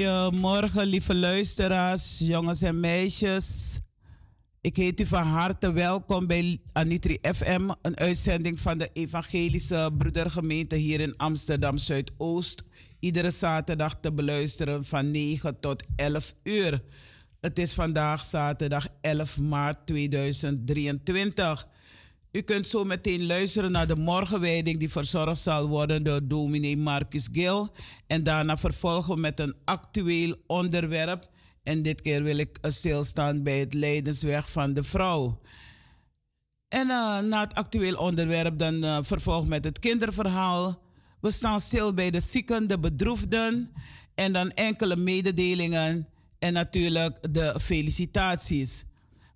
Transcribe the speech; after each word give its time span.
Goedemorgen, 0.00 0.86
lieve 0.86 1.14
luisteraars, 1.14 2.18
jongens 2.18 2.62
en 2.62 2.80
meisjes. 2.80 3.78
Ik 4.60 4.76
heet 4.76 5.00
u 5.00 5.06
van 5.06 5.22
harte 5.22 5.72
welkom 5.72 6.26
bij 6.26 6.58
Anitri 6.72 7.18
FM, 7.22 7.70
een 7.82 7.96
uitzending 7.96 8.60
van 8.60 8.78
de 8.78 8.90
Evangelische 8.92 9.90
Broedergemeente 9.98 10.76
hier 10.76 11.00
in 11.00 11.16
Amsterdam 11.16 11.78
Zuidoost. 11.78 12.64
Iedere 12.98 13.30
zaterdag 13.30 14.00
te 14.00 14.12
beluisteren 14.12 14.84
van 14.84 15.10
9 15.10 15.60
tot 15.60 15.84
11 15.96 16.34
uur. 16.42 16.82
Het 17.40 17.58
is 17.58 17.72
vandaag 17.72 18.24
zaterdag 18.24 18.88
11 19.00 19.38
maart 19.38 19.86
2023. 19.86 21.68
U 22.32 22.40
kunt 22.40 22.66
zo 22.66 22.84
meteen 22.84 23.26
luisteren 23.26 23.70
naar 23.70 23.86
de 23.86 23.96
morgenwijding 23.96 24.78
die 24.78 24.90
verzorgd 24.90 25.40
zal 25.40 25.68
worden 25.68 26.02
door 26.02 26.26
dominee 26.26 26.76
Marcus 26.76 27.28
Gil. 27.32 27.68
En 28.06 28.22
daarna 28.22 28.56
vervolgen 28.56 29.14
we 29.14 29.20
met 29.20 29.40
een 29.40 29.54
actueel 29.64 30.36
onderwerp. 30.46 31.28
En 31.62 31.82
dit 31.82 32.00
keer 32.00 32.22
wil 32.22 32.36
ik 32.36 32.58
stilstaan 32.62 33.42
bij 33.42 33.58
het 33.58 33.74
lijdensweg 33.74 34.50
van 34.50 34.72
de 34.72 34.82
vrouw. 34.84 35.40
En 36.68 36.90
eh, 36.90 37.18
na 37.18 37.40
het 37.40 37.54
actueel 37.54 37.96
onderwerp 37.96 38.58
dan 38.58 38.84
uh, 38.84 38.98
vervolg 39.02 39.46
met 39.46 39.64
het 39.64 39.78
kinderverhaal. 39.78 40.82
We 41.20 41.30
staan 41.30 41.60
stil 41.60 41.94
bij 41.94 42.10
de 42.10 42.20
zieken, 42.20 42.66
de 42.66 42.78
bedroefden 42.78 43.70
en 44.14 44.32
dan 44.32 44.50
enkele 44.50 44.96
mededelingen 44.96 46.08
en 46.38 46.52
natuurlijk 46.52 47.34
de 47.34 47.60
felicitaties. 47.60 48.84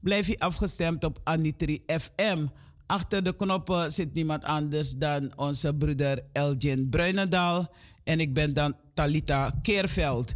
Blijf 0.01 0.27
je 0.27 0.39
afgestemd 0.39 1.05
op 1.05 1.21
Anitri 1.25 1.83
FM. 1.87 2.47
Achter 2.87 3.23
de 3.23 3.37
knoppen 3.37 3.93
zit 3.93 4.15
niemand 4.15 4.45
anders 4.45 4.93
dan 4.93 5.33
onze 5.37 5.75
broeder 5.75 6.21
Elgin 6.33 6.89
Bruinendaal 6.89 7.75
en 8.05 8.21
ik 8.21 8.35
ben 8.35 8.53
dan 8.53 8.77
Talita 8.95 9.59
Keerveld. 9.63 10.35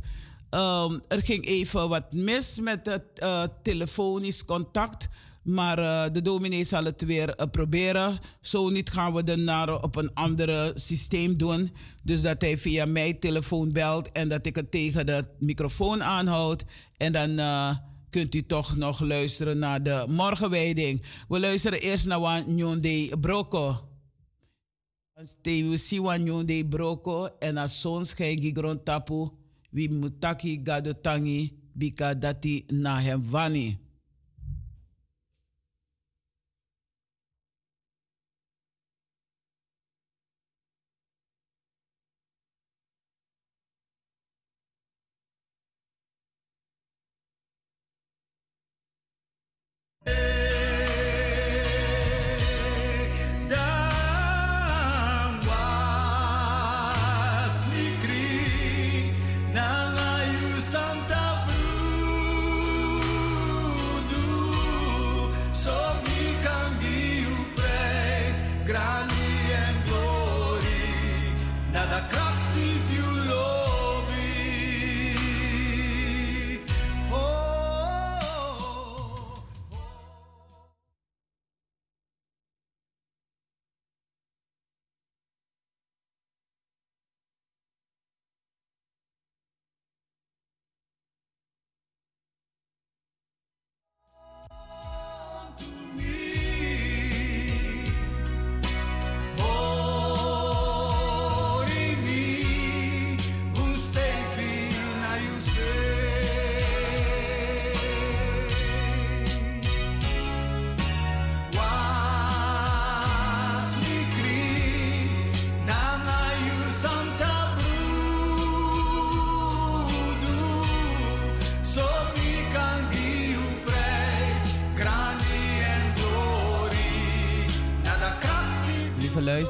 Um, 0.51 1.01
er 1.09 1.23
ging 1.23 1.47
even 1.47 1.89
wat 1.89 2.13
mis 2.13 2.61
met 2.61 2.87
het 2.87 3.05
uh, 3.23 3.43
telefonisch 3.63 4.45
contact. 4.45 5.09
Maar 5.43 5.79
uh, 5.79 6.05
de 6.13 6.23
dominee 6.23 6.65
zal 6.65 6.85
het 6.85 7.05
weer 7.05 7.49
proberen. 7.51 8.19
Zo 8.41 8.69
niet 8.69 8.91
gaan 8.91 9.13
we 9.13 9.31
het 9.31 9.41
naar 9.41 9.83
op 9.83 9.97
een 9.97 10.15
ander 10.15 10.71
systeem 10.75 11.37
doen. 11.37 11.73
Dus 12.03 12.23
dat 12.23 12.41
hij 12.41 12.59
via 12.59 12.85
mijn 12.85 13.19
telefoon 13.19 13.73
belt 13.73 14.13
en 14.13 14.29
dat 14.29 14.47
ik 14.47 14.57
het 14.57 14.71
tegen 14.71 15.07
de 15.07 15.25
microfoon 15.39 16.03
aanhoud. 16.03 16.65
En 16.97 17.13
dan 17.13 17.39
kunt 18.11 18.35
u 18.35 18.47
toch 18.47 18.77
nog 18.77 19.01
luisteren 19.01 19.59
naar 19.59 19.83
de 19.83 20.05
morgenwijding. 20.09 21.03
We 21.29 21.41
luisteren 21.41 21.81
eerst 21.81 22.07
naar 22.07 22.21
Wanyonde 22.21 23.19
Broko. 23.21 23.89
Stewu 25.15 25.77
si 25.77 26.01
Wanyonde 26.01 26.67
Broko 26.67 27.27
en 27.39 27.57
als 27.57 27.81
zonschijn 27.81 28.41
gigron 28.43 28.83
tapu. 28.83 29.29
Wie 29.71 29.91
mutaki 29.91 30.61
gado 30.65 30.93
tangi 31.01 31.53
bika 31.73 32.15
dati 32.15 32.65
na 32.67 33.01
hem 33.01 33.25
vani. 33.25 33.79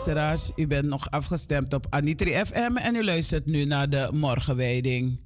U 0.09 0.67
bent 0.67 0.85
nog 0.85 1.11
afgestemd 1.11 1.73
op 1.73 1.87
Anitri 1.91 2.33
FM 2.47 2.77
en 2.77 2.95
u 2.95 3.05
luistert 3.05 3.47
nu 3.47 3.65
naar 3.65 3.91
de 3.91 4.09
morgenwijding. 4.13 5.21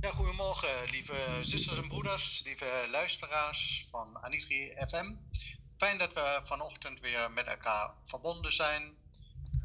Ja, 0.00 0.10
goedemorgen, 0.10 0.90
lieve 0.90 1.38
zusters 1.40 1.78
en 1.78 1.88
broeders, 1.88 2.42
lieve 2.44 2.88
luisteraars 2.90 3.86
van 3.90 4.18
Anitri 4.22 4.72
FM. 4.88 5.14
Fijn 5.76 5.98
dat 5.98 6.12
we 6.12 6.40
vanochtend 6.44 7.00
weer 7.00 7.30
met 7.30 7.46
elkaar 7.46 7.94
verbonden 8.04 8.52
zijn. 8.52 8.94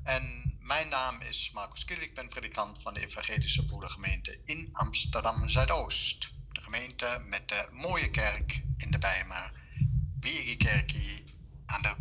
En 0.04 0.56
mijn 0.60 0.90
naam 0.90 1.22
is 1.22 1.52
Marcus 1.54 1.86
Kiel, 1.86 2.02
ik 2.02 2.16
ben 2.16 2.30
predikant 2.30 2.82
van 2.82 2.94
de 2.94 3.06
Evangelische 3.06 3.66
Broedergemeente 3.66 4.40
in 4.44 4.70
Amsterdam 4.72 5.50
Zuidoost. 5.50 6.32
De 6.52 6.62
gemeente 6.62 7.22
met 7.26 7.48
de 7.48 7.68
mooie 7.72 8.08
kerk 8.08 8.62
in 8.78 8.92
de 8.92 8.98
Bijmer, 8.98 9.52
Wiegekerkie 10.20 11.25
aan 11.66 11.82
de. 11.82 11.96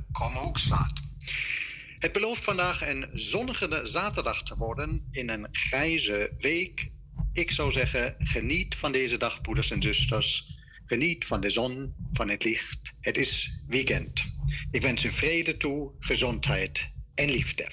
Het 1.99 2.13
belooft 2.13 2.45
vandaag 2.45 2.89
een 2.89 3.11
zonnige 3.13 3.81
zaterdag 3.83 4.43
te 4.43 4.57
worden 4.57 5.09
in 5.11 5.31
een 5.31 5.49
grijze 5.51 6.35
week. 6.39 6.91
Ik 7.33 7.51
zou 7.51 7.73
zeggen, 7.73 8.15
geniet 8.19 8.75
van 8.75 8.93
deze 8.93 9.17
dag, 9.17 9.41
broeders 9.41 9.71
en 9.71 9.83
zusters. 9.83 10.59
Geniet 10.85 11.27
van 11.27 11.41
de 11.41 11.51
zon, 11.51 11.95
van 12.13 12.29
het 12.29 12.45
licht. 12.45 12.93
Het 13.01 13.17
is 13.17 13.59
weekend. 13.67 14.25
Ik 14.71 14.83
wens 14.83 15.05
u 15.05 15.13
vrede 15.13 15.57
toe, 15.57 15.93
gezondheid 15.99 16.91
en 17.15 17.31
liefde. 17.31 17.71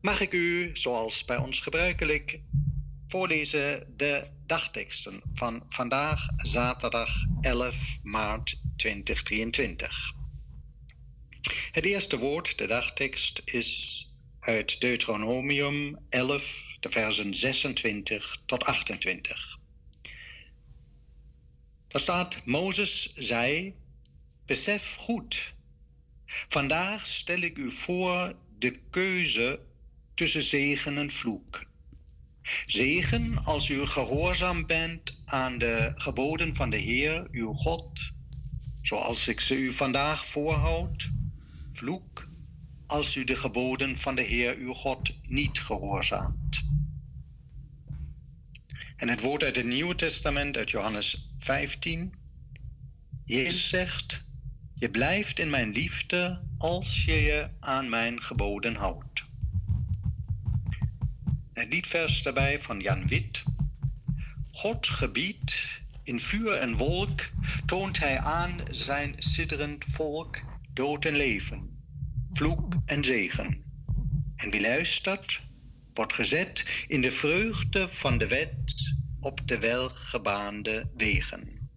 Mag 0.00 0.20
ik 0.20 0.32
u, 0.32 0.70
zoals 0.72 1.24
bij 1.24 1.36
ons 1.36 1.60
gebruikelijk, 1.60 2.40
voorlezen 3.08 3.94
de 3.96 4.26
dagteksten 4.46 5.20
van 5.34 5.62
vandaag, 5.68 6.28
zaterdag 6.36 7.10
11 7.40 7.74
maart 8.02 8.60
2023. 8.76 10.17
Het 11.72 11.84
eerste 11.84 12.18
woord, 12.18 12.58
de 12.58 12.66
dagtekst, 12.66 13.42
is 13.44 14.02
uit 14.40 14.80
Deuteronomium 14.80 15.98
11, 16.08 16.76
de 16.80 16.90
versen 16.90 17.34
26 17.34 18.36
tot 18.46 18.64
28. 18.64 19.58
Daar 21.88 22.00
staat, 22.00 22.44
Mozes 22.44 23.12
zei, 23.14 23.74
besef 24.46 24.94
goed, 24.94 25.54
vandaag 26.48 27.06
stel 27.06 27.40
ik 27.40 27.58
u 27.58 27.72
voor 27.72 28.36
de 28.58 28.80
keuze 28.90 29.60
tussen 30.14 30.42
zegen 30.42 30.98
en 30.98 31.10
vloek. 31.10 31.66
Zegen 32.66 33.44
als 33.44 33.68
u 33.68 33.86
gehoorzaam 33.86 34.66
bent 34.66 35.22
aan 35.24 35.58
de 35.58 35.92
geboden 35.94 36.54
van 36.54 36.70
de 36.70 36.76
Heer, 36.76 37.26
uw 37.30 37.52
God, 37.52 38.12
zoals 38.82 39.28
ik 39.28 39.40
ze 39.40 39.54
u 39.54 39.72
vandaag 39.72 40.26
voorhoud. 40.26 41.10
Vloek 41.78 42.28
als 42.86 43.16
u 43.16 43.24
de 43.24 43.36
geboden 43.36 43.98
van 43.98 44.14
de 44.14 44.22
Heer, 44.22 44.56
uw 44.56 44.72
God, 44.72 45.14
niet 45.22 45.60
gehoorzaamt. 45.60 46.64
En 48.96 49.08
het 49.08 49.20
woord 49.20 49.42
uit 49.42 49.56
het 49.56 49.66
Nieuwe 49.66 49.94
Testament, 49.94 50.56
uit 50.56 50.70
Johannes 50.70 51.30
15. 51.38 52.14
Jezus 53.24 53.68
zegt, 53.68 54.24
je 54.74 54.90
blijft 54.90 55.38
in 55.38 55.50
mijn 55.50 55.72
liefde 55.72 56.42
als 56.56 57.04
je 57.04 57.12
je 57.12 57.48
aan 57.60 57.88
mijn 57.88 58.22
geboden 58.22 58.74
houdt. 58.74 59.24
Het 61.52 61.72
liedvers 61.72 62.22
daarbij 62.22 62.62
van 62.62 62.80
Jan 62.80 63.06
Wit. 63.06 63.42
God 64.50 64.86
gebiedt, 64.86 65.80
in 66.02 66.20
vuur 66.20 66.52
en 66.52 66.76
wolk 66.76 67.20
toont 67.66 67.98
hij 67.98 68.18
aan 68.18 68.60
zijn 68.70 69.14
sidderend 69.18 69.84
volk 69.88 70.47
dood 70.78 71.04
en 71.04 71.16
leven, 71.16 71.78
vloek 72.32 72.74
en 72.86 73.04
zegen. 73.04 73.62
En 74.36 74.50
wie 74.50 74.60
luistert, 74.60 75.42
wordt 75.94 76.12
gezet 76.12 76.84
in 76.88 77.00
de 77.00 77.10
vreugde 77.10 77.88
van 77.88 78.18
de 78.18 78.26
wet 78.26 78.94
op 79.20 79.40
de 79.44 79.58
welgebaande 79.58 80.90
wegen. 80.96 81.70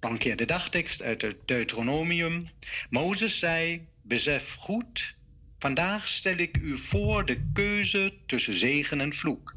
Nog 0.00 0.10
een 0.10 0.18
keer 0.18 0.36
de 0.36 0.44
dagtekst 0.44 1.02
uit 1.02 1.22
het 1.22 1.36
Deuteronomium. 1.44 2.50
Mozes 2.90 3.38
zei, 3.38 3.86
besef 4.02 4.54
goed, 4.54 5.16
vandaag 5.58 6.08
stel 6.08 6.36
ik 6.36 6.56
u 6.56 6.78
voor 6.78 7.26
de 7.26 7.50
keuze 7.52 8.14
tussen 8.26 8.54
zegen 8.54 9.00
en 9.00 9.12
vloek. 9.12 9.54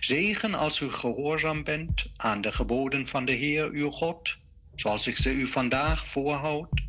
Zegen 0.00 0.54
als 0.54 0.80
u 0.80 0.90
gehoorzaam 0.90 1.64
bent 1.64 2.06
aan 2.16 2.40
de 2.40 2.52
geboden 2.52 3.06
van 3.06 3.24
de 3.24 3.32
Heer 3.32 3.70
uw 3.70 3.90
God, 3.90 4.38
zoals 4.80 5.06
ik 5.06 5.16
ze 5.16 5.30
u 5.30 5.46
vandaag 5.46 6.08
voorhoud. 6.08 6.82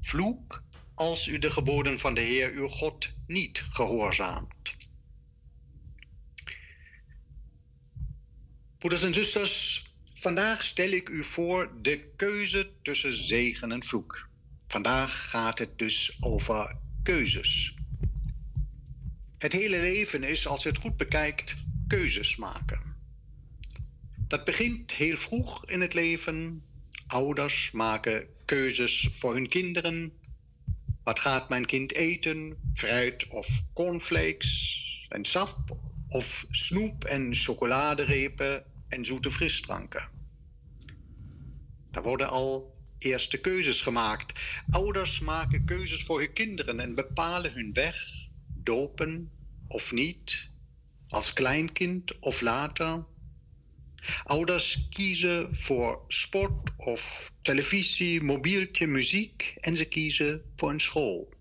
Vloek 0.00 0.62
als 0.94 1.26
u 1.26 1.38
de 1.38 1.50
geboden 1.50 1.98
van 1.98 2.14
de 2.14 2.20
Heer 2.20 2.52
uw 2.52 2.68
God 2.68 3.12
niet 3.26 3.64
gehoorzaamt. 3.70 4.76
Broeders 8.78 9.02
en 9.02 9.14
zusters, 9.14 9.84
vandaag 10.14 10.62
stel 10.62 10.90
ik 10.90 11.08
u 11.08 11.24
voor 11.24 11.72
de 11.82 12.12
keuze 12.16 12.70
tussen 12.82 13.24
zegen 13.24 13.72
en 13.72 13.84
vloek. 13.84 14.28
Vandaag 14.66 15.30
gaat 15.30 15.58
het 15.58 15.78
dus 15.78 16.16
over 16.20 16.78
keuzes. 17.02 17.74
Het 19.38 19.52
hele 19.52 19.80
leven 19.80 20.22
is, 20.22 20.46
als 20.46 20.62
je 20.62 20.68
het 20.68 20.78
goed 20.78 20.96
bekijkt, 20.96 21.56
keuzes 21.86 22.36
maken. 22.36 22.96
Dat 24.28 24.44
begint 24.44 24.92
heel 24.92 25.16
vroeg 25.16 25.66
in 25.68 25.80
het 25.80 25.94
leven. 25.94 26.65
Ouders 27.06 27.70
maken 27.70 28.26
keuzes 28.44 29.08
voor 29.12 29.34
hun 29.34 29.48
kinderen. 29.48 30.12
Wat 31.02 31.18
gaat 31.18 31.48
mijn 31.48 31.66
kind 31.66 31.92
eten? 31.92 32.56
Fruit 32.74 33.26
of 33.28 33.62
cornflakes 33.72 35.06
en 35.08 35.24
sap? 35.24 35.76
Of 36.08 36.46
snoep 36.50 37.04
en 37.04 37.34
chocoladerepen 37.34 38.64
en 38.88 39.04
zoete 39.04 39.30
frisdranken? 39.30 40.08
Daar 41.90 42.02
worden 42.02 42.28
al 42.28 42.74
eerste 42.98 43.38
keuzes 43.38 43.82
gemaakt. 43.82 44.40
Ouders 44.70 45.20
maken 45.20 45.64
keuzes 45.64 46.04
voor 46.04 46.18
hun 46.18 46.32
kinderen 46.32 46.80
en 46.80 46.94
bepalen 46.94 47.52
hun 47.52 47.72
weg, 47.72 47.96
dopen 48.54 49.30
of 49.66 49.92
niet, 49.92 50.48
als 51.08 51.32
kleinkind 51.32 52.18
of 52.18 52.40
later. 52.40 53.04
Ouders 54.24 54.86
kiezen 54.90 55.56
voor 55.56 56.04
sport 56.08 56.70
of 56.76 57.32
televisie, 57.42 58.22
mobieltje, 58.22 58.86
muziek 58.86 59.56
en 59.60 59.76
ze 59.76 59.84
kiezen 59.84 60.42
voor 60.56 60.70
een 60.70 60.80
school. 60.80 61.34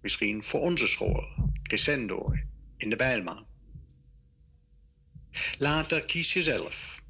Misschien 0.00 0.42
voor 0.42 0.60
onze 0.60 0.86
school, 0.86 1.26
Crescendo, 1.62 2.32
in 2.76 2.90
de 2.90 2.96
Bijlma. 2.96 3.44
Later 5.58 6.04
kies 6.04 6.32
je 6.32 6.42
zelf. 6.42 7.02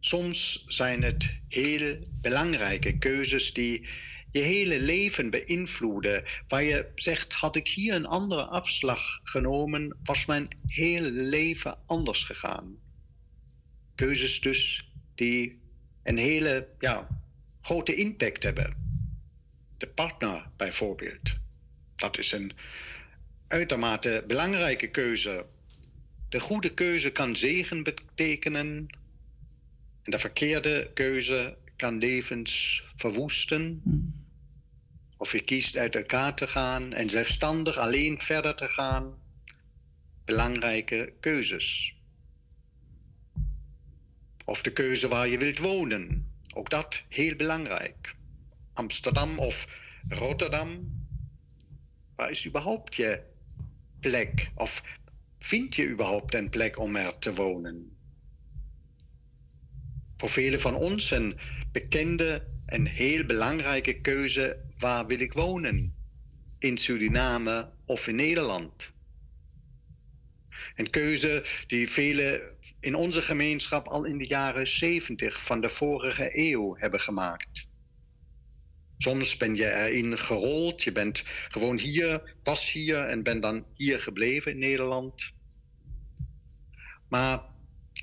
Soms 0.00 0.64
zijn 0.66 1.02
het 1.02 1.40
heel 1.48 1.98
belangrijke 2.20 2.98
keuzes 2.98 3.52
die 3.52 3.88
je 4.30 4.40
hele 4.40 4.80
leven 4.80 5.30
beïnvloeden. 5.30 6.24
Waar 6.48 6.62
je 6.62 6.88
zegt, 6.94 7.32
had 7.32 7.56
ik 7.56 7.68
hier 7.68 7.94
een 7.94 8.06
andere 8.06 8.44
afslag 8.44 9.20
genomen, 9.22 9.96
was 10.02 10.26
mijn 10.26 10.48
hele 10.66 11.10
leven 11.10 11.78
anders 11.86 12.24
gegaan. 12.24 12.78
Keuzes 14.00 14.40
dus 14.40 14.90
die 15.14 15.60
een 16.02 16.16
hele 16.16 16.68
ja, 16.78 17.08
grote 17.60 17.94
impact 17.94 18.42
hebben. 18.42 18.74
De 19.78 19.88
partner 19.88 20.50
bijvoorbeeld. 20.56 21.38
Dat 21.96 22.18
is 22.18 22.32
een 22.32 22.52
uitermate 23.46 24.24
belangrijke 24.26 24.90
keuze. 24.90 25.46
De 26.28 26.40
goede 26.40 26.74
keuze 26.74 27.10
kan 27.10 27.36
zegen 27.36 27.82
betekenen. 27.82 28.86
En 30.02 30.10
de 30.10 30.18
verkeerde 30.18 30.90
keuze 30.94 31.56
kan 31.76 31.98
levens 31.98 32.82
verwoesten. 32.96 33.82
Of 35.16 35.32
je 35.32 35.40
kiest 35.40 35.76
uit 35.76 35.94
elkaar 35.94 36.34
te 36.34 36.46
gaan 36.46 36.92
en 36.92 37.10
zelfstandig 37.10 37.76
alleen 37.76 38.20
verder 38.20 38.54
te 38.54 38.68
gaan. 38.68 39.14
Belangrijke 40.24 41.12
keuzes. 41.20 41.98
Of 44.50 44.62
de 44.62 44.72
keuze 44.72 45.08
waar 45.08 45.28
je 45.28 45.38
wilt 45.38 45.58
wonen. 45.58 46.26
Ook 46.54 46.70
dat 46.70 47.02
heel 47.08 47.36
belangrijk. 47.36 48.14
Amsterdam 48.72 49.38
of 49.38 49.68
Rotterdam. 50.08 50.92
Waar 52.16 52.30
is 52.30 52.46
überhaupt 52.46 52.94
je 52.94 53.22
plek? 54.00 54.50
Of 54.54 54.82
vind 55.38 55.74
je 55.74 55.88
überhaupt 55.88 56.34
een 56.34 56.50
plek 56.50 56.78
om 56.78 56.96
er 56.96 57.18
te 57.18 57.34
wonen? 57.34 57.96
Voor 60.16 60.30
velen 60.30 60.60
van 60.60 60.74
ons 60.74 61.10
een 61.10 61.38
bekende 61.72 62.46
en 62.66 62.86
heel 62.86 63.24
belangrijke 63.24 64.00
keuze: 64.00 64.64
waar 64.78 65.06
wil 65.06 65.20
ik 65.20 65.32
wonen? 65.32 65.94
In 66.58 66.78
Suriname 66.78 67.72
of 67.86 68.06
in 68.06 68.16
Nederland? 68.16 68.92
Een 70.74 70.90
keuze 70.90 71.44
die 71.66 71.90
velen 71.90 72.40
in 72.80 72.94
onze 72.94 73.22
gemeenschap 73.22 73.86
al 73.86 74.04
in 74.04 74.18
de 74.18 74.26
jaren 74.26 74.68
70 74.68 75.44
van 75.44 75.60
de 75.60 75.68
vorige 75.68 76.38
eeuw 76.38 76.76
hebben 76.76 77.00
gemaakt. 77.00 77.68
Soms 78.98 79.36
ben 79.36 79.56
je 79.56 79.74
erin 79.74 80.18
gerold, 80.18 80.82
je 80.82 80.92
bent 80.92 81.22
gewoon 81.48 81.78
hier, 81.78 82.36
was 82.42 82.72
hier 82.72 83.04
en 83.04 83.22
ben 83.22 83.40
dan 83.40 83.66
hier 83.74 84.00
gebleven 84.00 84.52
in 84.52 84.58
Nederland. 84.58 85.32
Maar 87.08 87.42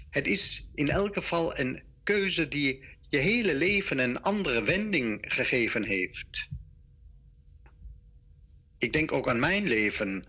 het 0.09 0.27
is 0.27 0.69
in 0.73 0.89
elk 0.89 1.13
geval 1.13 1.59
een 1.59 1.83
keuze 2.03 2.47
die 2.47 2.85
je 3.09 3.17
hele 3.17 3.53
leven 3.53 3.99
een 3.99 4.21
andere 4.21 4.63
wending 4.63 5.25
gegeven 5.27 5.83
heeft. 5.83 6.47
Ik 8.77 8.93
denk 8.93 9.11
ook 9.11 9.29
aan 9.29 9.39
mijn 9.39 9.67
leven. 9.67 10.25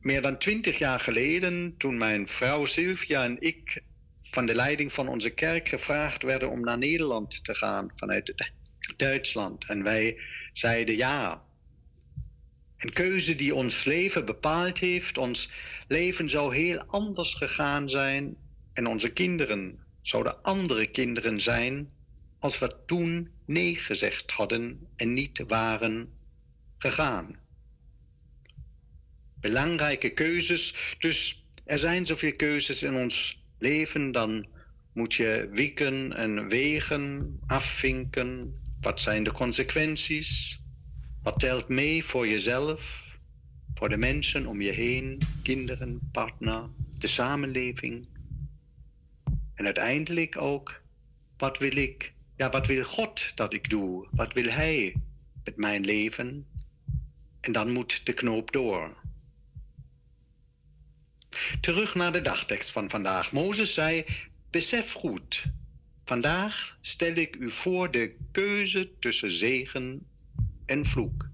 Meer 0.00 0.22
dan 0.22 0.38
twintig 0.38 0.78
jaar 0.78 1.00
geleden, 1.00 1.74
toen 1.76 1.98
mijn 1.98 2.28
vrouw 2.28 2.64
Sylvia 2.64 3.24
en 3.24 3.40
ik 3.40 3.82
van 4.20 4.46
de 4.46 4.54
leiding 4.54 4.92
van 4.92 5.08
onze 5.08 5.30
kerk 5.30 5.68
gevraagd 5.68 6.22
werden 6.22 6.50
om 6.50 6.60
naar 6.60 6.78
Nederland 6.78 7.44
te 7.44 7.54
gaan 7.54 7.92
vanuit 7.96 8.52
Duitsland. 8.96 9.68
En 9.68 9.82
wij 9.82 10.20
zeiden 10.52 10.96
ja. 10.96 11.44
Een 12.76 12.92
keuze 12.92 13.36
die 13.36 13.54
ons 13.54 13.84
leven 13.84 14.24
bepaald 14.24 14.78
heeft. 14.78 15.18
Ons 15.18 15.50
leven 15.88 16.30
zou 16.30 16.54
heel 16.54 16.82
anders 16.82 17.34
gegaan 17.34 17.88
zijn. 17.88 18.36
En 18.72 18.86
onze 18.86 19.12
kinderen 19.12 19.78
zouden 20.02 20.42
andere 20.42 20.86
kinderen 20.86 21.40
zijn 21.40 21.90
als 22.38 22.58
we 22.58 22.84
toen 22.86 23.30
nee 23.46 23.76
gezegd 23.76 24.30
hadden 24.30 24.88
en 24.96 25.14
niet 25.14 25.44
waren 25.46 26.12
gegaan. 26.78 27.47
Belangrijke 29.40 30.10
keuzes, 30.10 30.94
dus 30.98 31.44
er 31.64 31.78
zijn 31.78 32.06
zoveel 32.06 32.36
keuzes 32.36 32.82
in 32.82 32.94
ons 32.94 33.42
leven, 33.58 34.12
dan 34.12 34.46
moet 34.92 35.14
je 35.14 35.48
wikken 35.52 36.16
en 36.16 36.48
wegen, 36.48 37.34
afvinken. 37.46 38.58
Wat 38.80 39.00
zijn 39.00 39.24
de 39.24 39.32
consequenties? 39.32 40.60
Wat 41.22 41.40
telt 41.40 41.68
mee 41.68 42.04
voor 42.04 42.28
jezelf, 42.28 43.04
voor 43.74 43.88
de 43.88 43.96
mensen 43.96 44.46
om 44.46 44.60
je 44.60 44.70
heen, 44.70 45.20
kinderen, 45.42 46.08
partner, 46.12 46.70
de 46.98 47.06
samenleving? 47.06 48.08
En 49.54 49.64
uiteindelijk 49.64 50.40
ook, 50.40 50.82
wat 51.36 51.58
wil 51.58 51.76
ik, 51.76 52.12
ja, 52.36 52.50
wat 52.50 52.66
wil 52.66 52.84
God 52.84 53.36
dat 53.36 53.52
ik 53.52 53.70
doe? 53.70 54.08
Wat 54.10 54.32
wil 54.32 54.50
Hij 54.50 54.96
met 55.44 55.56
mijn 55.56 55.84
leven? 55.84 56.46
En 57.40 57.52
dan 57.52 57.72
moet 57.72 58.06
de 58.06 58.12
knoop 58.12 58.52
door. 58.52 58.96
Terug 61.60 61.94
naar 61.94 62.12
de 62.12 62.22
dagtekst 62.22 62.70
van 62.70 62.90
vandaag. 62.90 63.32
Mozes 63.32 63.74
zei: 63.74 64.04
Besef 64.50 64.92
goed, 64.92 65.44
vandaag 66.04 66.78
stel 66.80 67.14
ik 67.14 67.36
u 67.36 67.50
voor 67.50 67.90
de 67.90 68.16
keuze 68.32 68.90
tussen 68.98 69.30
zegen 69.30 70.06
en 70.66 70.86
vloek. 70.86 71.28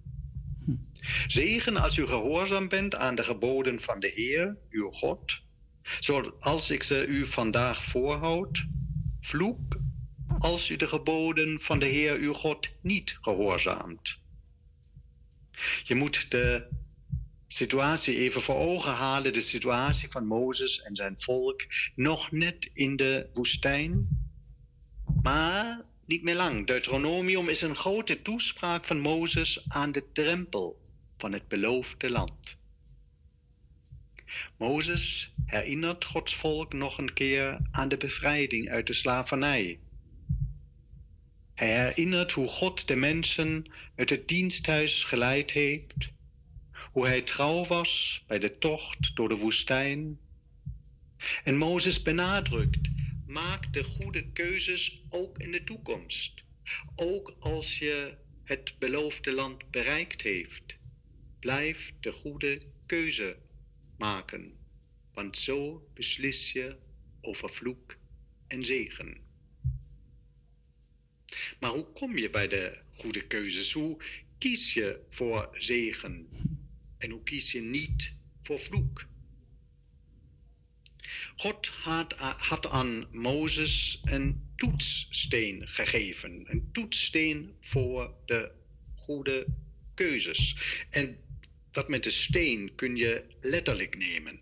Zegen 1.27 1.77
als 1.77 1.97
u 1.97 2.07
gehoorzaam 2.07 2.69
bent 2.69 2.95
aan 2.95 3.15
de 3.15 3.23
geboden 3.23 3.81
van 3.81 4.01
de 4.01 4.11
Heer, 4.15 4.57
uw 4.71 4.91
God, 4.91 5.41
zoals 6.01 6.71
ik 6.71 6.83
ze 6.83 7.07
u 7.07 7.27
vandaag 7.27 7.85
voorhoud. 7.85 8.67
Vloek 9.21 9.79
als 10.39 10.71
u 10.71 10.77
de 10.77 10.89
geboden 10.89 11.61
van 11.61 11.79
de 11.79 11.87
Heer, 11.87 12.17
uw 12.17 12.33
God, 12.33 12.69
niet 12.81 13.19
gehoorzaamt. 13.21 14.19
Je 15.83 15.95
moet 15.95 16.31
de 16.31 16.69
situatie 17.55 18.17
even 18.17 18.43
voor 18.43 18.55
ogen 18.55 18.93
halen, 18.93 19.33
de 19.33 19.41
situatie 19.41 20.11
van 20.11 20.27
Mozes 20.27 20.83
en 20.83 20.97
zijn 20.97 21.21
volk, 21.21 21.67
nog 21.95 22.31
net 22.31 22.71
in 22.73 22.97
de 22.97 23.29
woestijn, 23.33 24.09
maar 25.23 25.85
niet 26.07 26.23
meer 26.23 26.35
lang. 26.35 26.67
Deuteronomium 26.67 27.49
is 27.49 27.61
een 27.63 27.75
grote 27.75 28.23
toespraak 28.23 28.85
van 28.85 29.01
Mozes 29.01 29.65
aan 29.69 29.93
de 29.93 30.05
drempel 30.13 30.81
van 31.17 31.33
het 31.33 31.49
beloofde 31.49 32.11
land. 32.11 32.57
Mozes 34.57 35.31
herinnert 35.47 36.05
Gods 36.05 36.35
volk 36.35 36.73
nog 36.73 36.99
een 36.99 37.13
keer 37.13 37.59
aan 37.71 37.89
de 37.89 37.97
bevrijding 37.97 38.71
uit 38.71 38.87
de 38.87 38.93
slavernij. 38.93 39.79
Hij 41.55 41.85
herinnert 41.85 42.33
hoe 42.33 42.49
God 42.49 42.89
de 42.89 42.97
mensen 42.97 43.73
uit 43.97 44.11
het 44.11 44.29
diensthuis 44.29 45.05
geleid 45.05 45.51
heeft 45.51 46.13
hoe 46.95 47.07
hij 47.07 47.23
trouw 47.23 47.65
was 47.65 48.23
bij 48.27 48.39
de 48.39 48.59
tocht 48.59 49.17
door 49.17 49.29
de 49.29 49.35
woestijn. 49.35 50.21
En 51.45 51.57
Mozes 51.57 52.03
benadrukt, 52.03 52.93
maak 53.27 53.73
de 53.73 53.85
goede 53.85 54.33
keuzes 54.33 55.03
ook 55.09 55.39
in 55.39 55.53
de 55.53 55.65
toekomst. 55.65 56.45
Ook 56.97 57.37
als 57.41 57.79
je 57.79 58.17
het 58.45 58.79
beloofde 58.79 59.33
land 59.33 59.71
bereikt 59.71 60.23
heeft. 60.23 60.79
Blijf 61.41 61.93
de 62.01 62.13
goede 62.13 62.63
keuze 62.87 63.37
maken, 63.97 64.59
want 65.13 65.39
zo 65.39 65.89
beslis 65.95 66.53
je 66.53 66.77
over 67.21 67.51
vloek 67.51 67.97
en 68.47 68.65
zegen. 68.65 69.17
Maar 71.61 71.71
hoe 71.71 71.93
kom 71.93 72.19
je 72.19 72.31
bij 72.31 72.49
de 72.49 72.79
goede 72.97 73.27
keuzes? 73.27 73.73
Hoe 73.73 74.03
kies 74.39 74.75
je 74.75 75.01
voor 75.11 75.49
zegen? 75.53 76.29
En 77.05 77.11
hoe 77.11 77.23
kies 77.23 77.53
je 77.53 77.61
niet 77.61 78.13
voor 78.43 78.61
vloek? 78.61 79.07
God 81.37 81.67
had, 81.67 82.69
aan 82.69 83.07
Mozes 83.11 84.01
een 84.05 84.53
toetssteen 84.57 85.69
gegeven. 85.69 86.45
Een 86.51 86.69
toetssteen 86.73 87.57
voor 87.61 88.15
de 88.27 88.53
goede 88.95 89.47
keuzes. 89.95 90.57
En 90.91 91.19
dat 91.71 91.89
met 91.89 92.03
de 92.05 92.11
steen 92.11 92.75
kun 92.75 92.97
je 92.97 93.25
letterlijk 93.41 93.97
nemen. 93.97 94.41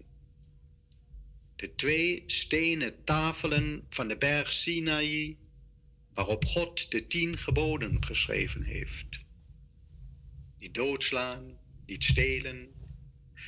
De 1.57 1.75
twee 1.75 2.23
stenen 2.27 3.05
tafelen 3.05 3.87
van 3.89 4.09
de 4.09 4.17
berg 4.17 4.53
Sinaï, 4.53 5.37
waarop 6.15 6.45
God 6.45 6.91
de 6.91 7.07
tien 7.07 7.39
geboden 7.39 8.05
geschreven 8.05 8.63
heeft. 8.63 9.21
Niet 10.59 10.75
doodslaan, 10.75 11.61
niet 11.93 12.05
stelen, 12.05 12.69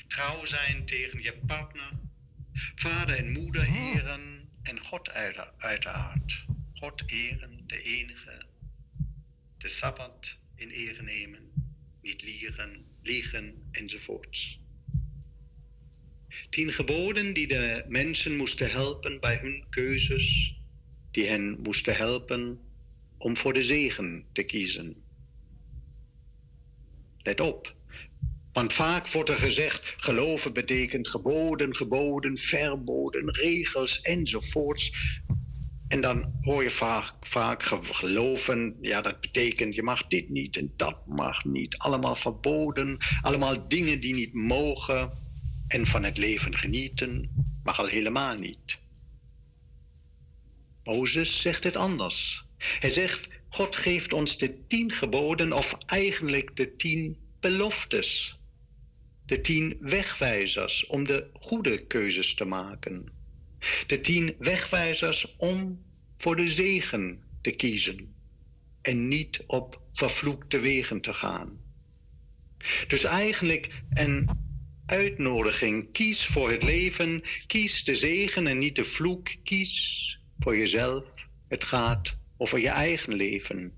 trouw 0.06 0.44
zijn 0.44 0.86
tegen 0.86 1.22
je 1.22 1.34
partner, 1.46 1.90
vader 2.74 3.16
en 3.16 3.32
moeder 3.32 3.68
eren 3.68 4.48
en 4.62 4.78
God 4.80 5.10
uiteraard. 5.56 6.44
God 6.74 7.02
eren, 7.06 7.62
de 7.66 7.82
enige, 7.82 8.46
de 9.58 9.68
Sabbat 9.68 10.36
in 10.54 10.68
ere 10.68 11.02
nemen, 11.02 11.52
niet 12.02 12.22
liegen, 12.22 12.84
liegen 13.02 13.68
enzovoorts. 13.70 14.58
Tien 16.50 16.72
geboden 16.72 17.34
die 17.34 17.46
de 17.46 17.84
mensen 17.88 18.36
moesten 18.36 18.70
helpen 18.70 19.20
bij 19.20 19.36
hun 19.36 19.64
keuzes, 19.70 20.56
die 21.10 21.26
hen 21.26 21.60
moesten 21.60 21.96
helpen 21.96 22.60
om 23.18 23.36
voor 23.36 23.52
de 23.52 23.62
zegen 23.62 24.26
te 24.32 24.42
kiezen. 24.42 25.02
Let 27.22 27.40
op, 27.40 27.74
want 28.54 28.72
vaak 28.72 29.08
wordt 29.08 29.30
er 29.30 29.36
gezegd, 29.36 29.94
geloven 29.96 30.52
betekent 30.52 31.08
geboden, 31.08 31.76
geboden, 31.76 32.36
verboden, 32.36 33.30
regels 33.30 34.00
enzovoorts. 34.00 34.92
En 35.88 36.00
dan 36.00 36.32
hoor 36.40 36.62
je 36.62 36.70
vaak, 36.70 37.14
vaak 37.20 37.62
geloven, 37.82 38.76
ja 38.80 39.00
dat 39.00 39.20
betekent 39.20 39.74
je 39.74 39.82
mag 39.82 40.06
dit 40.06 40.28
niet 40.28 40.56
en 40.56 40.72
dat 40.76 41.06
mag 41.06 41.44
niet. 41.44 41.78
Allemaal 41.78 42.14
verboden, 42.14 42.98
allemaal 43.22 43.68
dingen 43.68 44.00
die 44.00 44.14
niet 44.14 44.34
mogen. 44.34 45.10
En 45.68 45.86
van 45.86 46.04
het 46.04 46.18
leven 46.18 46.56
genieten 46.56 47.30
mag 47.64 47.78
al 47.78 47.86
helemaal 47.86 48.34
niet. 48.34 48.78
Mozes 50.84 51.40
zegt 51.40 51.64
het 51.64 51.76
anders. 51.76 52.44
Hij 52.58 52.90
zegt, 52.90 53.28
God 53.48 53.76
geeft 53.76 54.12
ons 54.12 54.38
de 54.38 54.66
tien 54.66 54.92
geboden 54.92 55.52
of 55.52 55.76
eigenlijk 55.86 56.56
de 56.56 56.76
tien 56.76 57.16
beloftes 57.40 58.38
de 59.26 59.40
tien 59.40 59.76
wegwijzers 59.80 60.86
om 60.86 61.04
de 61.04 61.30
goede 61.32 61.86
keuzes 61.86 62.34
te 62.34 62.44
maken. 62.44 63.04
De 63.86 64.00
tien 64.00 64.34
wegwijzers 64.38 65.36
om 65.36 65.84
voor 66.18 66.36
de 66.36 66.48
zegen 66.48 67.22
te 67.40 67.50
kiezen 67.50 68.14
en 68.82 69.08
niet 69.08 69.42
op 69.46 69.80
vervloekte 69.92 70.60
wegen 70.60 71.00
te 71.00 71.12
gaan. 71.12 71.60
Dus 72.86 73.04
eigenlijk 73.04 73.82
een 73.90 74.28
uitnodiging. 74.86 75.92
Kies 75.92 76.26
voor 76.26 76.50
het 76.50 76.62
leven, 76.62 77.22
kies 77.46 77.84
de 77.84 77.94
zegen 77.94 78.46
en 78.46 78.58
niet 78.58 78.76
de 78.76 78.84
vloek. 78.84 79.28
Kies 79.42 80.18
voor 80.38 80.56
jezelf. 80.56 81.04
Het 81.48 81.64
gaat 81.64 82.16
over 82.36 82.58
je 82.58 82.68
eigen 82.68 83.14
leven. 83.14 83.72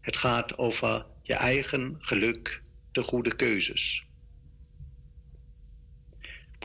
Het 0.00 0.16
gaat 0.16 0.58
over 0.58 1.06
je 1.22 1.34
eigen 1.34 1.96
geluk, 1.98 2.62
de 2.92 3.02
goede 3.02 3.36
keuzes. 3.36 4.05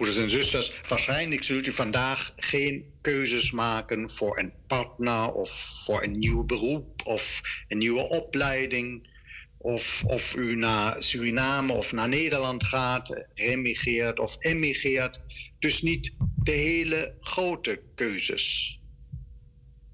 Broeders 0.02 0.22
en 0.24 0.30
zusters, 0.30 0.72
waarschijnlijk 0.88 1.44
zult 1.44 1.68
u 1.68 1.72
vandaag 1.72 2.34
geen 2.36 2.86
keuzes 3.02 3.52
maken 3.52 4.10
voor 4.10 4.40
een 4.40 4.54
partner 4.68 5.32
of 5.32 5.82
voor 5.86 6.04
een 6.04 6.20
nieuw 6.20 6.46
beroep 6.46 7.02
of 7.06 7.42
een 7.68 7.78
nieuwe 7.78 8.10
opleiding. 8.10 9.10
of, 9.58 10.04
of 10.06 10.36
u 10.36 10.56
naar 10.56 11.04
Suriname 11.04 11.74
of 11.74 11.92
naar 11.92 12.10
Nederland 12.10 12.64
gaat, 12.64 13.28
remigreert 13.34 14.20
of 14.20 14.36
emigreert. 14.40 15.22
Dus 15.60 15.82
niet 15.82 16.14
de 16.44 16.52
hele 16.52 17.16
grote 17.20 17.82
keuzes, 17.96 18.80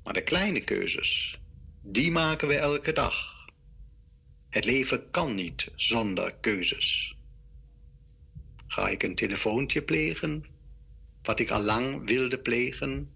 maar 0.03 0.13
de 0.13 0.23
kleine 0.23 0.61
keuzes. 0.61 1.39
Die 1.81 2.11
maken 2.11 2.47
we 2.47 2.57
elke 2.57 2.93
dag. 2.93 3.45
Het 4.49 4.65
leven 4.65 5.11
kan 5.11 5.35
niet 5.35 5.71
zonder 5.75 6.35
keuzes. 6.41 7.16
Ga 8.77 8.89
ik 8.89 9.03
een 9.03 9.15
telefoontje 9.15 9.81
plegen, 9.81 10.45
wat 11.21 11.39
ik 11.39 11.49
al 11.49 11.61
lang 11.61 12.07
wilde 12.07 12.39
plegen? 12.39 13.11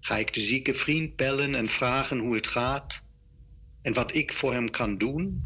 Ga 0.00 0.16
ik 0.16 0.34
de 0.34 0.40
zieke 0.40 0.74
vriend 0.74 1.16
bellen 1.16 1.54
en 1.54 1.68
vragen 1.68 2.18
hoe 2.18 2.34
het 2.34 2.46
gaat 2.46 3.02
en 3.82 3.92
wat 3.92 4.14
ik 4.14 4.32
voor 4.32 4.52
hem 4.52 4.70
kan 4.70 4.98
doen? 4.98 5.42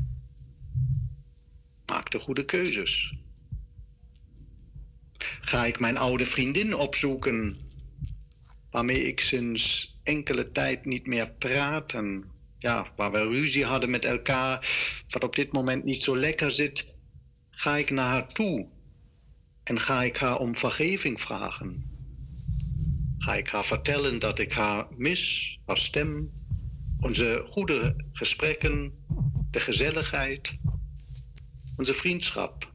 Maak 1.86 2.10
de 2.10 2.18
goede 2.18 2.44
keuzes. 2.44 3.14
Ga 5.40 5.64
ik 5.64 5.80
mijn 5.80 5.96
oude 5.96 6.26
vriendin 6.26 6.74
opzoeken, 6.74 7.56
waarmee 8.70 9.06
ik 9.06 9.20
sinds 9.20 9.96
enkele 10.02 10.52
tijd 10.52 10.84
niet 10.84 11.06
meer 11.06 11.32
praat 11.32 11.92
en 11.92 12.30
ja, 12.58 12.92
waar 12.96 13.12
we 13.12 13.28
ruzie 13.28 13.64
hadden 13.64 13.90
met 13.90 14.04
elkaar, 14.04 14.68
wat 15.08 15.24
op 15.24 15.36
dit 15.36 15.52
moment 15.52 15.84
niet 15.84 16.02
zo 16.02 16.16
lekker 16.16 16.52
zit, 16.52 16.94
ga 17.50 17.76
ik 17.76 17.90
naar 17.90 18.06
haar 18.06 18.32
toe 18.32 18.76
en 19.68 19.80
ga 19.80 20.02
ik 20.02 20.16
haar 20.16 20.38
om 20.38 20.54
vergeving 20.54 21.20
vragen. 21.20 21.84
Ga 23.18 23.34
ik 23.34 23.48
haar 23.48 23.64
vertellen 23.64 24.18
dat 24.18 24.38
ik 24.38 24.52
haar 24.52 24.86
mis, 24.96 25.58
haar 25.66 25.78
stem, 25.78 26.30
onze 27.00 27.44
goede 27.48 28.04
gesprekken, 28.12 28.92
de 29.50 29.60
gezelligheid, 29.60 30.58
onze 31.76 31.94
vriendschap. 31.94 32.72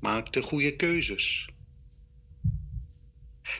Maak 0.00 0.32
de 0.32 0.42
goede 0.42 0.76
keuzes. 0.76 1.48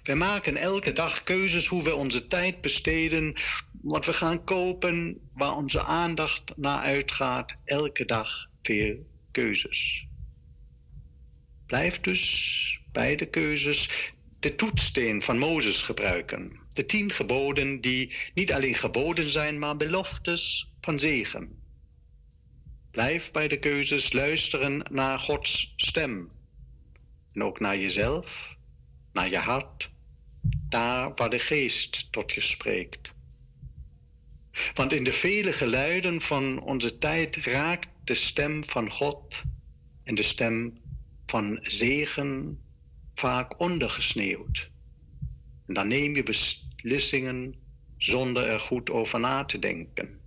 We 0.03 0.15
maken 0.15 0.57
elke 0.57 0.93
dag 0.93 1.23
keuzes 1.23 1.67
hoe 1.67 1.83
we 1.83 1.95
onze 1.95 2.27
tijd 2.27 2.61
besteden, 2.61 3.35
wat 3.83 4.07
we 4.07 4.13
gaan 4.13 4.45
kopen, 4.45 5.19
waar 5.33 5.57
onze 5.57 5.83
aandacht 5.83 6.57
naar 6.57 6.83
uitgaat. 6.83 7.57
Elke 7.65 8.05
dag 8.05 8.49
veel 8.63 9.07
keuzes. 9.31 10.11
Blijf 11.73 12.01
dus 12.01 12.81
bij 12.91 13.17
de 13.17 13.27
keuzes 13.27 14.13
de 14.41 14.55
toetssteen 14.55 15.23
van 15.23 15.39
Mozes 15.39 15.83
gebruiken. 15.83 16.61
De 16.73 16.87
tien 16.87 17.11
geboden 17.11 17.81
die 17.81 18.17
niet 18.35 18.53
alleen 18.53 18.75
geboden 18.75 19.31
zijn, 19.31 19.59
maar 19.59 19.77
beloftes 19.77 20.73
van 20.81 21.01
zegen. 21.01 21.63
Blijf 22.91 23.31
bij 23.31 23.49
de 23.49 23.59
keuzes 23.59 24.13
luisteren 24.13 24.85
naar 24.91 25.19
Gods 25.19 25.73
stem. 25.77 26.31
En 27.33 27.43
ook 27.45 27.61
naar 27.61 27.79
jezelf, 27.79 28.57
naar 29.13 29.31
je 29.31 29.39
hart, 29.39 29.91
daar 30.69 31.15
waar 31.15 31.31
de 31.31 31.39
geest 31.39 32.13
tot 32.13 32.33
je 32.33 32.41
spreekt. 32.41 33.13
Want 34.75 34.93
in 34.93 35.05
de 35.05 35.13
vele 35.13 35.53
geluiden 35.53 36.21
van 36.21 36.61
onze 36.61 36.99
tijd 36.99 37.37
raakt 37.37 37.89
de 38.05 38.15
stem 38.15 38.65
van 38.65 38.91
God 38.91 39.43
en 40.05 40.15
de 40.15 40.23
stem 40.23 40.81
van 41.33 41.59
zegen 41.63 42.59
vaak 43.15 43.61
ondergesneeuwd. 43.61 44.71
En 45.67 45.75
dan 45.75 45.89
neem 45.89 46.17
je 46.17 46.23
beslissingen 46.23 47.55
zonder 47.97 48.47
er 48.47 48.61
goed 48.61 48.91
over 48.91 49.21
na 49.21 49.45
te 49.45 49.59
denken. 49.59 50.21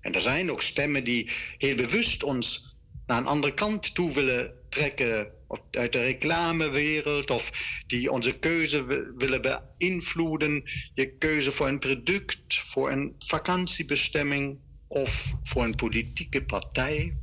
En 0.00 0.14
er 0.14 0.20
zijn 0.20 0.50
ook 0.50 0.62
stemmen 0.62 1.04
die 1.04 1.30
heel 1.58 1.74
bewust 1.74 2.22
ons 2.22 2.76
naar 3.06 3.18
een 3.18 3.26
andere 3.26 3.54
kant 3.54 3.94
toe 3.94 4.12
willen 4.12 4.54
trekken, 4.68 5.32
uit 5.70 5.92
de 5.92 6.00
reclamewereld, 6.00 7.30
of 7.30 7.50
die 7.86 8.10
onze 8.10 8.38
keuze 8.38 8.84
willen 9.16 9.42
beïnvloeden. 9.42 10.62
Je 10.94 11.16
keuze 11.16 11.52
voor 11.52 11.68
een 11.68 11.78
product, 11.78 12.54
voor 12.54 12.90
een 12.90 13.14
vakantiebestemming 13.18 14.58
of 14.88 15.34
voor 15.42 15.64
een 15.64 15.74
politieke 15.74 16.44
partij. 16.44 17.16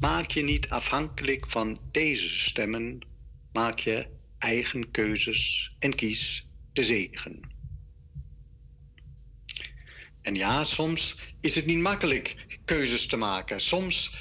Maak 0.00 0.30
je 0.30 0.42
niet 0.42 0.68
afhankelijk 0.68 1.50
van 1.50 1.80
deze 1.90 2.28
stemmen, 2.28 3.06
maak 3.52 3.78
je 3.78 4.06
eigen 4.38 4.90
keuzes 4.90 5.72
en 5.78 5.94
kies 5.94 6.48
de 6.72 6.84
zegen. 6.84 7.40
En 10.22 10.34
ja, 10.34 10.64
soms 10.64 11.16
is 11.40 11.54
het 11.54 11.66
niet 11.66 11.78
makkelijk 11.78 12.58
keuzes 12.64 13.06
te 13.06 13.16
maken. 13.16 13.60
Soms, 13.60 14.12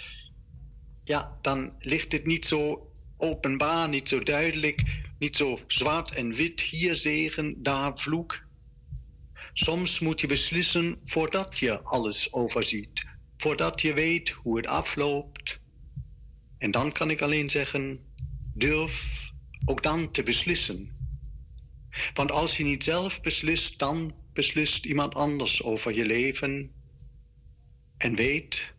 ja, 1.02 1.38
dan 1.42 1.74
ligt 1.78 2.12
het 2.12 2.26
niet 2.26 2.46
zo 2.46 2.92
openbaar, 3.18 3.90
niet 3.90 4.08
zo 4.08 4.24
duidelijk, 4.24 5.02
niet 5.20 5.36
zo 5.36 5.60
zwart 5.68 6.12
en 6.12 6.34
wit, 6.34 6.62
hier 6.62 6.96
zegen, 6.96 7.64
daar 7.64 8.00
vloek. 8.00 8.46
Soms 9.54 10.00
moet 10.00 10.22
je 10.22 10.28
beslissen 10.28 10.98
voordat 11.04 11.60
je 11.60 11.82
alles 11.82 12.34
overziet, 12.34 13.06
voordat 13.38 13.82
je 13.82 13.94
weet 13.94 14.30
hoe 14.30 14.58
het 14.58 14.68
afloopt. 14.68 15.60
En 16.58 16.72
dan 16.72 16.92
kan 16.92 17.10
ik 17.10 17.22
alleen 17.22 17.50
zeggen, 17.50 18.00
durf 18.54 19.06
ook 19.66 19.84
dan 19.84 20.12
te 20.12 20.24
beslissen. 20.24 20.96
Want 22.14 22.32
als 22.32 22.58
je 22.58 22.64
niet 22.64 22.84
zelf 22.84 23.22
beslist, 23.22 23.80
dan 23.80 24.16
beslist 24.34 24.86
iemand 24.86 25.16
anders 25.16 25.64
over 25.64 25.94
je 25.94 26.06
leven. 26.06 26.72
En 27.98 28.16
weet, 28.16 28.74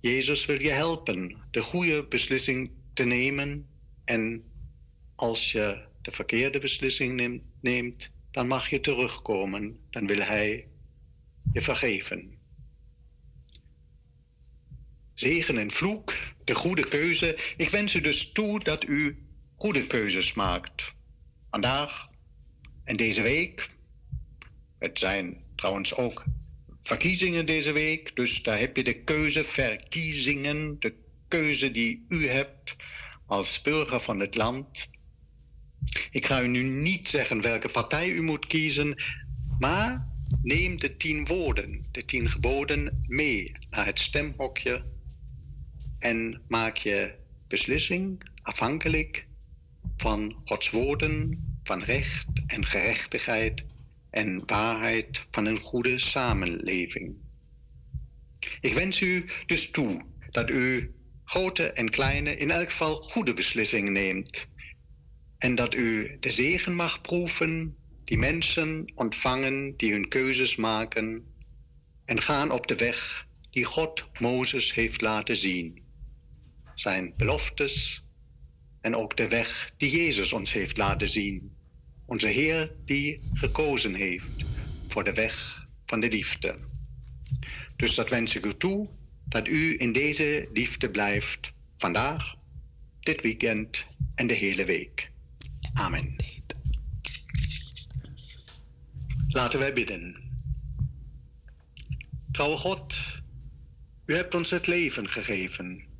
Jezus 0.00 0.46
wil 0.46 0.60
je 0.60 0.70
helpen 0.70 1.36
de 1.50 1.62
goede 1.62 2.06
beslissing 2.06 2.70
te 2.94 3.04
nemen. 3.04 3.66
En 4.04 4.44
als 5.14 5.52
je 5.52 5.84
de 6.02 6.12
verkeerde 6.12 6.58
beslissing 6.58 7.42
neemt, 7.60 8.12
dan 8.30 8.46
mag 8.46 8.68
je 8.68 8.80
terugkomen. 8.80 9.78
Dan 9.90 10.06
wil 10.06 10.20
Hij 10.20 10.68
je 11.52 11.60
vergeven. 11.60 12.41
Zegen 15.22 15.58
en 15.58 15.70
vloek, 15.70 16.14
de 16.44 16.54
goede 16.54 16.88
keuze. 16.88 17.38
Ik 17.56 17.68
wens 17.68 17.94
u 17.94 18.00
dus 18.00 18.32
toe 18.32 18.60
dat 18.60 18.84
u 18.84 19.18
goede 19.54 19.86
keuzes 19.86 20.34
maakt. 20.34 20.94
Vandaag 21.50 22.08
en 22.84 22.96
deze 22.96 23.22
week. 23.22 23.68
Het 24.78 24.98
zijn 24.98 25.44
trouwens 25.56 25.94
ook 25.94 26.24
verkiezingen 26.80 27.46
deze 27.46 27.72
week, 27.72 28.16
dus 28.16 28.42
daar 28.42 28.58
heb 28.58 28.76
je 28.76 28.84
de 28.84 29.02
keuze, 29.02 29.44
verkiezingen, 29.44 30.76
de 30.78 30.94
keuze 31.28 31.70
die 31.70 32.04
u 32.08 32.28
hebt 32.28 32.76
als 33.26 33.62
burger 33.62 34.00
van 34.00 34.20
het 34.20 34.34
land. 34.34 34.88
Ik 36.10 36.26
ga 36.26 36.42
u 36.42 36.48
nu 36.48 36.62
niet 36.62 37.08
zeggen 37.08 37.40
welke 37.40 37.68
partij 37.68 38.08
u 38.08 38.22
moet 38.22 38.46
kiezen, 38.46 39.02
maar 39.58 40.08
neem 40.42 40.76
de 40.76 40.96
tien 40.96 41.26
woorden, 41.26 41.86
de 41.90 42.04
tien 42.04 42.28
geboden 42.28 42.98
mee 43.08 43.52
naar 43.70 43.86
het 43.86 43.98
stemhokje 43.98 44.91
en 46.02 46.42
maak 46.48 46.76
je 46.76 47.14
beslissing 47.48 48.22
afhankelijk 48.42 49.26
van 49.96 50.36
Gods 50.44 50.70
woorden, 50.70 51.44
van 51.62 51.82
recht 51.82 52.26
en 52.46 52.66
gerechtigheid 52.66 53.64
en 54.10 54.42
waarheid 54.46 55.26
van 55.30 55.46
een 55.46 55.60
goede 55.60 55.98
samenleving. 55.98 57.18
Ik 58.60 58.74
wens 58.74 59.00
u 59.00 59.26
dus 59.46 59.70
toe 59.70 60.00
dat 60.30 60.50
u 60.50 60.94
grote 61.24 61.72
en 61.72 61.90
kleine, 61.90 62.36
in 62.36 62.50
elk 62.50 62.70
geval 62.70 62.94
goede 62.94 63.34
beslissingen 63.34 63.92
neemt. 63.92 64.48
En 65.38 65.54
dat 65.54 65.74
u 65.74 66.16
de 66.20 66.30
zegen 66.30 66.74
mag 66.74 67.00
proeven 67.00 67.76
die 68.04 68.18
mensen 68.18 68.92
ontvangen 68.94 69.76
die 69.76 69.92
hun 69.92 70.08
keuzes 70.08 70.56
maken 70.56 71.24
en 72.04 72.20
gaan 72.20 72.50
op 72.50 72.66
de 72.66 72.76
weg 72.76 73.26
die 73.50 73.64
God 73.64 74.04
Mozes 74.20 74.74
heeft 74.74 75.00
laten 75.00 75.36
zien. 75.36 75.81
Zijn 76.74 77.14
beloftes 77.16 78.04
en 78.80 78.96
ook 78.96 79.16
de 79.16 79.28
weg 79.28 79.72
die 79.76 79.90
Jezus 79.90 80.32
ons 80.32 80.52
heeft 80.52 80.76
laten 80.76 81.08
zien. 81.08 81.52
Onze 82.06 82.28
Heer 82.28 82.72
die 82.84 83.20
gekozen 83.32 83.94
heeft 83.94 84.44
voor 84.88 85.04
de 85.04 85.12
weg 85.12 85.66
van 85.86 86.00
de 86.00 86.08
liefde. 86.08 86.56
Dus 87.76 87.94
dat 87.94 88.08
wens 88.08 88.34
ik 88.34 88.44
u 88.44 88.56
toe, 88.56 88.88
dat 89.28 89.48
u 89.48 89.78
in 89.78 89.92
deze 89.92 90.48
liefde 90.52 90.90
blijft 90.90 91.52
vandaag, 91.76 92.34
dit 93.00 93.22
weekend 93.22 93.84
en 94.14 94.26
de 94.26 94.34
hele 94.34 94.64
week. 94.64 95.10
Amen. 95.72 96.16
Laten 99.28 99.58
wij 99.58 99.72
bidden. 99.72 100.16
Trouwe 102.32 102.56
God, 102.56 102.96
u 104.06 104.14
hebt 104.14 104.34
ons 104.34 104.50
het 104.50 104.66
leven 104.66 105.08
gegeven. 105.08 105.91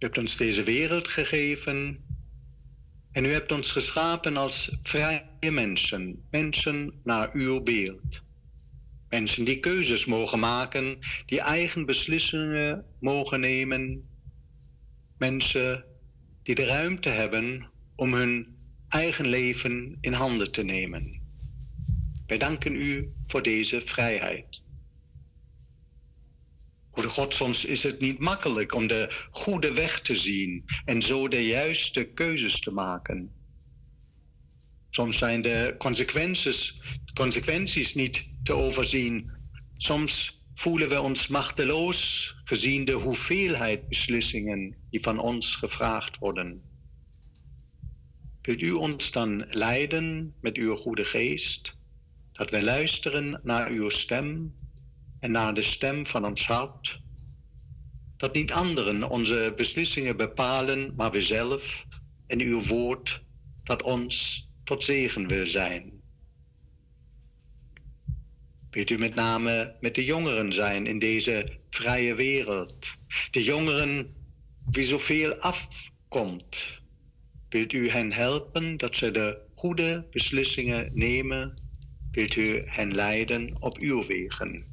U 0.00 0.04
hebt 0.04 0.18
ons 0.18 0.36
deze 0.36 0.62
wereld 0.62 1.08
gegeven 1.08 2.04
en 3.12 3.24
u 3.24 3.32
hebt 3.32 3.52
ons 3.52 3.72
geschapen 3.72 4.36
als 4.36 4.78
vrije 4.82 5.50
mensen, 5.50 6.26
mensen 6.30 6.94
naar 7.02 7.30
uw 7.32 7.62
beeld. 7.62 8.22
Mensen 9.08 9.44
die 9.44 9.60
keuzes 9.60 10.04
mogen 10.04 10.38
maken, 10.38 10.98
die 11.26 11.40
eigen 11.40 11.86
beslissingen 11.86 12.84
mogen 13.00 13.40
nemen. 13.40 14.08
Mensen 15.18 15.84
die 16.42 16.54
de 16.54 16.64
ruimte 16.64 17.08
hebben 17.08 17.70
om 17.96 18.14
hun 18.14 18.56
eigen 18.88 19.28
leven 19.28 19.98
in 20.00 20.12
handen 20.12 20.52
te 20.52 20.62
nemen. 20.62 21.20
Wij 22.26 22.38
danken 22.38 22.74
u 22.74 23.12
voor 23.26 23.42
deze 23.42 23.80
vrijheid. 23.80 24.62
Goede 27.00 27.14
God, 27.14 27.34
soms 27.34 27.64
is 27.64 27.82
het 27.82 28.00
niet 28.00 28.18
makkelijk 28.18 28.74
om 28.74 28.86
de 28.86 29.26
goede 29.30 29.72
weg 29.72 30.00
te 30.00 30.16
zien 30.16 30.64
en 30.84 31.02
zo 31.02 31.28
de 31.28 31.46
juiste 31.46 32.04
keuzes 32.04 32.60
te 32.60 32.70
maken. 32.70 33.32
Soms 34.90 35.18
zijn 35.18 35.42
de 35.42 35.74
consequenties, 35.78 36.80
consequenties 37.14 37.94
niet 37.94 38.28
te 38.42 38.52
overzien. 38.52 39.30
Soms 39.76 40.42
voelen 40.54 40.88
we 40.88 41.00
ons 41.00 41.26
machteloos 41.26 42.34
gezien 42.44 42.84
de 42.84 42.92
hoeveelheid 42.92 43.88
beslissingen 43.88 44.76
die 44.90 45.00
van 45.00 45.18
ons 45.18 45.56
gevraagd 45.56 46.18
worden. 46.18 46.62
Wilt 48.42 48.62
u 48.62 48.72
ons 48.72 49.10
dan 49.10 49.44
leiden 49.48 50.34
met 50.40 50.56
uw 50.56 50.76
goede 50.76 51.04
geest, 51.04 51.76
dat 52.32 52.50
wij 52.50 52.62
luisteren 52.62 53.40
naar 53.42 53.70
uw 53.70 53.88
stem 53.88 54.58
en 55.20 55.30
naar 55.30 55.54
de 55.54 55.62
stem 55.62 56.06
van 56.06 56.24
ons 56.24 56.46
hart? 56.46 57.00
Dat 58.16 58.34
niet 58.34 58.52
anderen 58.52 59.10
onze 59.10 59.52
beslissingen 59.56 60.16
bepalen, 60.16 60.94
maar 60.96 61.10
we 61.10 61.20
zelf 61.20 61.86
en 62.26 62.40
uw 62.40 62.62
woord 62.62 63.22
dat 63.64 63.82
ons 63.82 64.48
tot 64.64 64.84
zegen 64.84 65.28
wil 65.28 65.46
zijn. 65.46 66.00
Wilt 68.70 68.90
u 68.90 68.98
met 68.98 69.14
name 69.14 69.76
met 69.80 69.94
de 69.94 70.04
jongeren 70.04 70.52
zijn 70.52 70.86
in 70.86 70.98
deze 70.98 71.58
vrije 71.70 72.14
wereld? 72.14 72.96
De 73.30 73.42
jongeren 73.42 74.14
wie 74.70 74.84
zoveel 74.84 75.34
afkomt. 75.34 76.80
Wilt 77.48 77.72
u 77.72 77.88
hen 77.88 78.12
helpen 78.12 78.76
dat 78.76 78.96
ze 78.96 79.10
de 79.10 79.38
goede 79.54 80.06
beslissingen 80.10 80.90
nemen? 80.94 81.54
Wilt 82.10 82.36
u 82.36 82.62
hen 82.66 82.94
leiden 82.94 83.62
op 83.62 83.78
uw 83.78 84.06
wegen? 84.06 84.69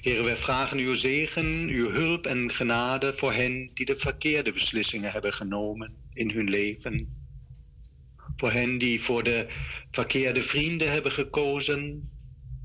Heren, 0.00 0.24
wij 0.24 0.36
vragen 0.36 0.78
uw 0.78 0.94
zegen, 0.94 1.68
uw 1.68 1.90
hulp 1.90 2.26
en 2.26 2.52
genade 2.52 3.14
voor 3.16 3.32
hen 3.32 3.70
die 3.74 3.86
de 3.86 3.96
verkeerde 3.98 4.52
beslissingen 4.52 5.12
hebben 5.12 5.32
genomen 5.32 5.94
in 6.12 6.30
hun 6.30 6.50
leven. 6.50 7.22
Voor 8.36 8.52
hen 8.52 8.78
die 8.78 9.02
voor 9.02 9.22
de 9.22 9.46
verkeerde 9.90 10.42
vrienden 10.42 10.90
hebben 10.90 11.12
gekozen. 11.12 12.10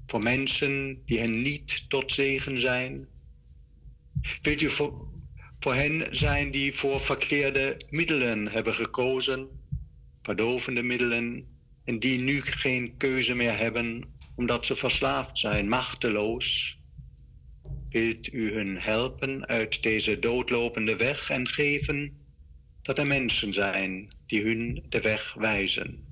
Voor 0.08 0.24
mensen 0.24 1.02
die 1.06 1.20
hen 1.20 1.42
niet 1.42 1.90
tot 1.90 2.12
zegen 2.12 2.60
zijn. 2.60 3.08
Wilt 4.42 4.62
u 4.62 4.70
voor, 4.70 5.08
voor 5.60 5.76
hen 5.76 6.08
zijn 6.16 6.52
die 6.52 6.74
voor 6.74 7.00
verkeerde 7.00 7.82
middelen 7.90 8.48
hebben 8.48 8.74
gekozen, 8.74 9.48
verdovende 10.22 10.82
middelen, 10.82 11.48
en 11.84 12.00
die 12.00 12.22
nu 12.22 12.42
geen 12.42 12.98
keuze 12.98 13.34
meer 13.34 13.58
hebben 13.58 14.18
omdat 14.36 14.66
ze 14.66 14.76
verslaafd 14.76 15.38
zijn, 15.38 15.70
machteloos. 15.70 16.79
Wilt 17.90 18.34
u 18.34 18.54
hun 18.54 18.80
helpen 18.80 19.48
uit 19.48 19.84
deze 19.84 20.20
doodlopende 20.20 20.96
weg 20.96 21.30
en 21.30 21.48
geven 21.48 22.18
dat 22.82 22.98
er 22.98 23.08
mensen 23.08 23.54
zijn 23.54 24.10
die 24.26 24.44
hun 24.44 24.86
de 24.90 25.02
weg 25.02 25.34
wijzen. 25.34 26.08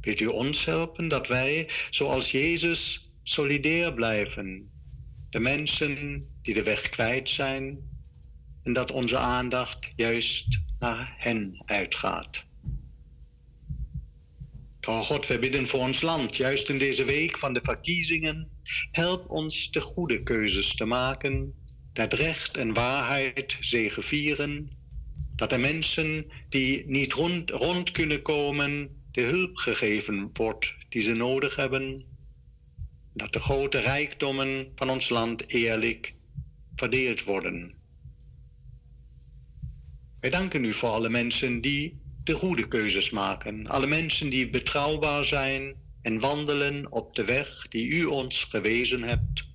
Wilt 0.00 0.20
u 0.20 0.26
ons 0.26 0.64
helpen 0.64 1.08
dat 1.08 1.28
wij, 1.28 1.68
zoals 1.90 2.30
Jezus, 2.30 3.10
solidair 3.22 3.94
blijven, 3.94 4.70
de 5.30 5.40
mensen 5.40 6.22
die 6.42 6.54
de 6.54 6.62
weg 6.62 6.88
kwijt 6.88 7.28
zijn, 7.28 7.90
en 8.62 8.72
dat 8.72 8.90
onze 8.90 9.18
aandacht 9.18 9.92
juist 9.96 10.60
naar 10.78 11.14
hen 11.18 11.62
uitgaat. 11.64 12.46
Trouw 14.82 15.02
God, 15.02 15.26
wij 15.26 15.38
bidden 15.38 15.66
voor 15.66 15.80
ons 15.80 16.00
land, 16.00 16.36
juist 16.36 16.68
in 16.68 16.78
deze 16.78 17.04
week 17.04 17.38
van 17.38 17.52
de 17.52 17.60
verkiezingen. 17.62 18.48
Help 18.90 19.30
ons 19.30 19.70
de 19.70 19.80
goede 19.80 20.22
keuzes 20.22 20.74
te 20.74 20.84
maken, 20.84 21.54
dat 21.92 22.12
recht 22.12 22.56
en 22.56 22.74
waarheid 22.74 23.56
zegevieren 23.60 24.70
dat 25.36 25.50
de 25.50 25.58
mensen 25.58 26.26
die 26.48 26.86
niet 26.86 27.12
rond, 27.12 27.50
rond 27.50 27.92
kunnen 27.92 28.22
komen, 28.22 29.02
de 29.10 29.20
hulp 29.20 29.56
gegeven 29.56 30.30
wordt 30.32 30.74
die 30.88 31.02
ze 31.02 31.12
nodig 31.12 31.56
hebben. 31.56 32.04
Dat 33.14 33.32
de 33.32 33.40
grote 33.40 33.78
rijkdommen 33.78 34.72
van 34.74 34.90
ons 34.90 35.08
land 35.08 35.48
eerlijk 35.50 36.14
verdeeld 36.74 37.24
worden. 37.24 37.74
Wij 40.20 40.30
danken 40.30 40.64
u 40.64 40.72
voor 40.72 40.88
alle 40.88 41.10
mensen 41.10 41.60
die 41.60 42.01
de 42.24 42.32
goede 42.32 42.68
keuzes 42.68 43.10
maken, 43.10 43.66
alle 43.66 43.86
mensen 43.86 44.30
die 44.30 44.50
betrouwbaar 44.50 45.24
zijn 45.24 45.76
en 46.02 46.20
wandelen 46.20 46.92
op 46.92 47.14
de 47.14 47.24
weg 47.24 47.68
die 47.68 47.88
u 47.88 48.04
ons 48.04 48.44
gewezen 48.44 49.02
hebt. 49.02 49.48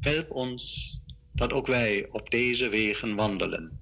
Help 0.00 0.30
ons 0.30 0.92
dat 1.32 1.52
ook 1.52 1.66
wij 1.66 2.08
op 2.10 2.30
deze 2.30 2.68
wegen 2.68 3.14
wandelen. 3.14 3.78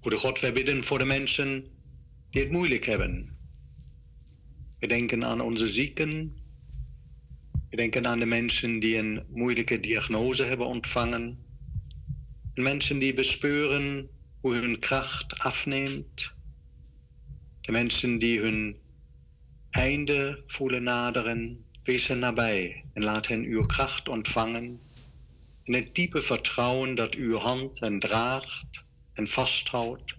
Goede 0.00 0.16
God, 0.16 0.40
wij 0.40 0.52
bidden 0.52 0.84
voor 0.84 0.98
de 0.98 1.04
mensen 1.04 1.64
die 2.30 2.42
het 2.42 2.50
moeilijk 2.50 2.84
hebben. 2.84 3.38
We 4.78 4.86
denken 4.86 5.24
aan 5.24 5.40
onze 5.40 5.68
zieken. 5.68 6.36
We 7.70 7.76
denken 7.76 8.06
aan 8.06 8.18
de 8.18 8.26
mensen 8.26 8.78
die 8.78 8.96
een 8.96 9.24
moeilijke 9.28 9.80
diagnose 9.80 10.42
hebben 10.42 10.66
ontvangen. 10.66 11.38
Mensen 12.54 12.98
die 12.98 13.14
bespeuren 13.14 14.08
hun 14.52 14.78
kracht 14.78 15.38
afneemt. 15.38 16.34
De 17.60 17.72
mensen 17.72 18.18
die 18.18 18.40
hun 18.40 18.76
einde 19.70 20.42
voelen 20.46 20.82
naderen. 20.82 21.64
Wees 21.82 22.08
nabij 22.08 22.84
en 22.92 23.02
laat 23.02 23.26
hen 23.26 23.44
uw 23.44 23.66
kracht 23.66 24.08
ontvangen. 24.08 24.80
In 25.62 25.74
het 25.74 25.94
diepe 25.94 26.22
vertrouwen 26.22 26.94
dat 26.94 27.14
uw 27.14 27.36
hand 27.36 27.80
hen 27.80 27.98
draagt 27.98 28.84
en 29.12 29.28
vasthoudt, 29.28 30.14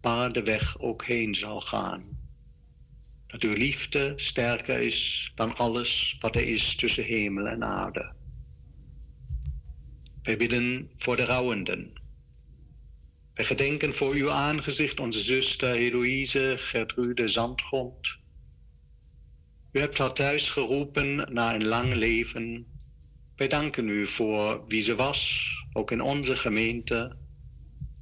waar 0.00 0.32
de 0.32 0.42
weg 0.42 0.78
ook 0.78 1.04
heen 1.04 1.34
zal 1.34 1.60
gaan. 1.60 2.04
Dat 3.26 3.42
uw 3.42 3.52
liefde 3.52 4.12
sterker 4.16 4.80
is 4.80 5.32
dan 5.34 5.56
alles 5.56 6.16
wat 6.20 6.36
er 6.36 6.48
is 6.48 6.76
tussen 6.76 7.04
hemel 7.04 7.46
en 7.46 7.64
aarde. 7.64 8.12
Wij 10.22 10.36
bidden 10.36 10.90
voor 10.96 11.16
de 11.16 11.24
rouwenden. 11.24 12.03
Wij 13.34 13.44
gedenken 13.44 13.94
voor 13.94 14.12
uw 14.12 14.30
aangezicht 14.30 15.00
onze 15.00 15.22
zuster 15.22 15.74
Heloïse 15.74 16.54
Gertrude 16.58 17.28
Zandgrond. 17.28 18.16
U 19.72 19.80
hebt 19.80 19.98
haar 19.98 20.12
thuis 20.12 20.50
geroepen 20.50 21.32
na 21.32 21.54
een 21.54 21.66
lang 21.66 21.94
leven. 21.94 22.66
Wij 23.36 23.48
danken 23.48 23.88
u 23.88 24.06
voor 24.06 24.64
wie 24.66 24.82
ze 24.82 24.94
was, 24.94 25.48
ook 25.72 25.90
in 25.90 26.00
onze 26.00 26.36
gemeente 26.36 27.18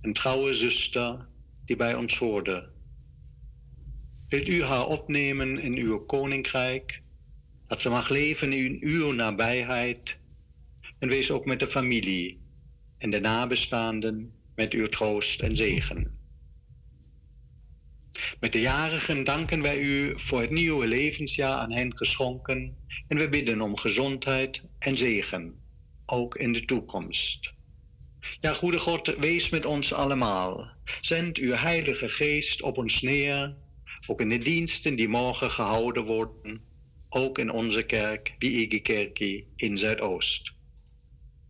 een 0.00 0.12
trouwe 0.12 0.54
zuster 0.54 1.28
die 1.64 1.76
bij 1.76 1.94
ons 1.94 2.18
hoorde. 2.18 2.70
Wilt 4.28 4.48
u 4.48 4.62
haar 4.62 4.86
opnemen 4.86 5.58
in 5.58 5.74
uw 5.74 5.98
koninkrijk, 6.04 7.02
dat 7.66 7.80
ze 7.80 7.88
mag 7.88 8.08
leven 8.08 8.52
in 8.52 8.78
uw 8.80 9.12
nabijheid 9.12 10.18
en 10.98 11.08
wees 11.08 11.30
ook 11.30 11.44
met 11.44 11.60
de 11.60 11.68
familie 11.68 12.40
en 12.98 13.10
de 13.10 13.20
nabestaanden 13.20 14.41
met 14.54 14.72
uw 14.72 14.86
troost 14.86 15.40
en 15.40 15.56
zegen. 15.56 16.20
Met 18.40 18.52
de 18.52 18.60
jarigen 18.60 19.24
danken 19.24 19.62
wij 19.62 19.80
u 19.80 20.12
voor 20.16 20.40
het 20.40 20.50
nieuwe 20.50 20.86
levensjaar 20.86 21.58
aan 21.58 21.72
hen 21.72 21.96
geschonken 21.96 22.76
en 23.06 23.16
we 23.16 23.28
bidden 23.28 23.60
om 23.60 23.76
gezondheid 23.76 24.62
en 24.78 24.96
zegen, 24.96 25.54
ook 26.06 26.36
in 26.36 26.52
de 26.52 26.64
toekomst. 26.64 27.52
Ja, 28.40 28.52
goede 28.52 28.78
God, 28.78 29.14
wees 29.18 29.48
met 29.48 29.66
ons 29.66 29.92
allemaal. 29.92 30.72
Zend 31.00 31.38
uw 31.38 31.52
Heilige 31.52 32.08
Geest 32.08 32.62
op 32.62 32.78
ons 32.78 33.02
neer, 33.02 33.56
ook 34.06 34.20
in 34.20 34.28
de 34.28 34.38
diensten 34.38 34.96
die 34.96 35.08
morgen 35.08 35.50
gehouden 35.50 36.04
worden, 36.04 36.60
ook 37.08 37.38
in 37.38 37.50
onze 37.50 37.82
kerk, 37.82 38.34
Biegi 38.38 38.82
Kerkie 38.82 39.46
in 39.56 39.78
Zuidoost. 39.78 40.52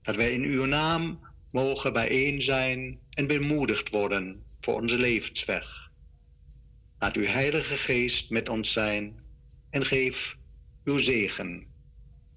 Dat 0.02 0.16
wij 0.16 0.32
in 0.32 0.42
uw 0.42 0.64
naam 0.64 1.18
mogen 1.52 1.92
bijeen 1.92 2.42
zijn 2.42 2.98
en 3.10 3.26
bemoedigd 3.26 3.88
worden 3.88 4.42
voor 4.60 4.74
onze 4.74 4.96
levensweg. 4.98 5.90
Laat 6.98 7.16
uw 7.16 7.24
Heilige 7.24 7.76
Geest 7.76 8.30
met 8.30 8.48
ons 8.48 8.72
zijn 8.72 9.20
en 9.70 9.86
geef 9.86 10.36
uw 10.84 10.98
zegen. 10.98 11.66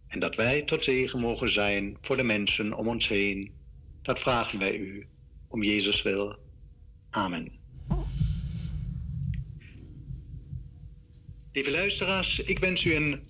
En 0.07 0.19
dat 0.19 0.35
wij 0.35 0.61
tot 0.61 0.83
zegen 0.83 1.19
mogen 1.19 1.49
zijn 1.49 1.97
voor 2.01 2.17
de 2.17 2.23
mensen 2.23 2.73
om 2.73 2.87
ons 2.87 3.07
heen 3.07 3.53
dat 4.01 4.19
vragen 4.19 4.59
wij 4.59 4.75
u 4.75 5.07
om 5.47 5.63
Jezus 5.63 6.01
wil. 6.01 6.37
Amen. 7.09 7.59
Lieve 11.51 11.71
luisteraars, 11.71 12.39
ik 12.39 12.59
wens 12.59 12.83
u 12.83 12.93
een 12.93 13.23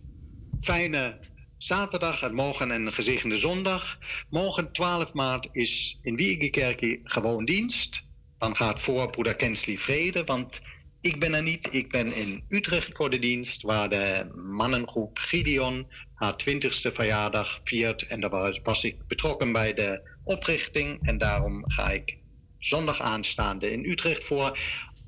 fijne 0.61 1.19
zaterdag 1.57 2.21
en 2.21 2.33
morgen 2.33 2.69
een 2.69 2.91
gezegende 2.91 3.37
zondag. 3.37 3.97
Morgen 4.29 4.71
12 4.71 5.13
maart 5.13 5.49
is 5.51 5.99
in 6.01 6.15
Wiegekerkie 6.15 6.99
gewoon 7.03 7.45
dienst. 7.45 8.03
Dan 8.37 8.55
gaat 8.55 8.81
voor 8.81 9.09
broeder 9.09 9.35
Kensli 9.35 9.77
Vrede, 9.77 10.23
want 10.23 10.61
ik 11.01 11.19
ben 11.19 11.33
er 11.33 11.43
niet. 11.43 11.73
Ik 11.73 11.91
ben 11.91 12.15
in 12.15 12.43
Utrecht 12.49 12.89
voor 12.93 13.09
de 13.09 13.19
dienst, 13.19 13.61
waar 13.61 13.89
de 13.89 14.31
mannengroep 14.35 15.17
Gideon 15.17 15.87
haar 16.15 16.35
20ste 16.49 16.91
verjaardag 16.93 17.59
viert. 17.63 18.07
En 18.07 18.19
daar 18.19 18.59
was 18.63 18.83
ik 18.83 19.07
betrokken 19.07 19.51
bij 19.51 19.73
de 19.73 20.09
oprichting 20.23 21.07
en 21.07 21.17
daarom 21.17 21.63
ga 21.71 21.89
ik 21.89 22.17
zondag 22.59 23.01
aanstaande 23.01 23.71
in 23.71 23.85
Utrecht 23.85 24.23
voor. 24.23 24.57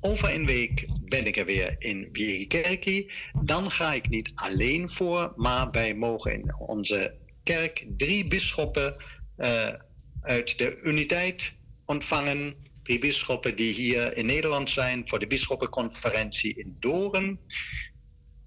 Over 0.00 0.34
een 0.34 0.46
week 0.46 0.86
ben 1.04 1.26
ik 1.26 1.36
er 1.36 1.44
weer 1.44 1.76
in 1.78 2.08
Wiegekerkie. 2.12 3.10
Dan 3.42 3.70
ga 3.70 3.92
ik 3.92 4.08
niet 4.08 4.32
alleen 4.34 4.90
voor, 4.90 5.32
maar 5.36 5.70
wij 5.70 5.94
mogen 5.94 6.32
in 6.32 6.58
onze 6.58 7.14
kerk 7.42 7.86
drie 7.96 8.28
bisschoppen 8.28 8.96
eh, 9.36 9.74
uit 10.20 10.58
de 10.58 10.80
uniteit 10.82 11.56
ontvangen. 11.84 12.54
Drie 12.82 12.98
bisschoppen 12.98 13.56
die 13.56 13.74
hier 13.74 14.16
in 14.16 14.26
Nederland 14.26 14.70
zijn 14.70 15.08
voor 15.08 15.18
de 15.18 15.26
bisschoppenconferentie 15.26 16.54
in 16.54 16.76
Doren. 16.78 17.40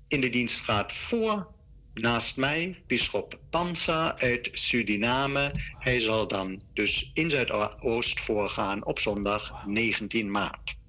In 0.08 0.22
de 0.22 0.30
dienst 0.30 0.62
gaat 0.62 0.94
voor 0.94 1.54
naast 1.94 2.38
mij 2.38 2.84
bisschop 2.88 3.40
Pansa 3.50 4.18
uit 4.18 4.50
Suriname. 4.52 5.52
Hij 5.80 6.00
zal 6.00 6.28
dan 6.28 6.62
dus 6.74 7.12
in 7.14 7.30
Zuidoost 7.30 8.20
voorgaan 8.20 8.86
op 8.86 9.00
zondag 9.00 9.66
19 9.66 10.32
maart. 10.32 10.80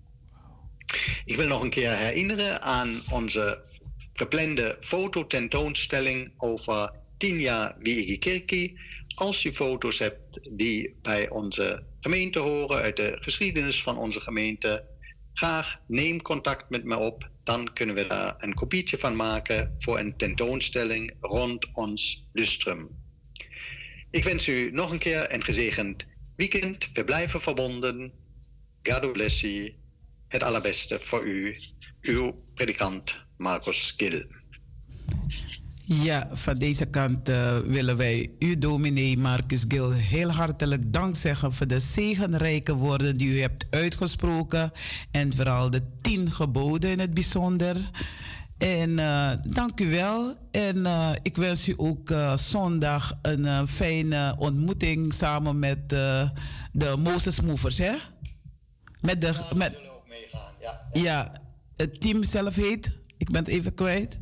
Ik 1.25 1.37
wil 1.37 1.47
nog 1.47 1.63
een 1.63 1.71
keer 1.71 1.97
herinneren 1.97 2.63
aan 2.63 3.03
onze 3.13 3.65
geplande 4.13 4.77
fototentoonstelling 4.81 6.33
over 6.37 6.91
10 7.17 7.41
jaar 7.41 7.77
Wiegikirki. 7.79 8.79
Als 9.15 9.43
je 9.43 9.53
foto's 9.53 9.99
hebt 9.99 10.49
die 10.51 10.99
bij 11.03 11.29
onze 11.29 11.83
gemeente 12.01 12.39
horen, 12.39 12.83
uit 12.83 12.97
de 12.97 13.17
geschiedenis 13.21 13.83
van 13.83 13.99
onze 13.99 14.21
gemeente, 14.21 14.85
graag 15.33 15.81
neem 15.87 16.23
contact 16.23 16.71
met 16.71 16.85
me 16.85 16.97
op. 16.97 17.31
Dan 17.45 17.73
kunnen 17.73 17.95
we 17.95 18.07
daar 18.07 18.35
een 18.39 18.55
kopietje 18.55 18.99
van 18.99 19.17
maken 19.17 19.77
voor 19.79 19.99
een 19.99 20.17
tentoonstelling 20.17 21.15
rond 21.21 21.69
ons 21.73 22.29
lustrum. 22.33 22.89
Ik 24.11 24.25
wens 24.25 24.49
u 24.49 24.71
nog 24.71 24.91
een 24.91 24.99
keer 24.99 25.33
een 25.33 25.45
gezegend 25.45 26.07
weekend. 26.37 26.89
We 26.93 27.05
blijven 27.05 27.41
verbonden. 27.41 28.13
God 28.83 29.13
bless 29.13 29.41
you. 29.41 29.82
Het 30.33 30.43
allerbeste 30.43 31.01
voor 31.03 31.27
u, 31.27 31.57
uw 32.01 32.33
predikant 32.55 33.17
Marcus 33.37 33.95
Gil. 33.97 34.25
Ja, 35.87 36.29
van 36.33 36.55
deze 36.55 36.87
kant 36.87 37.29
eh, 37.29 37.59
willen 37.59 37.97
wij 37.97 38.31
u, 38.39 38.59
dominee 38.59 39.19
Marcus 39.19 39.65
Gil, 39.69 39.91
heel 39.91 40.31
hartelijk 40.31 40.93
dank 40.93 41.17
zeggen 41.17 41.53
voor 41.53 41.67
de 41.67 41.81
zegenrijke 41.81 42.75
woorden 42.75 43.17
die 43.17 43.29
u 43.29 43.41
hebt 43.41 43.67
uitgesproken. 43.71 44.73
En 45.11 45.37
vooral 45.37 45.71
de 45.71 45.83
tien 46.01 46.31
geboden 46.31 46.91
in 46.91 47.01
het 47.01 47.15
bijzonder. 47.15 47.77
En 48.59 48.99
eh, 48.99 49.31
dank 49.43 49.81
u 49.81 49.91
wel. 49.91 50.37
En 50.51 50.87
eh, 50.87 51.11
ik 51.23 51.37
wens 51.37 51.69
u 51.69 51.75
ook 51.77 52.15
zondag 52.37 53.19
een 53.23 53.69
fijne 53.69 54.35
ontmoeting 54.39 55.13
samen 55.13 55.59
met 55.59 55.89
de 56.73 56.95
Moses 56.99 57.41
Movers, 57.41 57.79
hè? 57.79 57.95
Met 59.01 59.21
de, 59.21 59.33
met, 59.55 59.91
meegaan, 60.13 60.55
ja. 60.61 60.89
ja, 60.93 61.33
het 61.77 62.01
team 62.01 62.25
zelf 62.25 62.55
heet, 62.55 62.99
ik 63.19 63.31
ben 63.31 63.45
het 63.45 63.53
even 63.53 63.75
kwijt. 63.75 64.19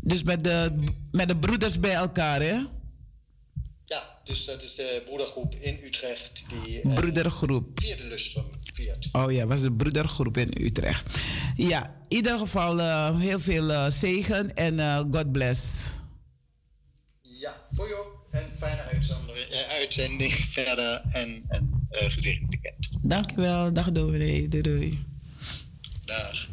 Dus 0.00 0.22
met 0.22 0.44
de, 0.44 0.84
met 1.12 1.28
de 1.28 1.36
broeders 1.36 1.80
bij 1.80 1.94
elkaar, 1.94 2.40
hè? 2.40 2.56
Ja, 3.84 4.20
dus 4.24 4.44
dat 4.44 4.62
is 4.62 4.74
de 4.74 5.02
broedergroep 5.06 5.54
in 5.54 5.80
Utrecht 5.84 6.44
die 6.48 6.80
eh, 6.80 6.94
Broedergroep. 6.94 7.80
vierde 7.80 8.04
lustrum 8.04 8.44
viert. 8.74 9.08
Oh 9.12 9.32
ja, 9.32 9.46
was 9.46 9.60
de 9.60 9.72
broedergroep 9.72 10.36
in 10.36 10.50
Utrecht. 10.60 11.18
Ja, 11.56 11.86
in 12.08 12.16
ieder 12.16 12.38
geval 12.38 12.80
eh, 12.80 13.18
heel 13.18 13.40
veel 13.40 13.70
eh, 13.70 13.90
zegen 13.90 14.54
en 14.54 15.06
God 15.10 15.32
bless. 15.32 15.90
Ja, 17.22 17.66
voor 17.72 17.88
jou. 17.88 18.06
En 18.30 18.50
fijne 18.58 18.82
uitzending, 18.82 19.38
uitzending 19.68 20.34
verder 20.34 21.00
en 21.12 21.44
een 21.48 21.86
eh 21.90 22.10
gezegend 22.10 22.48
weekend. 22.48 22.87
Dankjewel, 23.02 23.72
dag 23.72 23.92
dominee, 23.92 24.48
doei 24.48 24.62
doei. 24.62 24.98
Dag. 26.04 26.48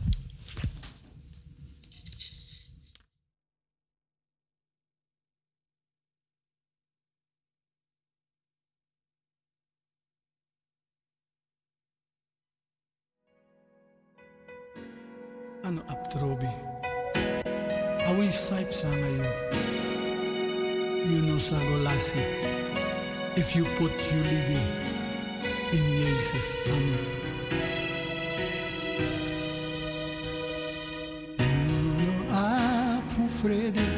ano 15.65 15.81
aptrobi. 15.89 16.49
Awi 18.05 18.29
saip 18.29 18.69
sa 18.69 18.85
ngayon. 18.85 19.33
You 21.09 21.21
know 21.25 21.41
sagolasi. 21.41 22.21
If 23.33 23.57
you 23.57 23.65
put 23.81 23.93
you 24.13 24.21
lead 24.29 24.47
me 24.53 24.84
in 25.71 25.77
Jesus 25.79 26.57
name. 26.67 26.97
You 31.39 31.61
know 32.05 32.21
up 32.31 33.11
for 33.11 33.29
Freddy. 33.29 33.89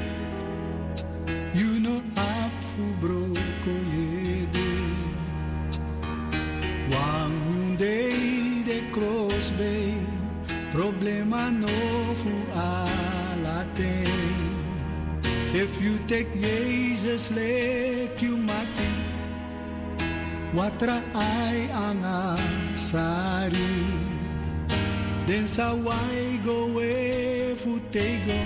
You 1.54 1.80
know 1.80 2.02
up 2.18 2.54
for 2.64 2.90
Broko 3.02 3.76
Yede. 3.94 4.70
Yung 6.90 7.76
day 7.78 8.64
de 8.64 8.82
cross 8.92 9.52
bay. 9.58 9.94
Problema 10.72 11.52
novo 11.52 12.36
alaten. 12.54 14.08
If 15.54 15.82
you 15.82 15.98
take 16.08 16.30
Jesus 16.40 17.32
lek 17.32 18.22
you 18.22 18.38
mati. 18.38 18.97
Watra 20.56 21.04
ay 21.12 21.68
ang 21.76 22.00
asari. 22.04 23.84
Den 25.28 25.44
sa 25.44 25.76
way 25.76 26.40
go 26.46 26.72
we 26.72 27.52
futego. 27.60 28.40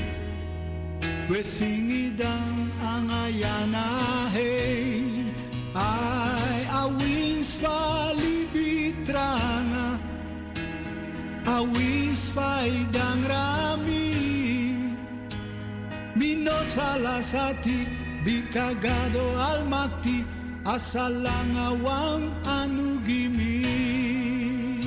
We 1.30 1.46
singidang 1.46 2.74
ang 2.82 3.06
ayana 3.10 4.30
hey. 4.34 5.30
Ay 5.78 6.66
awins 6.74 7.62
palibitranga. 7.62 10.02
Awis 11.52 12.32
faidang 12.32 13.26
rami 13.26 14.14
Mino 16.16 16.58
salasati 16.62 17.90
Bikagado 18.22 19.26
almati 19.42 20.41
asa 20.66 21.10
langawang 21.10 22.30
anu 22.46 23.02
gimin 23.02 24.82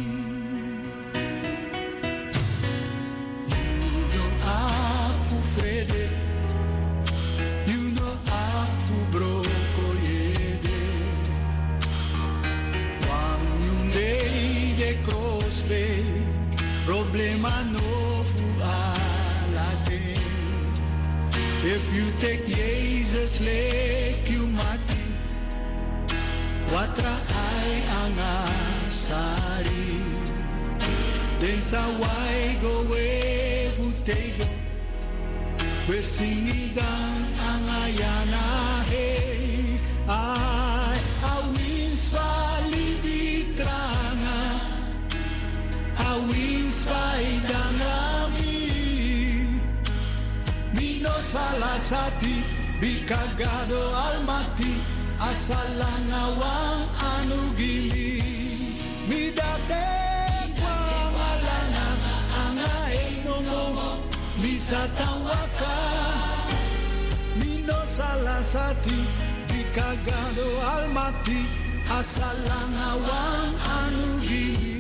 You 7.67 7.91
know 7.91 8.15
Broko 9.11 9.87
Yede 10.07 10.81
de 14.79 14.91
Problema 16.87 17.65
novo 17.73 18.45
alate. 18.61 20.03
If 21.65 21.85
you 21.97 22.07
take 22.21 22.47
Jesus' 22.47 23.41
leg 23.41 24.24
Watra 26.75 27.15
ay 27.31 27.87
ang 27.87 28.19
asari 28.19 30.03
Den 31.39 31.63
sa 31.63 31.87
waigo 32.03 32.83
we 32.91 33.71
futego 33.79 34.43
Wesingidan 35.87 37.31
ang 37.39 37.63
ayanahe 37.63 39.23
Ay 40.11 40.99
awins 41.23 42.11
palibitranga 42.11 44.43
Awins 45.95 46.91
paidanami 46.91 48.67
Minos 50.75 51.39
alasati 51.39 52.43
bikagado 52.83 53.95
almati 53.95 54.94
asal 55.31 55.69
lang 55.81 56.09
awang 56.13 56.83
anu 57.01 57.41
gili 57.57 58.21
midate 59.09 59.89
wala 60.61 61.59
na 61.75 61.87
anga 62.45 62.77
enomo 62.93 64.05
bisa 64.43 64.85
tawaka 64.99 65.77
mino 67.41 67.79
salasati 67.89 69.01
dikagado 69.49 70.49
almati 70.77 71.41
asal 71.89 72.37
lang 72.51 72.75
awang 72.93 73.53
anu 73.81 74.09
gili 74.21 74.73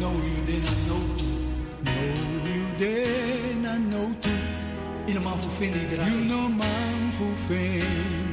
No, 0.00 0.16
you 0.16 0.40
did 0.48 0.62
not 0.64 0.80
know. 0.88 1.04
No, 1.84 2.04
you 2.48 2.66
did. 2.80 3.29
In 5.30 5.36
man 5.36 5.42
voor 5.42 5.52
vinden 5.52 5.80
You 5.80 5.90
iedereen. 5.90 6.26
know 6.26 6.48
man 6.48 7.12
fu 7.16 7.24
fen 7.46 7.82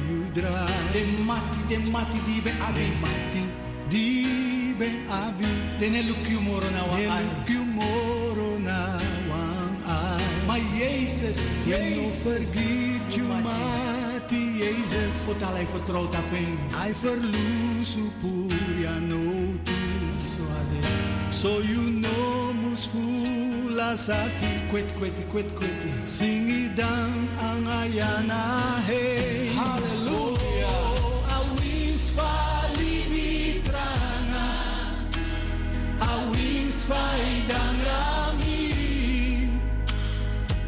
you 0.08 0.30
drive 0.32 0.90
De 0.92 1.22
mati, 1.24 1.58
de 1.68 1.90
mati 1.90 2.18
die 2.24 2.42
be 2.42 2.50
De 2.50 2.62
abi. 2.64 2.86
mati 3.00 3.42
di 3.88 4.74
be 4.78 4.88
abi 5.08 5.46
De 5.78 5.86
ne 5.88 6.02
lukju 6.02 6.40
moro 6.40 6.70
na 6.70 6.82
De 6.82 6.88
wakai. 6.88 7.24
lukju 7.24 7.64
moro 7.74 8.58
na 8.58 8.96
wang 9.28 9.76
ai 9.86 10.22
Maar 10.46 10.60
Jezus, 10.78 11.36
Je 11.66 11.76
no 11.78 11.84
Jezus. 11.84 12.22
vergiet 12.22 13.14
you 13.14 13.26
mati 13.42 14.56
Jezus 14.58 15.14
Wat 15.26 15.50
hij 15.50 15.66
vertrouwt 15.66 16.14
op 16.16 16.32
een. 16.32 16.58
I 16.88 16.94
verloos 16.94 17.96
pur 18.20 19.00
no 19.00 19.22
tu 19.62 19.72
So 21.30 21.60
you 21.62 21.90
know 21.90 22.52
mus 22.62 22.86
fula 22.86 23.47
lasati 23.78 24.46
kwet 24.70 24.86
quit 24.98 25.18
kwet 25.30 25.46
kweti 25.54 25.90
singidang 26.02 27.30
ang 27.38 27.62
ayana 27.66 28.82
hey. 28.82 29.54
Hallelujah. 29.54 30.98
Oh, 30.98 31.22
awis 31.38 32.10
palibitranga 32.18 34.50
awis 36.10 36.90
faidang 36.90 37.78
rami 37.86 38.74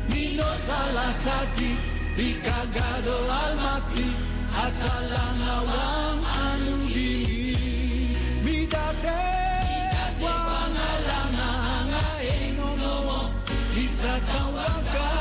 nino 0.07 0.47
salasati 0.67 1.71
bikagado 2.15 3.19
almati. 3.43 4.07
Asalang 4.55 5.43
awang 5.59 6.23
anudi. 6.47 7.59
Midate 8.47 9.50
binatang 14.01 14.57
langka 14.57 15.13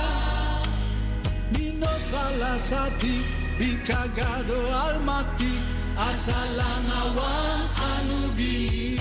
Minosalasati 1.52 3.28
Bikagado 3.60 4.72
almati 4.72 5.52
Asalanawan 6.00 7.68
anubi 7.76 8.96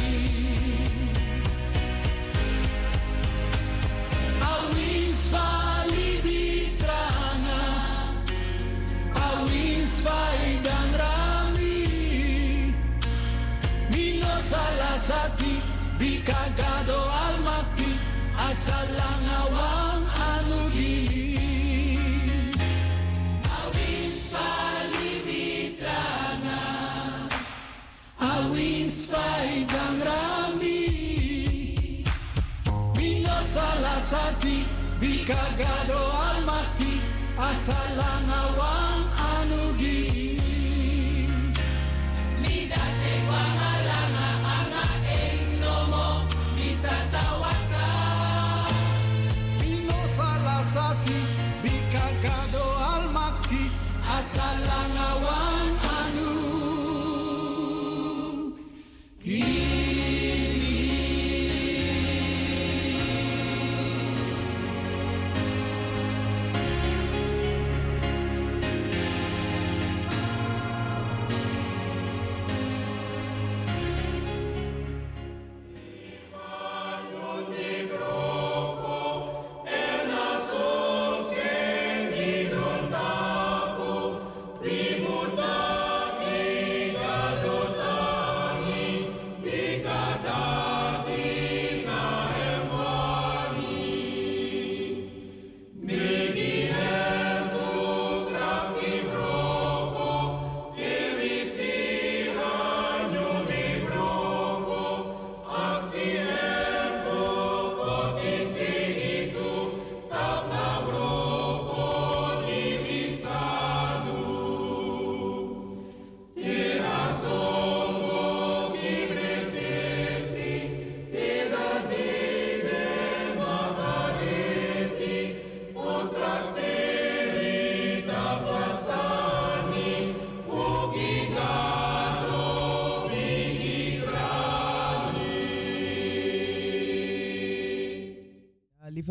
Awis 4.43 5.31
valibitrana 5.31 7.63
vai 9.15 9.87
vaidan 9.87 10.91
rami 10.99 11.87
Minosalasati 13.95 15.63
Bikagado 16.03 17.08
sa 18.69 18.85
langawang 18.85 20.05
hanugin. 20.13 21.33
Awin 23.49 24.13
palibitrana, 24.29 25.81
awin 28.21 28.93
spay 28.93 29.65
bikagado 35.01 36.03
almati, 36.29 37.01
asa 37.41 37.81
pasati, 50.69 51.17
bikagado 51.63 52.65
al 52.93 53.11
mati, 53.13 53.71
asalanawa. 54.19 55.28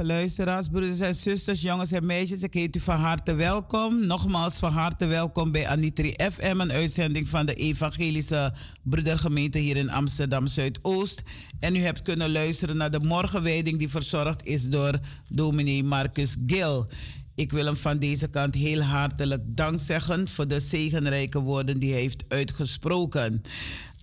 Luisteraars, 0.08 0.68
broeders 0.68 1.00
en 1.00 1.16
zusters, 1.16 1.62
jongens 1.62 1.92
en 1.92 2.06
meisjes, 2.06 2.42
ik 2.42 2.54
heet 2.54 2.76
u 2.76 2.80
van 2.80 2.96
harte 2.96 3.34
welkom. 3.34 4.06
Nogmaals 4.06 4.60
van 4.60 4.72
harte 4.72 5.06
welkom 5.06 5.52
bij 5.52 5.68
Anitri 5.68 6.16
FM, 6.32 6.60
een 6.60 6.72
uitzending 6.72 7.30
van 7.30 7.46
de 7.46 7.54
Evangelische 7.54 8.54
Broedergemeente 8.84 9.58
hier 9.58 9.76
in 9.76 9.90
Amsterdam 9.90 10.48
Zuidoost. 10.48 11.24
En 11.60 11.76
u 11.76 11.80
hebt 11.80 12.02
kunnen 12.02 12.32
luisteren 12.32 12.78
naar 12.78 12.92
de 12.92 13.00
morgenwijding 13.00 13.78
die 13.78 13.90
verzorgd 13.90 14.46
is 14.46 14.70
door 14.70 15.00
dominee 15.30 15.84
Marcus 15.84 16.36
Gil. 16.46 16.88
Ik 17.36 17.52
wil 17.52 17.66
hem 17.66 17.76
van 17.76 18.00
deze 18.00 18.28
kant 18.28 18.56
heel 18.56 18.82
hartelijk 18.82 19.42
dank 19.46 19.80
zeggen 19.80 20.28
voor 20.28 20.48
de 20.48 20.60
zegenrijke 20.60 21.40
woorden 21.40 21.80
die 21.80 21.92
hij 21.92 22.02
heeft 22.02 22.26
uitgesproken. 22.28 23.42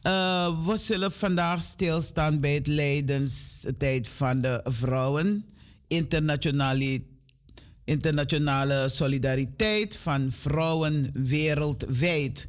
Eh, 0.03 0.67
we 0.67 0.77
zullen 0.77 1.13
vandaag 1.13 1.63
stilstaan 1.63 2.41
bij 2.41 2.55
het 2.55 2.67
lijdenstijd 2.67 4.09
van 4.09 4.41
de 4.41 4.61
vrouwen. 4.71 5.45
Internationale, 5.87 7.03
internationale 7.85 8.89
solidariteit 8.89 9.97
van 9.97 10.33
vrouwen 10.33 11.11
wereldwijd. 11.13 12.49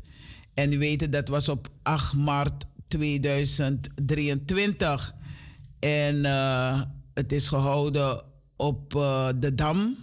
En 0.53 0.73
u 0.73 0.77
weet 0.77 1.11
dat 1.11 1.27
was 1.27 1.49
op 1.49 1.69
8 1.83 2.13
maart 2.13 2.65
2023. 2.87 5.15
En 5.79 6.25
eh, 6.25 6.81
het 7.13 7.31
is 7.31 7.47
gehouden 7.47 8.23
op 8.55 8.95
eh, 8.95 9.29
de 9.39 9.55
Dam. 9.55 9.97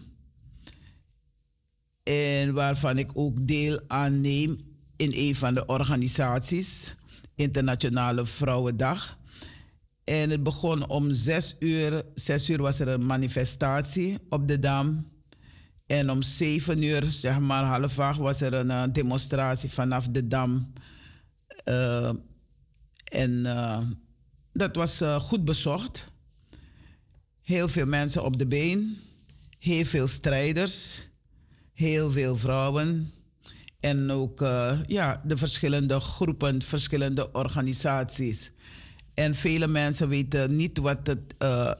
En 2.02 2.52
waarvan 2.52 2.98
ik 2.98 3.10
ook 3.14 3.46
deel 3.46 3.80
aan 3.86 4.20
neem 4.20 4.58
in 4.96 5.10
een 5.14 5.36
van 5.36 5.54
de 5.54 5.66
organisaties. 5.66 6.94
Internationale 7.34 8.26
Vrouwendag. 8.26 9.18
En 10.04 10.30
het 10.30 10.42
begon 10.42 10.88
om 10.88 11.12
zes 11.12 11.56
uur. 11.58 12.02
Zes 12.14 12.48
uur 12.48 12.62
was 12.62 12.78
er 12.78 12.88
een 12.88 13.06
manifestatie 13.06 14.18
op 14.28 14.48
de 14.48 14.58
Dam. 14.58 15.10
En 15.86 16.10
om 16.10 16.22
zeven 16.22 16.82
uur, 16.82 17.04
zeg 17.10 17.40
maar 17.40 17.64
half 17.64 17.98
acht, 17.98 18.18
was 18.18 18.40
er 18.40 18.54
een 18.54 18.70
eh, 18.70 18.82
demonstratie 18.92 19.70
vanaf 19.70 20.08
de 20.08 20.26
Dam. 20.26 20.72
Eh, 21.64 22.10
en 23.04 23.46
eh, 23.46 23.80
dat 24.52 24.76
was 24.76 25.00
goed 25.20 25.44
bezocht. 25.44 26.06
Heel 27.40 27.68
veel 27.68 27.86
mensen 27.86 28.24
op 28.24 28.38
de 28.38 28.46
been, 28.46 28.96
heel 29.58 29.84
veel 29.84 30.06
strijders, 30.06 31.06
heel 31.72 32.12
veel 32.12 32.36
vrouwen 32.36 33.12
en 33.80 34.10
ook 34.10 34.40
ja, 34.86 35.22
de 35.24 35.36
verschillende 35.36 36.00
groepen, 36.00 36.62
verschillende 36.62 37.32
organisaties. 37.32 38.50
En 39.14 39.34
vele 39.34 39.66
mensen 39.66 40.08
weten 40.08 40.56
niet 40.56 40.78
wat 40.78 40.98
het 41.06 41.34
eh, 41.38 41.70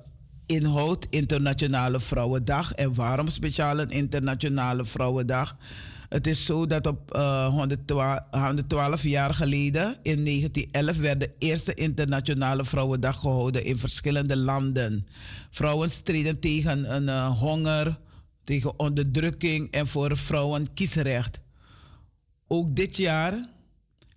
inhoudt, 0.47 1.07
Internationale 1.11 2.01
Vrouwendag. 2.01 2.73
En 2.73 2.95
waarom 2.95 3.29
speciaal 3.29 3.81
een 3.81 3.91
Internationale 3.91 4.85
Vrouwendag? 4.85 5.57
Het 6.09 6.27
is 6.27 6.45
zo 6.45 6.67
dat 6.67 6.87
op 6.87 7.15
eh, 7.15 7.47
112, 7.47 8.19
112 8.31 9.03
jaar 9.03 9.35
geleden, 9.35 9.97
in 10.03 10.25
1911, 10.25 10.99
werd 10.99 11.21
de 11.21 11.31
eerste 11.39 11.75
Internationale 11.75 12.65
Vrouwendag 12.65 13.19
gehouden 13.19 13.65
in 13.65 13.79
verschillende 13.79 14.37
landen. 14.37 15.07
Vrouwen 15.51 15.91
streden 15.91 16.39
tegen 16.41 16.95
een 16.95 17.09
eh, 17.09 17.39
honger, 17.39 17.99
tegen 18.45 18.79
onderdrukking 18.79 19.71
en 19.71 19.87
voor 19.87 20.17
vrouwen 20.17 20.73
kiesrecht. 20.75 21.41
Ook 22.49 22.77
dit 22.77 22.97
jaar 22.97 23.49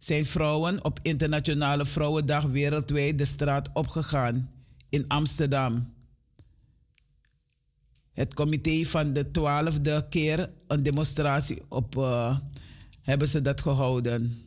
zijn 0.05 0.25
vrouwen 0.25 0.83
op 0.83 0.99
Internationale 1.01 1.85
Vrouwendag 1.85 2.43
wereldwijd 2.43 3.17
de 3.17 3.25
straat 3.25 3.69
opgegaan 3.73 4.51
in 4.89 5.07
Amsterdam. 5.07 5.93
Het 8.13 8.33
comité 8.33 8.83
van 8.83 9.13
de 9.13 9.31
twaalfde 9.31 10.05
keer 10.09 10.49
een 10.67 10.83
demonstratie 10.83 11.61
op 11.69 11.97
eh, 11.97 12.37
hebben 13.01 13.27
ze 13.27 13.41
dat 13.41 13.61
gehouden. 13.61 14.37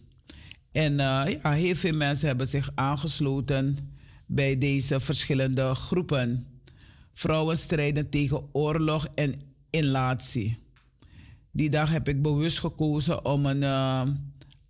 En 0.73 1.01
eh, 1.01 1.39
ja, 1.43 1.51
heel 1.51 1.75
veel 1.75 1.95
mensen 1.95 2.27
hebben 2.27 2.49
zich 2.49 2.71
aangesloten 2.75 3.77
bij 4.27 4.59
deze 4.59 5.01
verschillende 5.01 5.75
groepen. 5.75 6.47
Vrouwen 7.15 7.59
strijden 7.59 8.09
tegen 8.09 8.49
oorlog 8.53 9.09
en 9.15 9.35
inlatie. 9.71 10.59
Die 11.51 11.71
dag 11.71 11.91
heb 11.91 12.09
ik 12.09 12.23
bewust 12.23 12.59
gekozen 12.59 13.25
om 13.25 13.47
een, 13.47 13.63
eh, 13.63 14.03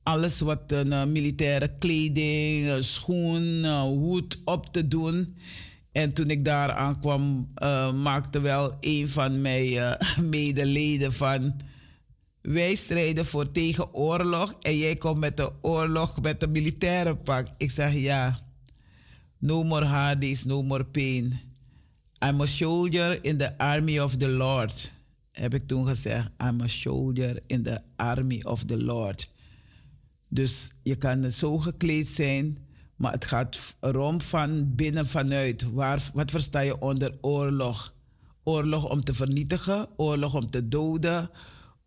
alles 0.08 0.40
wat 0.40 0.72
een 0.72 0.92
eh, 0.92 1.04
militaire 1.04 1.68
kleding, 1.78 2.68
een 2.68 2.84
schoen, 2.84 3.66
hoed 3.80 4.40
op 4.44 4.72
te 4.72 4.88
doen. 4.88 5.36
En 5.92 6.12
toen 6.12 6.30
ik 6.30 6.44
daar 6.44 6.72
aankwam, 6.72 7.48
eh, 7.54 7.92
maakte 7.92 8.40
wel 8.40 8.76
een 8.80 9.08
van 9.08 9.40
mijn 9.40 9.72
eh, 9.72 10.18
medeleden 10.34 11.12
van... 11.12 11.54
Wij 12.40 12.74
strijden 12.74 13.26
voor 13.26 13.50
tegen 13.50 13.94
oorlog 13.94 14.56
en 14.60 14.76
jij 14.76 14.96
komt 14.96 15.18
met 15.18 15.36
de 15.36 15.52
oorlog 15.60 16.20
met 16.20 16.40
de 16.40 16.48
militaire 16.48 17.16
pak. 17.16 17.48
Ik 17.56 17.70
zeg 17.70 17.94
ja, 17.94 18.40
no 19.38 19.62
more 19.62 19.84
Hades, 19.84 20.44
no 20.44 20.62
more 20.62 20.84
pain. 20.84 21.40
I'm 22.24 22.40
a 22.40 22.46
soldier 22.46 23.24
in 23.24 23.36
the 23.36 23.58
army 23.58 23.98
of 23.98 24.16
the 24.16 24.28
Lord. 24.28 24.92
Heb 25.32 25.54
ik 25.54 25.66
toen 25.66 25.86
gezegd, 25.86 26.28
I'm 26.42 26.60
a 26.60 26.68
soldier 26.68 27.42
in 27.46 27.62
the 27.62 27.80
army 27.96 28.40
of 28.44 28.64
the 28.64 28.82
Lord. 28.82 29.28
Dus 30.28 30.72
je 30.82 30.96
kan 30.96 31.32
zo 31.32 31.58
gekleed 31.58 32.08
zijn, 32.08 32.58
maar 32.96 33.12
het 33.12 33.24
gaat 33.24 33.76
erom 33.80 34.20
van 34.20 34.74
binnen 34.74 35.06
vanuit. 35.06 35.72
Waar, 35.72 36.10
wat 36.14 36.30
versta 36.30 36.60
je 36.60 36.78
onder 36.80 37.18
oorlog? 37.20 37.94
Oorlog 38.42 38.90
om 38.90 39.00
te 39.00 39.14
vernietigen, 39.14 39.86
oorlog 39.96 40.34
om 40.34 40.50
te 40.50 40.68
doden, 40.68 41.30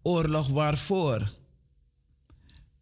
oorlog 0.02 0.48
waarvoor? 0.48 1.32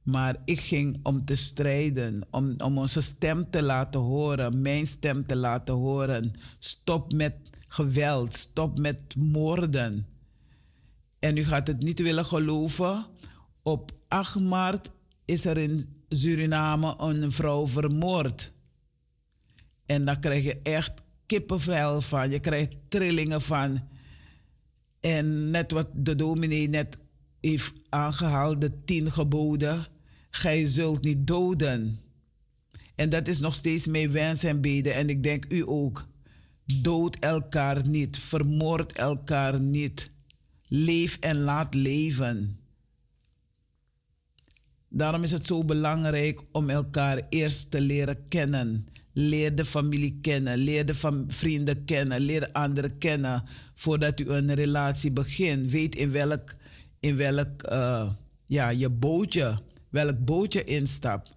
Maar 0.04 0.36
ik 0.46 0.60
ging 0.60 1.00
om 1.04 1.26
te 1.26 1.36
strijden, 1.36 2.28
om, 2.32 2.54
om 2.58 2.78
onze 2.78 3.02
stem 3.02 3.50
te 3.50 3.62
laten 3.62 4.00
horen, 4.00 4.62
mijn 4.62 4.86
stem 4.86 5.26
te 5.26 5.36
laten 5.36 5.74
horen. 5.74 6.34
Stop 6.60 7.14
met 7.14 7.34
geweld, 7.68 8.34
stop 8.34 8.80
met 8.80 9.16
moorden. 9.16 10.08
En 11.20 11.38
u 11.38 11.44
gaat 11.44 11.68
het 11.68 11.80
niet 11.80 12.00
willen 12.00 12.26
geloven. 12.26 13.06
Op 13.64 13.92
8 14.08 14.40
maart 14.40 14.90
is 15.30 15.46
er 15.46 15.58
in 15.58 16.04
Suriname 16.10 16.96
een 16.98 17.32
vrouw 17.32 17.68
vermoord. 17.68 18.52
En 19.86 20.06
daar 20.06 20.20
krijg 20.20 20.44
je 20.44 20.60
echt 20.64 20.92
kippenvel 21.26 22.02
van. 22.02 22.30
Je 22.30 22.40
krijgt 22.40 22.78
trillingen 22.88 23.42
van. 23.42 23.88
En 25.00 25.50
net 25.50 25.72
wat 25.72 25.88
de 25.94 26.16
dominee 26.16 26.70
net 26.70 26.98
heeft 27.42 27.74
aangehaald, 27.90 28.62
de 28.62 28.84
tien 28.86 29.12
geboden. 29.12 29.86
Gij 30.30 30.66
zult 30.66 31.04
niet 31.04 31.28
doden. 31.28 32.00
En 32.96 33.10
dat 33.10 33.28
is 33.28 33.40
nog 33.40 33.56
steeds 33.56 33.88
mijn 33.88 34.12
wens 34.12 34.44
en 34.44 34.62
beden. 34.62 34.94
En 34.94 35.10
ik 35.10 35.24
denk 35.24 35.46
u 35.50 35.64
ook. 35.68 36.08
Dood 36.66 37.16
elkaar 37.16 37.88
niet. 37.88 38.18
Vermoord 38.18 38.92
elkaar 38.92 39.62
niet. 39.62 40.12
Leef 40.68 41.18
en 41.20 41.38
laat 41.38 41.74
leven. 41.74 42.59
Daarom 44.90 45.24
is 45.24 45.32
het 45.32 45.48
zo 45.48 45.64
belangrijk 45.64 46.42
om 46.52 46.70
elkaar 46.70 47.22
eerst 47.30 47.72
te 47.72 47.82
leren 47.82 48.28
kennen. 48.28 48.88
Leer 49.14 49.56
de 49.56 49.66
familie 49.66 50.20
kennen, 50.22 50.58
leer 50.58 50.86
de 50.86 51.26
vrienden 51.28 51.86
kennen, 51.86 52.20
leer 52.20 52.50
anderen 52.52 52.98
kennen 52.98 53.44
voordat 53.74 54.20
u 54.20 54.30
een 54.30 54.54
relatie 54.54 55.12
begint. 55.12 55.72
Weet 55.72 55.96
in 55.96 56.12
welk, 56.12 56.56
in 57.00 57.16
welk 57.16 57.62
eh, 57.62 58.10
ja, 58.46 58.70
je 58.70 58.90
bootje, 58.90 59.60
welk 59.90 60.26
bootje 60.26 60.64
instapt. 60.64 61.34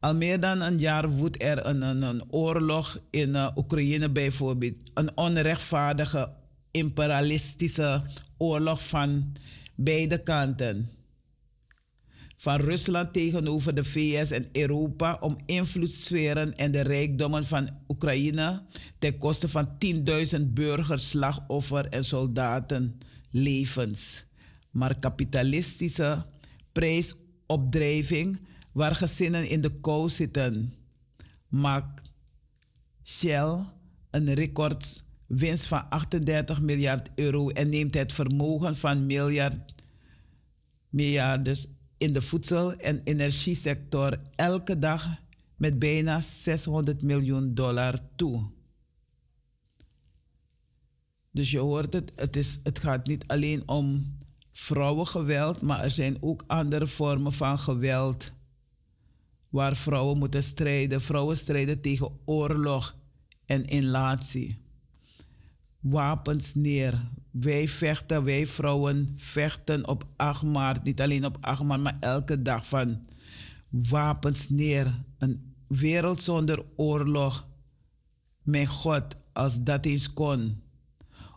Al 0.00 0.14
meer 0.14 0.40
dan 0.40 0.60
een 0.60 0.78
jaar 0.78 1.10
woedt 1.10 1.42
er 1.42 1.66
een, 1.66 1.82
een, 1.82 2.02
een 2.02 2.32
oorlog 2.32 3.00
in 3.10 3.34
eh, 3.34 3.50
Oekraïne 3.56 4.10
bijvoorbeeld. 4.10 4.76
Een 4.94 5.16
onrechtvaardige, 5.16 6.32
imperialistische 6.70 8.02
oorlog 8.36 8.88
van 8.88 9.32
beide 9.74 10.22
kanten 10.22 10.88
van 12.40 12.60
Rusland 12.60 13.12
tegenover 13.12 13.74
de 13.74 13.84
VS 13.84 14.30
en 14.30 14.48
Europa 14.52 15.18
om 15.20 15.38
invloedssferen 15.46 16.56
en 16.56 16.72
de 16.72 16.80
rijkdommen 16.80 17.44
van 17.44 17.70
Oekraïne 17.88 18.62
ten 18.98 19.18
koste 19.18 19.48
van 19.48 19.68
10.000 20.36 20.40
burgers, 20.46 21.08
slachtoffer 21.08 21.88
en 21.88 22.04
soldaten 22.04 22.98
levens. 23.30 24.24
Maar 24.70 24.98
kapitalistische 24.98 26.26
prijsopdrijving 26.72 28.40
waar 28.72 28.96
gezinnen 28.96 29.48
in 29.48 29.60
de 29.60 29.80
kou 29.80 30.08
zitten 30.08 30.72
maakt 31.48 32.12
Shell 33.04 33.64
een 34.10 34.34
record 34.34 35.04
winst 35.26 35.66
van 35.66 35.90
38 35.90 36.60
miljard 36.60 37.10
euro 37.14 37.48
en 37.48 37.68
neemt 37.68 37.94
het 37.94 38.12
vermogen 38.12 38.76
van 38.76 39.06
miljard, 39.06 39.74
miljarders 40.88 41.66
in 42.00 42.12
de 42.12 42.22
voedsel- 42.22 42.76
en 42.76 43.00
energiesector 43.04 44.20
elke 44.34 44.78
dag 44.78 45.06
met 45.56 45.78
bijna 45.78 46.20
600 46.20 47.02
miljoen 47.02 47.54
dollar 47.54 48.00
toe. 48.16 48.50
Dus 51.30 51.50
je 51.50 51.58
hoort 51.58 51.92
het, 51.92 52.12
het, 52.16 52.36
is, 52.36 52.60
het 52.62 52.78
gaat 52.78 53.06
niet 53.06 53.24
alleen 53.26 53.68
om 53.68 54.18
vrouwengeweld, 54.52 55.62
maar 55.62 55.82
er 55.82 55.90
zijn 55.90 56.16
ook 56.20 56.44
andere 56.46 56.86
vormen 56.86 57.32
van 57.32 57.58
geweld 57.58 58.32
waar 59.48 59.76
vrouwen 59.76 60.18
moeten 60.18 60.42
strijden. 60.42 61.00
Vrouwen 61.00 61.36
strijden 61.36 61.80
tegen 61.80 62.18
oorlog 62.24 62.96
en 63.46 63.64
inlatie. 63.64 64.58
Wapens 65.80 66.54
neer. 66.54 67.10
Wij 67.30 67.68
vechten, 67.68 68.24
wij 68.24 68.46
vrouwen 68.46 69.08
vechten 69.16 69.88
op 69.88 70.04
8 70.16 70.42
maart. 70.42 70.84
Niet 70.84 71.00
alleen 71.00 71.24
op 71.24 71.36
8 71.40 71.62
maart, 71.62 71.80
maar 71.80 71.96
elke 72.00 72.42
dag 72.42 72.66
van 72.66 73.04
wapens 73.68 74.48
neer. 74.48 75.02
Een 75.18 75.54
wereld 75.66 76.22
zonder 76.22 76.64
oorlog. 76.76 77.46
Mijn 78.42 78.66
God, 78.66 79.04
als 79.32 79.62
dat 79.62 79.84
eens 79.84 80.12
kon. 80.12 80.62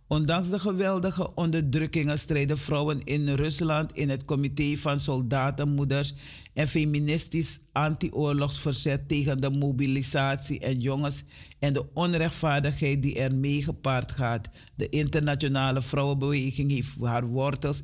Ondanks 0.07 0.49
de 0.49 0.59
geweldige 0.59 1.33
onderdrukkingen 1.35 2.17
strijden 2.17 2.57
vrouwen 2.57 3.03
in 3.03 3.29
Rusland 3.29 3.93
in 3.93 4.09
het 4.09 4.25
comité 4.25 4.77
van 4.77 4.99
soldatenmoeders 4.99 6.13
en 6.53 6.67
feministisch 6.67 7.59
anti-oorlogsverzet 7.71 9.07
tegen 9.07 9.37
de 9.37 9.49
mobilisatie 9.49 10.59
en 10.59 10.79
jongens 10.79 11.23
en 11.59 11.73
de 11.73 11.93
onrechtvaardigheid 11.93 13.01
die 13.01 13.19
ermee 13.19 13.63
gepaard 13.63 14.11
gaat. 14.11 14.49
De 14.75 14.89
internationale 14.89 15.81
vrouwenbeweging 15.81 16.71
heeft 16.71 16.89
haar 17.01 17.25
wortels 17.25 17.81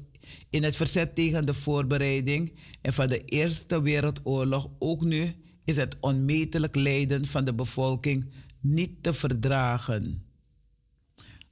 in 0.50 0.64
het 0.64 0.76
verzet 0.76 1.16
tegen 1.16 1.46
de 1.46 1.54
voorbereiding 1.54 2.54
en 2.82 2.94
van 2.94 3.08
de 3.08 3.26
Eerste 3.26 3.82
Wereldoorlog. 3.82 4.70
Ook 4.80 5.04
nu 5.04 5.34
is 5.66 5.76
het 5.76 5.96
onmetelijk 6.00 6.76
lijden 6.76 7.26
van 7.26 7.46
de 7.46 7.54
bevolking 7.54 8.26
niet 8.60 9.04
te 9.04 9.14
verdragen. 9.14 10.29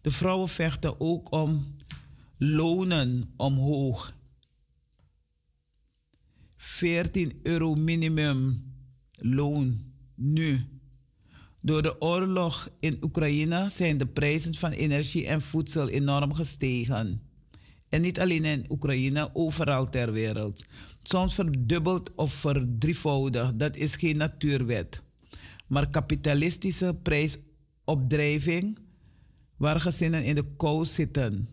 De 0.07 0.13
vrouwen 0.13 0.49
vechten 0.49 0.99
ook 0.99 1.31
om 1.31 1.75
lonen 2.37 3.33
omhoog. 3.35 4.15
14 6.57 7.39
euro 7.43 7.75
minimum 7.75 8.63
loon 9.11 9.81
nu. 10.15 10.65
Door 11.61 11.81
de 11.81 12.01
oorlog 12.01 12.69
in 12.79 12.97
Oekraïne 13.01 13.69
zijn 13.69 13.97
de 13.97 14.05
prijzen 14.05 14.53
van 14.53 14.71
energie 14.71 15.27
en 15.27 15.41
voedsel 15.41 15.89
enorm 15.89 16.33
gestegen. 16.33 17.21
En 17.89 18.01
niet 18.01 18.19
alleen 18.19 18.45
in 18.45 18.65
Oekraïne, 18.69 19.29
overal 19.33 19.89
ter 19.89 20.11
wereld. 20.11 20.65
Soms 21.03 21.33
verdubbeld 21.33 22.15
of 22.15 22.33
verdrievoudigd, 22.33 23.59
dat 23.59 23.75
is 23.75 23.95
geen 23.95 24.17
natuurwet. 24.17 25.03
Maar 25.67 25.89
kapitalistische 25.89 26.99
prijsopdrijving, 27.03 28.85
waar 29.57 29.81
gezinnen 29.81 30.23
in 30.23 30.35
de 30.35 30.55
kou 30.57 30.85
zitten, 30.85 31.49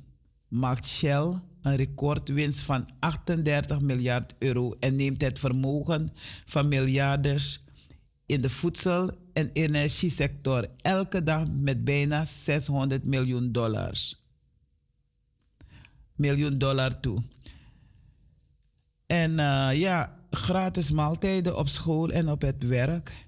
maakt 0.49 0.87
Shell 0.87 1.41
een 1.63 1.77
recordwinst 1.77 2.61
van 2.61 2.89
38 3.01 3.81
miljard 3.81 4.35
euro 4.39 4.73
en 4.81 4.97
neemt 4.97 5.21
het 5.21 5.39
vermogen 5.39 6.09
van 6.45 6.69
miljarders 6.69 7.61
in 8.27 8.41
de 8.41 8.51
voedsel- 8.51 9.11
en 9.33 9.51
energiesector 9.53 10.67
elke 10.81 11.23
dag 11.23 11.47
met 11.51 11.85
bijna 11.85 12.25
600 12.25 13.05
miljoen 13.05 13.53
dollars. 13.53 14.23
Miljoen 16.15 16.59
dollar 16.59 17.01
toe. 17.01 17.23
En 19.07 19.39
eh, 19.39 19.81
ja, 19.81 20.19
gratis 20.31 20.91
maaltijden 20.91 21.57
op 21.57 21.69
school 21.69 22.11
en 22.11 22.29
op 22.29 22.43
het 22.43 22.63
werk. 22.63 23.24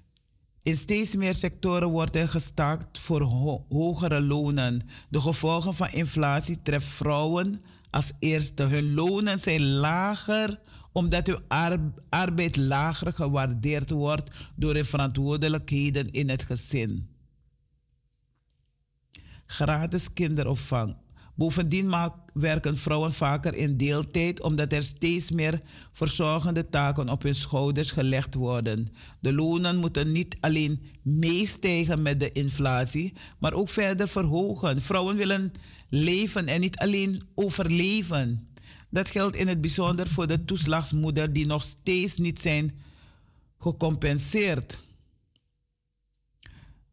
In 0.67 0.75
steeds 0.75 1.15
meer 1.15 1.35
sectoren 1.35 1.89
wordt 1.89 2.15
er 2.15 2.29
gestaakt 2.29 2.99
voor 2.99 3.21
ho- 3.21 3.65
hogere 3.69 4.21
lonen. 4.21 4.81
De 5.09 5.21
gevolgen 5.21 5.73
van 5.73 5.89
inflatie 5.89 6.61
treffen 6.61 6.91
vrouwen 6.91 7.61
als 7.89 8.11
eerste. 8.19 8.63
Hun 8.63 8.93
lonen 8.93 9.39
zijn 9.39 9.61
lager 9.61 10.59
omdat 10.91 11.27
hun 11.27 11.39
ar- 11.47 11.93
arbeid 12.09 12.57
lager 12.57 13.13
gewaardeerd 13.13 13.89
wordt 13.89 14.51
door 14.55 14.73
hun 14.73 14.85
verantwoordelijkheden 14.85 16.11
in 16.11 16.29
het 16.29 16.43
gezin. 16.43 17.07
Gratis 19.45 20.13
kinderopvang. 20.13 20.95
Bovendien 21.37 21.93
werken 22.33 22.77
vrouwen 22.77 23.13
vaker 23.13 23.53
in 23.53 23.77
deeltijd 23.77 24.41
omdat 24.41 24.73
er 24.73 24.83
steeds 24.83 25.31
meer 25.31 25.61
verzorgende 25.91 26.69
taken 26.69 27.09
op 27.09 27.23
hun 27.23 27.35
schouders 27.35 27.91
gelegd 27.91 28.33
worden. 28.33 28.87
De 29.19 29.33
lonen 29.33 29.77
moeten 29.77 30.11
niet 30.11 30.37
alleen 30.39 30.81
meestijgen 31.01 32.01
met 32.01 32.19
de 32.19 32.29
inflatie, 32.29 33.13
maar 33.39 33.53
ook 33.53 33.69
verder 33.69 34.07
verhogen. 34.07 34.81
Vrouwen 34.81 35.15
willen 35.15 35.51
leven 35.89 36.47
en 36.47 36.59
niet 36.59 36.77
alleen 36.77 37.23
overleven. 37.35 38.47
Dat 38.89 39.07
geldt 39.07 39.35
in 39.35 39.47
het 39.47 39.61
bijzonder 39.61 40.07
voor 40.07 40.27
de 40.27 40.45
toeslagsmoeder 40.45 41.33
die 41.33 41.45
nog 41.45 41.63
steeds 41.63 42.17
niet 42.17 42.39
zijn 42.39 42.71
gecompenseerd. 43.59 44.85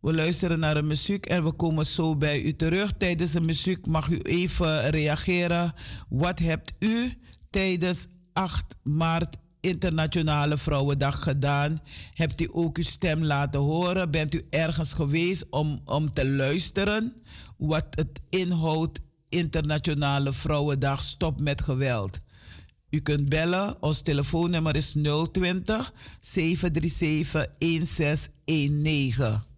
We 0.04 0.14
luisteren 0.14 0.58
naar 0.58 0.74
de 0.74 0.82
muziek 0.82 1.26
en 1.26 1.44
we 1.44 1.52
komen 1.52 1.86
zo 1.86 2.16
bij 2.16 2.42
u 2.42 2.56
terug. 2.56 2.92
Tijdens 2.92 3.32
de 3.32 3.40
muziek 3.40 3.86
mag 3.86 4.08
u 4.08 4.18
even 4.18 4.90
reageren. 4.90 5.72
Wat 6.08 6.38
hebt 6.38 6.72
u 6.78 7.12
tijdens 7.50 8.06
8 8.32 8.76
maart 8.82 9.36
Internationale 9.60 10.58
Vrouwendag 10.58 11.22
gedaan? 11.22 11.78
Hebt 12.14 12.40
u 12.40 12.48
ook 12.52 12.76
uw 12.76 12.84
stem 12.84 13.24
laten 13.24 13.60
horen? 13.60 14.10
Bent 14.10 14.34
u 14.34 14.46
ergens 14.50 14.92
geweest 14.92 15.46
om, 15.50 15.80
om 15.84 16.12
te 16.12 16.28
luisteren? 16.28 17.12
Wat 17.56 17.86
het 17.90 18.20
inhoudt 18.28 19.00
Internationale 19.28 20.32
Vrouwendag 20.32 21.02
Stop 21.02 21.40
met 21.40 21.62
Geweld. 21.62 22.18
U 22.90 23.00
kunt 23.00 23.28
bellen. 23.28 23.82
Ons 23.82 24.00
telefoonnummer 24.00 24.76
is 24.76 24.94
020 25.32 25.92
737 26.20 27.46
1619. 27.58 29.52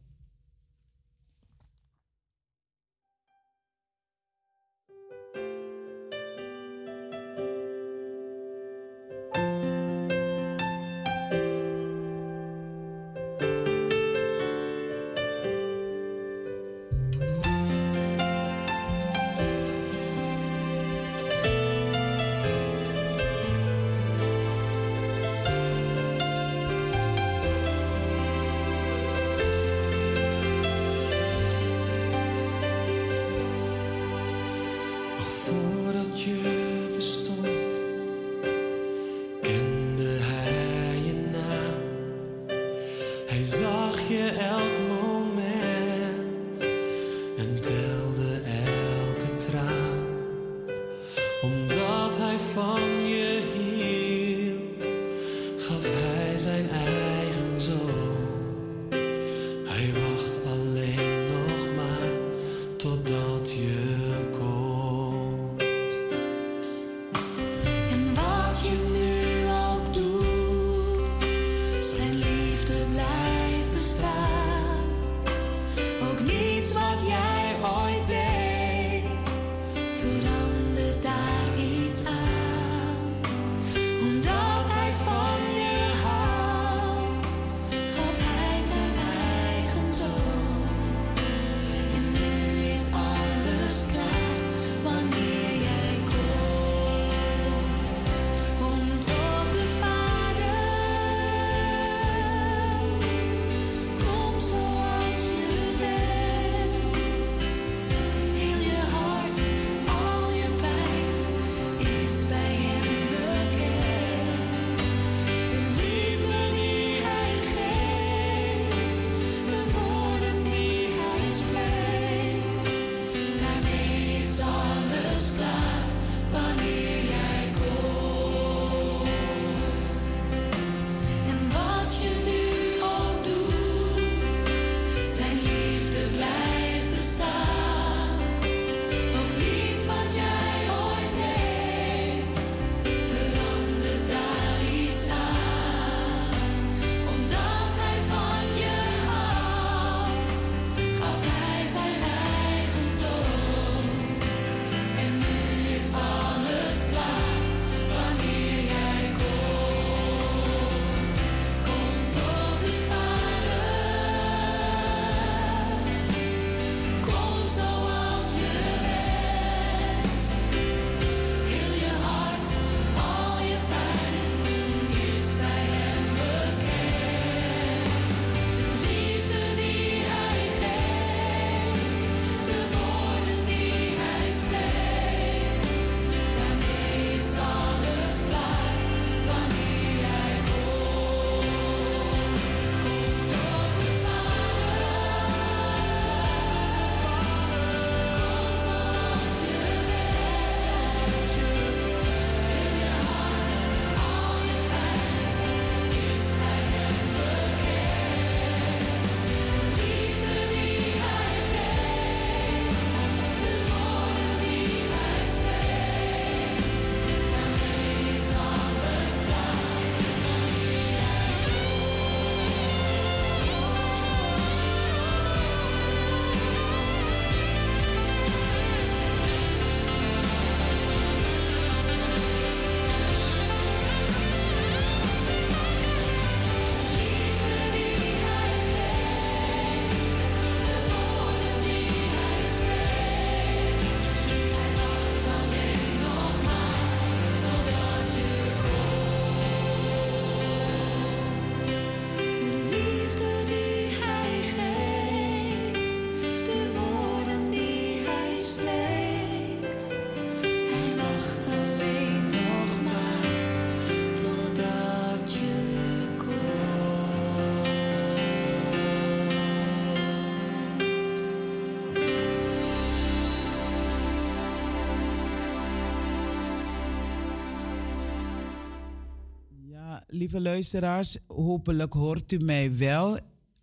Lieve 280.26 280.48
luisteraars, 280.48 281.18
hopelijk 281.26 281.92
hoort 281.92 282.32
u 282.32 282.38
mij 282.38 282.76
wel. 282.76 283.18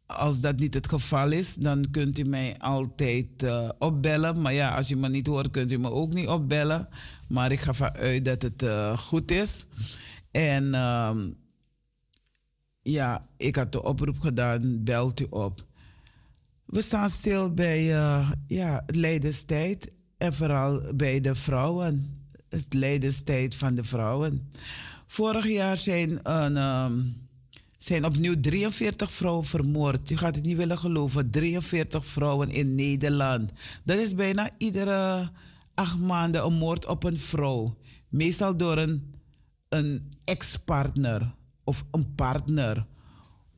Als 0.05 0.41
dat 0.41 0.59
niet 0.59 0.73
het 0.73 0.87
geval 0.87 1.31
is, 1.31 1.55
dan 1.55 1.85
kunt 1.91 2.19
u 2.19 2.23
mij 2.23 2.57
altijd 2.57 3.43
eh, 3.43 3.69
opbellen. 3.79 4.41
Maar 4.41 4.53
ja, 4.53 4.75
als 4.75 4.91
u 4.91 4.95
me 4.95 5.09
niet 5.09 5.27
hoort, 5.27 5.51
kunt 5.51 5.71
u 5.71 5.77
me 5.77 5.91
ook 5.91 6.13
niet 6.13 6.27
opbellen. 6.27 6.87
Maar 7.27 7.51
ik 7.51 7.59
ga 7.59 7.67
ervan 7.67 7.91
uit 7.91 8.25
dat 8.25 8.41
het 8.41 8.63
eh, 8.63 8.97
goed 8.97 9.31
is. 9.31 9.65
En 10.31 10.73
ehm, 10.73 11.29
ja, 12.81 13.27
ik 13.37 13.55
had 13.55 13.71
de 13.71 13.83
oproep 13.83 14.19
gedaan, 14.19 14.83
belt 14.83 15.19
u 15.19 15.27
op. 15.29 15.65
We 16.65 16.81
staan 16.81 17.09
stil 17.09 17.53
bij 17.53 17.89
uh, 17.89 18.31
ja, 18.47 18.83
het 18.85 18.95
lijdenstijd 18.95 19.91
en 20.17 20.33
vooral 20.33 20.81
bij 20.95 21.19
de 21.19 21.35
vrouwen. 21.35 22.21
Het 22.49 22.73
lijdenstijd 22.73 23.55
van 23.55 23.75
de 23.75 23.83
vrouwen. 23.83 24.51
Vorig 25.13 25.47
jaar 25.47 25.77
zijn, 25.77 26.19
een, 26.23 26.57
um, 26.57 27.27
zijn 27.77 28.05
opnieuw 28.05 28.39
43 28.39 29.11
vrouwen 29.11 29.45
vermoord. 29.45 30.09
Je 30.09 30.17
gaat 30.17 30.35
het 30.35 30.45
niet 30.45 30.57
willen 30.57 30.77
geloven. 30.77 31.29
43 31.29 32.05
vrouwen 32.05 32.49
in 32.49 32.75
Nederland. 32.75 33.51
Dat 33.83 33.97
is 33.97 34.15
bijna 34.15 34.49
iedere 34.57 35.29
acht 35.73 35.99
maanden 35.99 36.45
een 36.45 36.53
moord 36.53 36.85
op 36.85 37.03
een 37.03 37.19
vrouw. 37.19 37.77
Meestal 38.09 38.57
door 38.57 38.77
een, 38.77 39.13
een 39.69 40.11
ex-partner 40.23 41.35
of 41.63 41.85
een 41.91 42.15
partner 42.15 42.85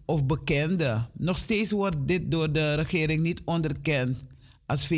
of 0.06 0.26
bekende. 0.26 1.08
Nog 1.14 1.38
steeds 1.38 1.72
wordt 1.72 1.98
dit 2.06 2.32
door 2.32 2.52
de 2.52 2.74
regering 2.74 3.22
niet 3.22 3.42
onderkend 3.46 4.24
als 4.66 4.90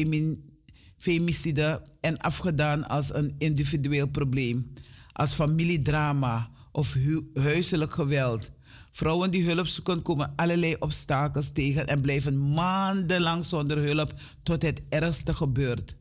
femicide 0.98 1.82
en 2.02 2.18
afgedaan 2.18 2.88
als 2.88 3.14
een 3.14 3.36
individueel 3.38 4.08
probleem, 4.08 4.74
als 5.18 5.34
familiedrama 5.34 6.50
of 6.72 6.94
hu 6.94 7.30
huiselijk 7.34 7.94
geweld. 7.94 8.52
Vrouwen 8.92 9.32
die 9.32 9.46
hulp 9.46 9.68
zoeken 9.68 10.02
komen 10.02 10.34
allerlei 10.36 10.76
obstakels 10.80 11.52
tegen 11.52 11.88
en 11.88 12.02
blijven 12.02 12.54
maandenlang 12.54 13.46
zonder 13.46 13.78
hulp 13.78 14.14
tot 14.44 14.62
het 14.62 14.82
ergste 14.90 15.34
gebeurt. 15.34 15.96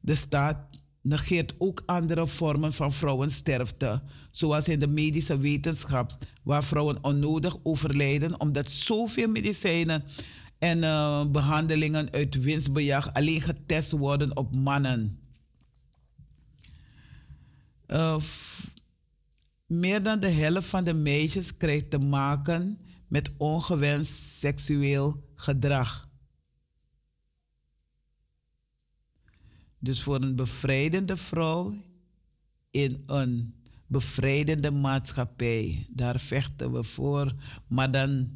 De 0.00 0.14
staat 0.14 0.56
negeert 1.02 1.54
ook 1.58 1.82
andere 1.86 2.26
vormen 2.26 2.72
van 2.72 2.92
vrouwensterfte, 2.92 4.02
zoals 4.30 4.68
in 4.68 4.78
de 4.78 4.88
medische 4.88 5.38
wetenschap, 5.38 6.16
waar 6.42 6.64
vrouwen 6.64 6.98
onnodig 7.04 7.56
overlijden 7.62 8.40
omdat 8.40 8.70
zoveel 8.70 9.28
medicijnen 9.28 10.04
en 10.58 10.78
uh, 10.78 11.24
behandelingen 11.26 12.08
uit 12.10 12.42
winstbejag 12.42 13.12
alleen 13.12 13.40
getest 13.40 13.90
worden 13.90 14.36
op 14.36 14.56
mannen. 14.56 15.21
Uh, 17.92 18.16
meer 19.66 20.02
dan 20.02 20.20
de 20.20 20.28
helft 20.28 20.68
van 20.68 20.84
de 20.84 20.94
meisjes 20.94 21.56
krijgt 21.56 21.90
te 21.90 21.98
maken 21.98 22.78
met 23.08 23.30
ongewenst 23.36 24.12
seksueel 24.12 25.28
gedrag. 25.34 26.08
Dus 29.78 30.02
voor 30.02 30.22
een 30.22 30.36
bevrijdende 30.36 31.16
vrouw 31.16 31.74
in 32.70 33.02
een 33.06 33.54
bevrijdende 33.86 34.70
maatschappij, 34.70 35.86
daar 35.90 36.20
vechten 36.20 36.72
we 36.72 36.84
voor. 36.84 37.34
Maar 37.66 37.90
dan, 37.90 38.30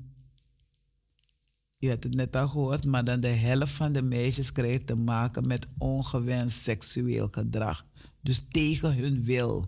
je 1.79 1.89
hebt 1.89 2.05
het 2.05 2.15
net 2.15 2.37
al 2.37 2.49
gehoord, 2.49 2.85
maar 2.85 3.05
dan 3.05 3.21
de 3.21 3.29
helft 3.29 3.73
van 3.73 3.93
de 3.93 4.03
meisjes 4.03 4.53
krijgt 4.53 4.87
te 4.87 4.95
maken 4.95 5.47
met 5.47 5.67
ongewenst 5.79 6.63
seksueel 6.63 7.29
gedrag. 7.31 7.87
Dus 8.27 8.43
tegen 8.51 8.95
hun 8.95 9.25
wil. 9.25 9.65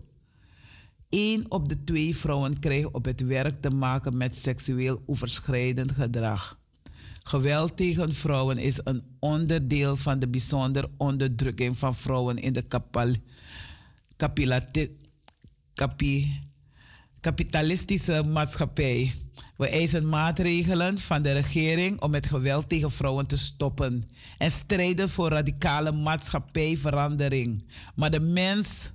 Eén 1.09 1.51
op 1.51 1.69
de 1.69 1.83
twee 1.83 2.15
vrouwen 2.15 2.59
krijgt 2.59 2.91
op 2.91 3.05
het 3.05 3.21
werk 3.21 3.61
te 3.61 3.69
maken 3.69 4.17
met 4.17 4.35
seksueel 4.35 5.03
overschrijdend 5.05 5.91
gedrag. 5.91 6.59
Geweld 7.23 7.77
tegen 7.77 8.13
vrouwen 8.13 8.57
is 8.57 8.79
een 8.83 9.03
onderdeel 9.19 9.95
van 9.95 10.19
de 10.19 10.27
bijzondere 10.27 10.89
onderdrukking 10.97 11.77
van 11.77 11.95
vrouwen 11.95 12.37
in 12.37 12.53
de 12.53 12.65
kapitalistische 17.21 18.23
maatschappij. 18.23 19.13
We 19.59 19.69
eisen 19.69 20.09
maatregelen 20.09 20.97
van 20.97 21.21
de 21.21 21.31
regering 21.31 22.01
om 22.01 22.13
het 22.13 22.25
geweld 22.25 22.69
tegen 22.69 22.91
vrouwen 22.91 23.25
te 23.25 23.37
stoppen 23.37 24.03
en 24.37 24.51
strijden 24.51 25.09
voor 25.09 25.29
radicale 25.29 25.91
maatschappijverandering. 25.91 27.65
Maar 27.95 28.11
de 28.11 28.19
mens, 28.19 28.91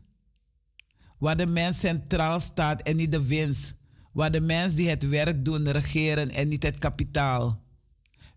waar 1.18 1.36
de 1.36 1.46
mens 1.46 1.78
centraal 1.78 2.40
staat 2.40 2.82
en 2.82 2.96
niet 2.96 3.12
de 3.12 3.26
winst, 3.26 3.74
waar 4.12 4.30
de 4.30 4.40
mens 4.40 4.74
die 4.74 4.88
het 4.88 5.08
werk 5.08 5.44
doen 5.44 5.70
regeren 5.70 6.30
en 6.30 6.48
niet 6.48 6.62
het 6.62 6.78
kapitaal. 6.78 7.62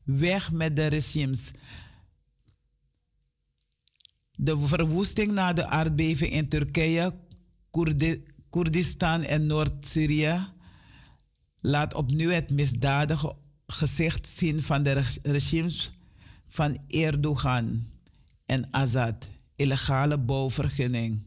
Weg 0.03 0.51
met 0.51 0.75
de 0.75 0.87
regimes. 0.87 1.51
De 4.31 4.59
verwoesting 4.59 5.31
na 5.31 5.53
de 5.53 5.65
aardbeving 5.65 6.31
in 6.31 6.47
Turkije, 6.47 7.13
Koerdi 7.69 8.23
Koerdistan 8.49 9.23
en 9.23 9.45
Noord-Syrië 9.45 10.55
laat 11.61 11.93
opnieuw 11.93 12.29
het 12.29 12.49
misdadige 12.49 13.35
gezicht 13.67 14.27
zien 14.27 14.63
van 14.63 14.83
de 14.83 15.03
regimes 15.21 15.91
van 16.47 16.77
Erdogan 16.87 17.85
en 18.45 18.71
Assad. 18.71 19.29
Illegale 19.55 20.17
bouwvergunning. 20.17 21.21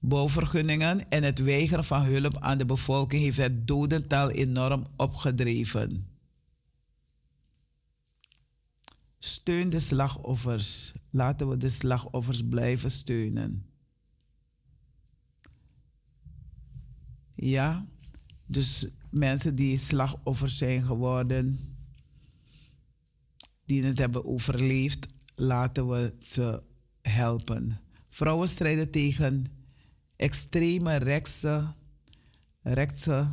Bouwvergunningen 0.00 1.08
en 1.08 1.22
het 1.22 1.38
weigeren 1.38 1.84
van 1.84 2.02
hulp 2.02 2.38
aan 2.38 2.58
de 2.58 2.64
bevolking 2.64 3.22
heeft 3.22 3.36
het 3.36 3.66
dodental 3.66 4.30
enorm 4.30 4.86
opgedreven. 4.96 6.06
Steun 9.18 9.70
de 9.70 9.80
slachtoffers. 9.80 10.92
Laten 11.10 11.48
we 11.48 11.56
de 11.56 11.70
slachtoffers 11.70 12.42
blijven 12.48 12.90
steunen. 12.90 13.66
Ja, 17.34 17.86
dus 18.46 18.86
mensen 19.12 19.54
die 19.54 19.78
slachtoffers 19.78 20.56
zijn 20.56 20.82
geworden, 20.82 21.58
die 23.64 23.84
het 23.84 23.98
hebben 23.98 24.24
overleefd, 24.24 25.06
laten 25.34 25.88
we 25.88 26.14
ze 26.18 26.62
helpen. 27.02 27.80
Vrouwen 28.08 28.48
strijden 28.48 28.90
tegen 28.90 29.46
extreme 30.16 30.96
rechtse, 30.96 31.74
rechtse, 32.62 33.28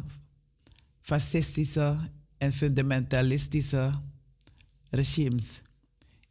fascistische 1.02 1.98
en 2.38 2.54
fundamentalistische 2.54 4.02
regimes. 4.90 5.62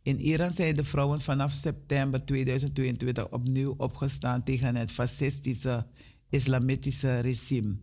In 0.03 0.21
Iran 0.21 0.53
zijn 0.53 0.77
de 0.77 0.85
vrouwen 0.85 1.21
vanaf 1.21 1.53
september 1.53 2.25
2022 2.25 3.31
opnieuw 3.31 3.75
opgestaan 3.77 4.43
tegen 4.43 4.77
het 4.77 4.93
fascistische 4.93 5.87
islamitische 6.29 7.21
regime 7.21 7.77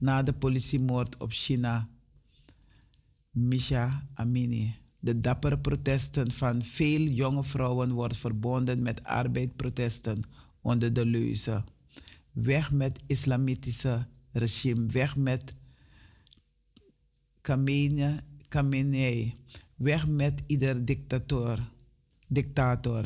na 0.00 0.22
de 0.22 0.32
politiemoord 0.32 1.16
op 1.16 1.32
China 1.32 1.88
Misha 3.30 4.08
Amini. 4.14 4.74
De 4.98 5.20
dappere 5.20 5.58
protesten 5.58 6.32
van 6.32 6.62
veel 6.62 7.00
jonge 7.00 7.44
vrouwen 7.44 7.92
worden 7.92 8.18
verbonden 8.18 8.82
met 8.82 9.04
arbeidprotesten 9.04 10.22
onder 10.60 10.92
de 10.92 11.06
leuze. 11.06 11.64
Weg 12.32 12.72
met 12.72 13.02
islamitische 13.06 14.06
regime, 14.32 14.86
weg 14.86 15.16
met 15.16 15.54
Khamenei, 18.48 19.34
weg 19.76 20.06
met 20.06 20.42
ieder 20.46 20.84
dictator. 20.84 21.58
dictator. 22.26 23.04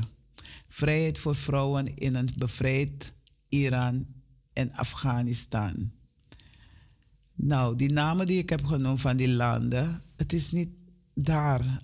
Vrijheid 0.69 1.19
voor 1.19 1.37
vrouwen 1.37 1.97
in 1.97 2.15
een 2.15 2.29
bevrijd 2.39 3.13
Iran 3.49 4.07
en 4.53 4.73
Afghanistan. 4.73 5.93
Nou, 7.35 7.77
die 7.77 7.93
namen 7.93 8.27
die 8.27 8.39
ik 8.39 8.51
heb 8.51 8.65
genoemd 8.65 9.01
van 9.01 9.17
die 9.17 9.29
landen, 9.29 10.03
het 10.17 10.33
is 10.33 10.53
niet 10.53 10.71
daar 11.15 11.81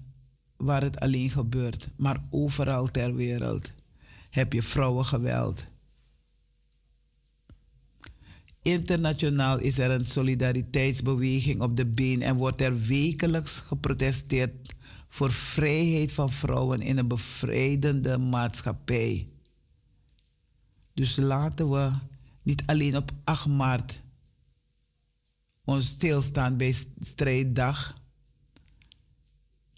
waar 0.57 0.82
het 0.82 1.01
alleen 1.01 1.30
gebeurt, 1.30 1.88
maar 1.96 2.22
overal 2.30 2.90
ter 2.90 3.14
wereld 3.14 3.70
heb 4.30 4.53
je 4.53 4.62
vrouwengeweld. 4.62 5.64
Internationaal 8.62 9.59
is 9.59 9.78
er 9.78 9.90
een 9.90 10.05
solidariteitsbeweging 10.05 11.61
op 11.61 11.76
de 11.76 11.86
been 11.86 12.22
en 12.22 12.36
wordt 12.36 12.61
er 12.61 12.80
wekelijks 12.80 13.59
geprotesteerd 13.59 14.74
voor 15.09 15.32
vrijheid 15.32 16.12
van 16.12 16.32
vrouwen 16.32 16.80
in 16.80 16.98
een 16.98 17.09
bevrijdende 17.09 18.18
maatschappij. 18.18 19.28
Dus 20.94 21.16
laten 21.16 21.70
we 21.70 21.90
niet 22.42 22.62
alleen 22.66 22.96
op 22.96 23.12
8 23.24 23.46
maart 23.46 24.01
ons 25.65 25.87
stilstaan 25.87 26.57
bij 26.57 26.75
strijddag 27.01 27.99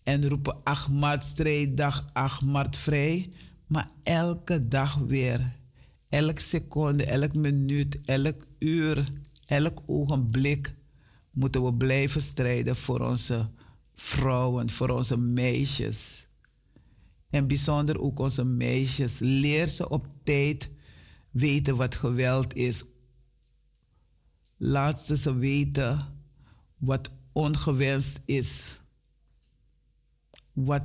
en 0.02 0.28
roepen 0.28 0.62
8 0.62 0.88
maart 0.88 1.24
strijddag, 1.24 2.10
8 2.12 2.42
maart 2.42 2.76
vrij, 2.76 3.32
maar 3.66 3.90
elke 4.02 4.68
dag 4.68 4.94
weer, 4.94 5.56
elke 6.08 6.40
seconde, 6.40 7.04
elk 7.04 7.34
minuut, 7.34 8.04
elk 8.04 8.46
uur, 8.58 9.12
elk 9.46 9.82
ogenblik 9.86 10.72
moeten 11.30 11.64
we 11.64 11.74
blijven 11.74 12.20
strijden 12.20 12.76
voor 12.76 13.00
onze 13.00 13.50
vrouwen, 13.94 14.70
voor 14.70 14.88
onze 14.88 15.18
meisjes. 15.18 16.26
En 17.30 17.46
bijzonder 17.46 18.00
ook 18.00 18.18
onze 18.18 18.44
meisjes. 18.44 19.18
Leer 19.18 19.68
ze 19.68 19.88
op 19.88 20.06
tijd 20.22 20.70
weten 21.30 21.76
wat 21.76 21.94
geweld 21.94 22.54
is. 22.54 22.84
Laat 24.64 25.02
ze 25.02 25.16
ze 25.16 25.36
weten 25.36 26.06
wat 26.78 27.10
ongewenst 27.32 28.20
is. 28.24 28.80
Wat, 30.52 30.82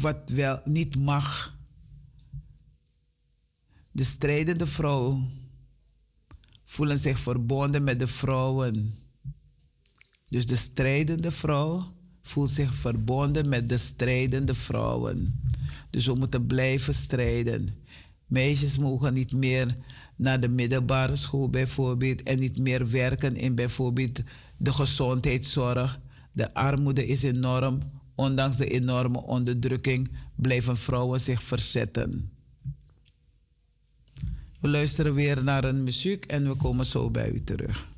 wat 0.00 0.28
wel 0.28 0.60
niet 0.64 0.96
mag. 0.96 1.58
De 3.90 4.04
strijdende 4.04 4.66
vrouwen 4.66 5.30
voelen 6.64 6.98
zich 6.98 7.18
verbonden 7.18 7.84
met 7.84 7.98
de 7.98 8.06
vrouwen. 8.06 8.94
Dus 10.28 10.46
de 10.46 10.56
strijdende 10.56 11.30
vrouw 11.30 11.94
voelt 12.22 12.50
zich 12.50 12.74
verbonden 12.74 13.48
met 13.48 13.68
de 13.68 13.78
strijdende 13.78 14.54
vrouwen. 14.54 15.42
Dus 15.90 16.06
we 16.06 16.14
moeten 16.14 16.46
blijven 16.46 16.94
strijden. 16.94 17.68
Meisjes 18.32 18.78
mogen 18.78 19.12
niet 19.12 19.32
meer 19.32 19.76
naar 20.16 20.40
de 20.40 20.48
middelbare 20.48 21.16
school 21.16 21.50
bijvoorbeeld 21.50 22.22
en 22.22 22.38
niet 22.38 22.58
meer 22.58 22.90
werken 22.90 23.36
in 23.36 23.54
bijvoorbeeld 23.54 24.20
de 24.56 24.72
gezondheidszorg. 24.72 26.00
De 26.32 26.54
armoede 26.54 27.06
is 27.06 27.22
enorm. 27.22 27.78
Ondanks 28.14 28.56
de 28.56 28.68
enorme 28.68 29.22
onderdrukking 29.22 30.10
blijven 30.34 30.76
vrouwen 30.76 31.20
zich 31.20 31.42
verzetten. 31.42 32.30
We 34.60 34.68
luisteren 34.68 35.14
weer 35.14 35.44
naar 35.44 35.64
een 35.64 35.82
muziek 35.82 36.24
en 36.24 36.48
we 36.48 36.54
komen 36.54 36.86
zo 36.86 37.10
bij 37.10 37.30
u 37.30 37.44
terug. 37.44 37.88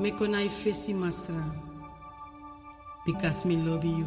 Me 0.00 0.14
konai 0.14 0.48
fesi 0.48 0.94
masra. 0.94 1.65
Because 3.06 3.44
me 3.44 3.54
love 3.56 3.84
you. 3.84 4.04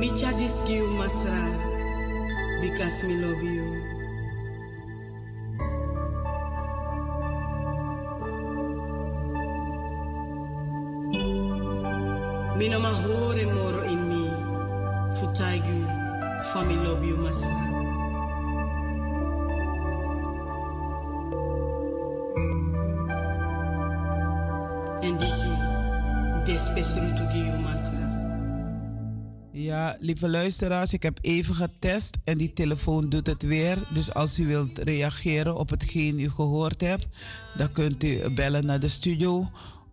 Me 0.00 0.08
chadis 0.16 0.66
give 0.66 0.88
masra. 0.96 1.36
Because 2.62 3.02
me 3.04 3.16
love 3.16 3.42
you. 3.42 3.68
Me 12.56 12.68
no 12.68 12.78
ma 12.80 12.88
hore 13.04 13.44
moro 13.44 13.82
in 13.84 14.08
mi. 14.08 14.24
Futaigu, 15.14 15.99
fami 16.42 16.74
love 16.74 17.06
you. 17.06 17.26
En 25.00 25.16
masa. 27.62 28.18
Ja, 29.52 29.96
lieve 30.00 30.28
luisteraars, 30.28 30.92
ik 30.92 31.02
heb 31.02 31.18
even 31.20 31.54
getest 31.54 32.18
en 32.24 32.38
die 32.38 32.52
telefoon 32.52 33.08
doet 33.08 33.26
het 33.26 33.42
weer. 33.42 33.78
Dus 33.92 34.14
als 34.14 34.38
u 34.38 34.46
wilt 34.46 34.78
reageren 34.78 35.56
op 35.56 35.70
hetgeen 35.70 36.20
u 36.20 36.30
gehoord 36.30 36.80
hebt, 36.80 37.08
dan 37.56 37.72
kunt 37.72 38.04
u 38.04 38.30
bellen 38.30 38.66
naar 38.66 38.80
de 38.80 38.88
studio. 38.88 39.50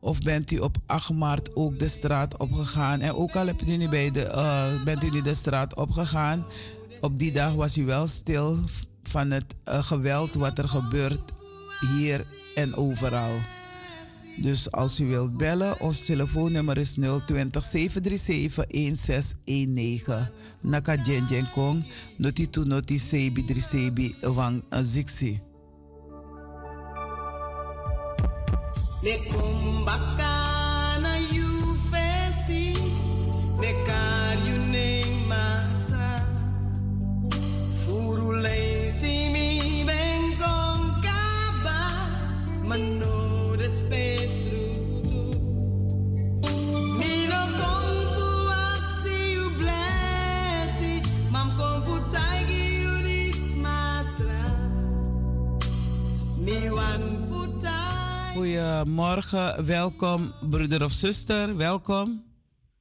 Of 0.08 0.22
bent 0.22 0.52
u 0.52 0.58
op 0.60 0.78
8 0.86 1.14
maart 1.14 1.56
ook 1.56 1.80
de 1.80 1.88
straat 1.88 2.38
opgegaan? 2.38 3.00
En 3.02 3.14
ook 3.14 3.36
al 3.36 3.46
hebt 3.48 3.68
u 3.68 3.78
niet 3.78 3.90
bij 3.90 4.12
de, 4.12 4.24
eh, 4.24 4.84
bent 4.84 5.04
u 5.04 5.10
niet 5.10 5.24
de 5.24 5.34
straat 5.34 5.76
opgegaan, 5.76 6.46
op 7.02 7.20
die 7.20 7.32
dag 7.32 7.54
was 7.54 7.78
u 7.78 7.86
wel 7.86 8.08
stil 8.08 8.58
van 9.04 9.32
het 9.32 9.56
eh, 9.64 9.84
geweld 9.84 10.34
wat 10.34 10.58
er 10.58 10.70
gebeurt 10.70 11.32
hier 11.80 12.26
en 12.56 12.76
overal. 12.76 13.32
Dus 14.38 14.72
als 14.72 15.00
u 15.00 15.06
wilt 15.06 15.38
bellen, 15.38 15.80
ons 15.80 16.06
telefoonnummer 16.06 16.78
is 16.78 16.94
020 17.26 17.64
737 17.64 18.66
1619. 18.68 20.30
Naka 20.62 20.96
Jen 21.04 21.50
Kong, 21.52 21.86
noti 22.18 22.50
tu 22.50 22.66
noti 22.66 23.00
sebi 23.00 23.44
dri 23.44 23.62
sebi 23.62 24.16
wang. 24.22 24.64
Me 29.04 29.18
kumbaka 29.30 30.34
na 31.02 31.16
you 31.32 31.78
fesi. 31.92 32.74
Me 33.60 33.74
Goedemorgen, 58.58 59.66
welkom 59.66 60.34
broeder 60.50 60.84
of 60.84 60.92
zuster, 60.92 61.56
welkom. 61.58 62.24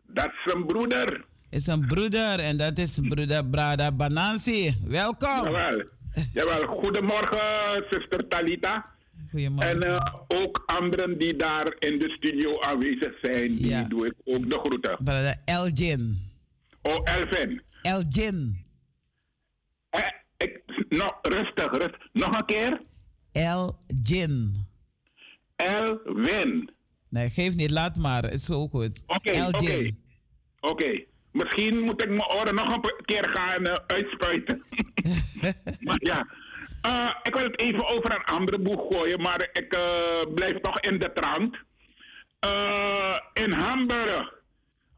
Dat 0.07 0.27
is 0.47 0.53
een 0.55 0.67
broeder. 0.67 1.25
Is 1.51 1.67
een 1.67 1.87
broeder 1.87 2.39
en 2.39 2.57
dat 2.57 2.79
is 2.79 2.99
broeder 3.09 3.45
Brada 3.47 3.93
Banansi. 3.93 4.75
Welkom. 4.87 5.45
Jawel. 5.45 5.85
Jawel. 6.33 6.67
Goedemorgen, 6.67 7.85
zuster 7.91 8.29
Talita. 8.29 8.87
Goedemorgen. 9.31 9.71
En 9.71 9.83
eh, 9.83 10.15
ook 10.29 10.63
anderen 10.67 11.19
die 11.19 11.37
daar 11.37 11.75
in 11.79 11.99
de 11.99 12.09
studio 12.19 12.61
aanwezig 12.61 13.13
zijn, 13.23 13.57
die 13.57 13.67
Ja. 13.69 13.83
doe 13.83 14.07
ik 14.07 14.15
ook 14.25 14.51
de 14.51 14.59
groeten. 14.59 14.97
Brada 15.05 15.37
Elgin. 15.45 16.19
Oh, 16.83 16.99
Elvin. 17.05 17.63
Elgin. 17.83 18.65
Eh, 19.91 20.01
ik, 20.37 20.61
nog, 20.89 21.19
rustig, 21.23 21.71
rustig. 21.73 22.09
Nog 22.13 22.39
een 22.39 22.47
keer. 22.47 22.81
Elgin. 23.33 24.66
Elwin. 25.57 26.71
Nee, 27.09 27.31
geef 27.31 27.55
niet, 27.55 27.71
laat 27.71 27.97
maar. 27.97 28.33
Is 28.33 28.45
zo 28.45 28.69
goed. 28.69 29.03
Oké, 29.07 29.49
oké. 30.61 31.05
Misschien 31.37 31.85
moet 31.85 32.03
ik 32.03 32.09
mijn 32.09 32.31
oren 32.31 32.55
nog 32.55 32.75
een 32.75 33.05
keer 33.05 33.29
gaan 33.29 33.67
eh, 33.67 33.75
uitspuiten. 33.87 34.63
maar 35.87 35.99
ja. 35.99 36.27
Eh, 36.83 37.11
ik 37.23 37.35
wil 37.35 37.45
het 37.45 37.61
even 37.61 37.89
over 37.89 38.15
een 38.15 38.25
andere 38.25 38.59
boeg 38.59 38.87
gooien, 38.89 39.21
maar 39.21 39.49
ik 39.53 39.73
eh, 39.73 40.35
blijf 40.35 40.61
nog 40.63 40.81
in 40.81 40.99
de 40.99 41.13
trant. 41.13 41.57
In 43.33 43.53
Hamburg, 43.53 44.35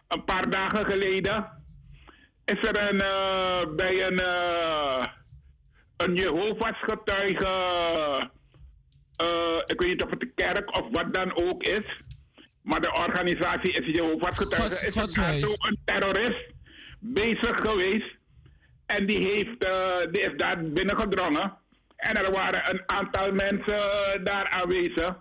een 0.09 0.25
paar 0.25 0.51
dagen 0.51 0.85
geleden, 0.87 1.63
is 2.45 2.69
er 2.69 2.91
een, 2.91 2.99
bij 3.77 4.07
een, 4.07 4.21
een 5.97 6.15
Jehovah's 6.15 6.79
getuige, 6.81 7.51
eh, 9.19 9.57
ik 9.66 9.81
weet 9.81 9.91
niet 9.91 10.03
of 10.03 10.11
het 10.11 10.23
een 10.23 10.33
kerk 10.35 10.79
of 10.79 10.87
wat 10.91 11.14
dan 11.14 11.43
ook 11.43 11.62
is, 11.62 12.01
maar 12.62 12.81
de 12.81 12.93
organisatie 12.93 13.73
is 13.73 13.95
Jehovah's 13.97 14.37
getuige, 14.37 14.93
Gods- 14.93 15.16
is 15.16 15.41
zo 15.41 15.69
een 15.69 15.79
terrorist 15.85 16.53
bezig 17.01 17.61
geweest. 17.61 18.16
En 18.87 19.07
die, 19.07 19.27
heeft, 19.27 19.64
eh, 19.64 20.12
die 20.12 20.21
is 20.21 20.37
daar 20.37 20.62
binnengedrongen. 20.62 21.57
En 21.97 22.16
er 22.16 22.33
waren 22.33 22.71
een 22.71 22.83
aantal 22.87 23.33
mensen 23.33 23.75
eh, 23.75 24.25
daar 24.25 24.49
aanwezig. 24.49 25.16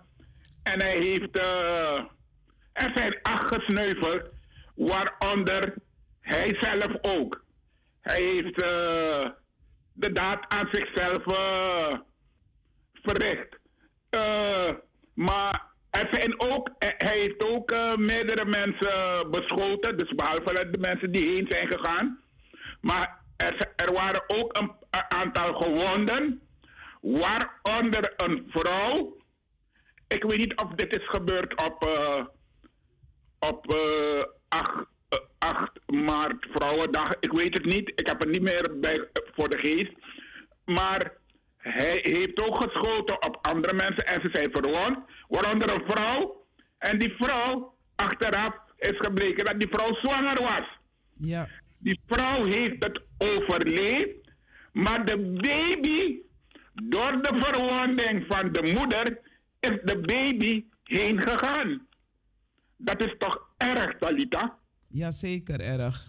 En 0.62 0.80
hij 0.80 0.96
heeft, 0.96 1.38
eh, 1.38 1.96
er 2.72 2.90
zijn 2.94 3.18
acht 3.22 3.54
gesneuveld, 3.54 4.22
waaronder 4.74 5.74
hij 6.20 6.56
zelf 6.60 6.92
ook. 7.02 7.44
Hij 8.00 8.22
heeft 8.22 8.54
de 9.92 10.12
daad 10.12 10.44
aan 10.48 10.68
zichzelf 10.72 11.22
verricht. 12.92 13.57
Eh, 14.10 14.68
maar 15.14 15.66
zijn 16.10 16.40
ook, 16.40 16.70
eh, 16.78 16.88
hij 16.96 17.18
heeft 17.18 17.44
ook 17.44 17.70
eh, 17.70 17.96
meerdere 17.96 18.44
mensen 18.44 19.30
beschoten, 19.30 19.98
dus 19.98 20.14
behalve 20.14 20.70
de 20.70 20.78
mensen 20.78 21.12
die 21.12 21.30
heen 21.30 21.46
zijn 21.48 21.70
gegaan. 21.70 22.20
Maar 22.80 23.18
er, 23.36 23.72
er 23.76 23.92
waren 23.92 24.22
ook 24.26 24.58
een, 24.58 24.76
aantal 25.08 25.54
gewonden, 25.54 26.40
waaronder 27.00 28.12
een 28.16 28.46
vrouw. 28.48 29.16
Ik 30.08 30.22
weet 30.22 30.38
niet 30.38 30.60
of 30.60 30.70
dit 30.74 30.96
is 30.96 31.08
gebeurd 31.08 31.62
op, 31.64 31.84
op 33.38 33.74
eh, 33.74 34.22
8, 34.48 34.86
eh, 35.08 35.18
8 35.38 35.70
maart, 35.86 36.46
Vrouwendag. 36.50 37.14
Ik 37.20 37.32
weet 37.32 37.54
het 37.54 37.64
niet. 37.64 37.88
Ik 37.88 38.06
heb 38.06 38.20
het 38.20 38.30
niet 38.30 38.42
meer 38.42 38.78
bij, 38.80 39.08
voor 39.34 39.48
de 39.48 39.58
geest. 39.58 39.92
Maar 40.64 41.12
Hij 41.70 41.98
heeft 42.02 42.48
ook 42.48 42.62
geschoten 42.62 43.22
op 43.26 43.38
andere 43.46 43.74
mensen 43.74 44.06
en 44.06 44.20
ze 44.20 44.28
zijn 44.32 44.50
verwond, 44.52 44.98
waaronder 45.28 45.70
een 45.72 45.84
vrouw. 45.88 46.46
En 46.78 46.98
die 46.98 47.14
vrouw, 47.18 47.74
achteraf 47.96 48.54
is 48.76 48.96
gebleken 48.96 49.44
dat 49.44 49.60
die 49.60 49.68
vrouw 49.70 49.94
zwanger 49.94 50.42
was. 50.42 50.66
Ja. 51.16 51.48
Die 51.78 52.00
vrouw 52.06 52.44
heeft 52.44 52.84
het 52.84 53.00
overleefd, 53.18 54.16
maar 54.72 55.04
de 55.04 55.18
baby, 55.18 56.16
door 56.82 57.22
de 57.22 57.38
verwonding 57.44 58.24
van 58.28 58.52
de 58.52 58.72
moeder, 58.74 59.18
is 59.60 59.78
de 59.84 59.98
baby 60.00 60.64
heen 60.84 61.22
gegaan. 61.22 61.86
Dat 62.76 63.06
is 63.06 63.14
toch 63.18 63.48
erg, 63.56 63.98
Talita? 63.98 64.58
Ja, 64.88 65.10
zeker 65.10 65.60
erg. 65.60 66.04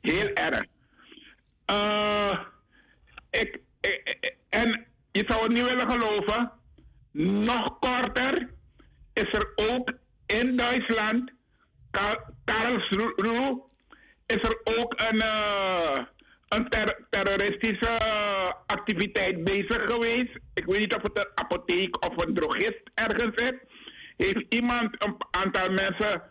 Heel 0.00 0.28
erg. 0.28 0.64
Eh, 1.64 2.40
ik, 3.30 3.60
ik- 3.80 4.16
ik- 4.20 4.36
en 4.54 4.86
je 5.12 5.24
zou 5.26 5.42
het 5.42 5.52
niet 5.52 5.66
willen 5.68 5.90
geloven, 5.90 6.52
nog 7.10 7.78
korter 7.78 8.48
is 9.12 9.32
er 9.32 9.52
ook 9.70 9.92
in 10.26 10.56
Duitsland, 10.56 11.30
Ka- 11.90 12.24
Karlsruhe, 12.44 13.62
is 14.26 14.36
er 14.48 14.60
ook 14.78 14.92
een, 14.96 15.20
eh, 15.20 15.98
een 16.48 16.68
ter- 16.68 17.06
terroristische 17.10 17.98
activiteit 18.66 19.44
bezig 19.44 19.82
geweest. 19.84 20.38
Ik 20.54 20.64
weet 20.64 20.78
niet 20.80 20.94
of 20.94 21.02
het 21.02 21.18
een 21.18 21.30
apotheek 21.34 22.04
of 22.10 22.22
een 22.24 22.34
drogist 22.34 22.80
ergens 22.94 23.36
is. 23.50 23.58
Heeft 24.16 24.44
iemand 24.48 25.04
een 25.04 25.16
aantal 25.30 25.68
mensen 25.70 26.22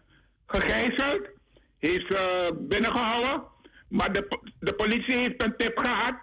gegijzeld, 0.48 1.28
heeft 1.80 2.06
ze 2.10 2.52
binnengehouden, 2.60 3.44
maar 3.90 4.12
de, 4.12 4.28
de 4.60 4.74
politie 4.74 5.18
heeft 5.18 5.44
een 5.44 5.58
tip 5.58 5.78
gehad, 5.80 6.16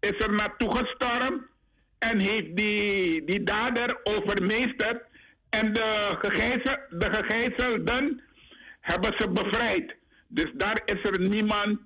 is 0.00 0.14
er 0.18 0.32
naartoe 0.32 0.76
gestormd 0.76 1.42
en 1.98 2.18
heeft 2.18 2.56
die, 2.56 3.24
die 3.24 3.42
dader 3.42 4.00
overmeesterd 4.02 5.02
en 5.50 5.72
de, 5.72 6.16
gegijzel, 6.20 6.76
de 6.90 7.12
gegijzelden 7.12 8.22
hebben 8.80 9.14
ze 9.18 9.28
bevrijd. 9.28 9.94
Dus 10.28 10.50
daar 10.54 10.82
is 10.84 11.02
er 11.02 11.20
niemand 11.20 11.78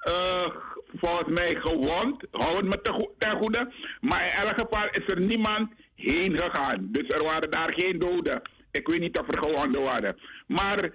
eh, 0.00 0.46
volgens 0.94 1.38
mij 1.38 1.54
gewond. 1.54 2.24
Hou 2.30 2.56
het 2.56 2.64
me 2.64 3.12
ten 3.18 3.36
goede. 3.36 3.72
Maar 4.00 4.24
in 4.24 4.30
elk 4.30 4.60
geval 4.60 4.88
is 4.90 5.06
er 5.06 5.20
niemand 5.20 5.70
heen 5.94 6.40
gegaan. 6.40 6.88
Dus 6.90 7.08
er 7.08 7.24
waren 7.24 7.50
daar 7.50 7.74
geen 7.76 7.98
doden. 7.98 8.42
Ik 8.70 8.88
weet 8.88 9.00
niet 9.00 9.18
of 9.18 9.28
er 9.28 9.42
gewonden 9.42 9.82
waren. 9.82 10.16
Maar 10.46 10.90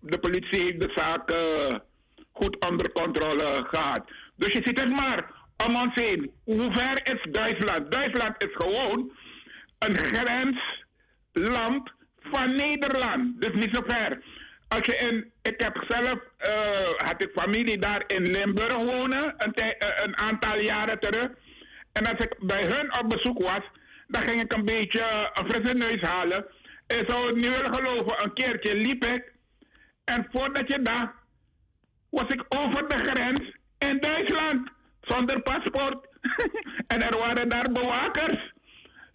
de 0.00 0.18
politie 0.18 0.62
heeft 0.62 0.80
de 0.80 0.92
zaak 0.94 1.30
eh, 1.30 1.78
goed 2.32 2.68
onder 2.68 2.92
controle 2.92 3.64
gehad. 3.66 4.02
Dus 4.36 4.52
je 4.52 4.62
ziet 4.64 4.80
het 4.80 4.90
maar 4.90 5.37
om 5.66 5.76
ons. 5.76 5.94
Hoe 6.44 6.72
ver 6.72 7.14
is 7.14 7.32
Duitsland? 7.32 7.92
Duitsland 7.92 8.44
is 8.44 8.50
gewoon 8.52 9.12
een 9.78 9.96
grensland 9.96 11.92
van 12.20 12.54
Nederland. 12.54 13.42
Dus 13.42 13.52
niet 13.52 13.74
zo 13.74 13.82
ver. 13.86 14.22
Als 14.68 14.80
je 14.82 14.96
in, 14.96 15.32
ik 15.42 15.60
heb 15.60 15.84
zelf, 15.88 16.18
eh, 16.36 17.06
had 17.06 17.22
ik 17.22 17.30
familie 17.34 17.78
daar 17.78 18.02
in 18.06 18.22
Limburg 18.22 18.76
wonen, 18.76 19.34
een, 19.36 19.54
eh, 19.54 20.04
een 20.04 20.18
aantal 20.18 20.60
jaren 20.60 21.00
terug. 21.00 21.28
En 21.92 22.06
als 22.06 22.24
ik 22.24 22.34
bij 22.38 22.64
hun 22.64 22.98
op 23.00 23.08
bezoek 23.08 23.42
was, 23.42 23.62
dan 24.06 24.22
ging 24.22 24.40
ik 24.42 24.52
een 24.52 24.64
beetje 24.64 25.30
een 25.34 25.50
frisse 25.50 25.74
neus 25.74 26.00
halen. 26.00 26.46
Ik 26.86 27.04
zou 27.06 27.26
het 27.26 27.34
niet 27.34 27.56
willen 27.56 27.74
geloven, 27.74 28.24
een 28.24 28.32
keertje 28.32 28.76
liep 28.76 29.04
ik. 29.04 29.32
En 30.04 30.28
voordat 30.32 30.64
je 30.66 30.82
dacht, 30.82 31.12
was 32.10 32.26
ik 32.28 32.44
over 32.48 32.88
de 32.88 32.98
grens 32.98 33.56
in 33.78 33.98
Duitsland, 34.00 34.70
zonder 35.08 35.42
paspoort. 35.42 36.06
en 36.92 37.02
er 37.02 37.18
waren 37.18 37.48
daar 37.48 37.72
bewakers, 37.72 38.52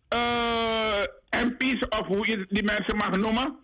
eh, 0.07 1.03
MP's 1.45 1.88
of 1.90 2.07
hoe 2.07 2.28
je 2.30 2.45
die 2.49 2.64
mensen 2.64 2.98
mag 2.98 3.18
noemen. 3.18 3.60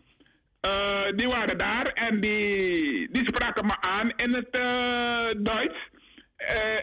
Eh, 0.62 1.08
die 1.16 1.28
waren 1.28 1.58
daar 1.58 1.86
en 1.86 2.20
die, 2.20 3.12
die 3.12 3.28
spraken 3.28 3.66
me 3.66 3.76
aan 3.80 4.10
in 4.10 4.34
het 4.34 4.50
eh, 4.50 5.28
Duits. 5.38 5.78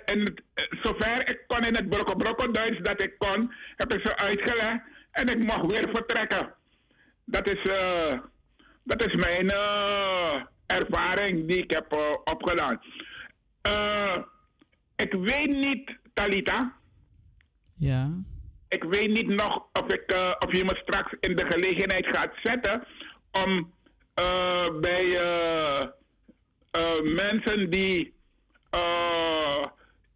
En 0.05 0.21
het, 0.21 0.43
zover 0.83 1.29
ik 1.29 1.45
kon 1.47 1.65
in 1.65 1.75
het 1.75 1.89
brokko 1.89 2.51
Duits 2.51 2.79
dat 2.83 3.03
ik 3.03 3.15
kon, 3.19 3.53
heb 3.77 3.95
ik 3.95 4.01
ze 4.05 4.17
uitgelegd 4.17 4.81
en 5.11 5.29
ik 5.29 5.45
mocht 5.45 5.71
weer 5.71 5.89
vertrekken. 5.93 6.55
Dat 7.25 7.49
is, 7.49 7.63
dat 8.83 9.07
is 9.07 9.15
mijn 9.15 9.51
ervaring 10.67 11.49
die 11.49 11.63
ik 11.63 11.71
heb 11.71 11.93
opgedaan. 12.25 12.81
Eh, 13.63 14.17
ik 14.97 15.13
weet 15.13 15.49
niet, 15.65 15.97
Talita, 16.15 16.73
Ja. 17.77 18.11
ik 18.69 18.83
weet 18.85 19.09
niet 19.09 19.29
nog 19.29 19.69
of, 19.73 19.93
ik, 19.93 20.03
eh, 20.07 20.31
of 20.39 20.57
je 20.57 20.65
me 20.65 20.77
straks 20.83 21.15
in 21.21 21.37
de 21.37 21.45
gelegenheid 21.49 22.07
gaat 22.17 22.33
zetten 22.43 22.87
om 23.45 23.73
eh, 24.15 24.67
bij 24.81 25.19
eh, 25.19 25.87
mensen 27.03 27.71
die 27.71 28.15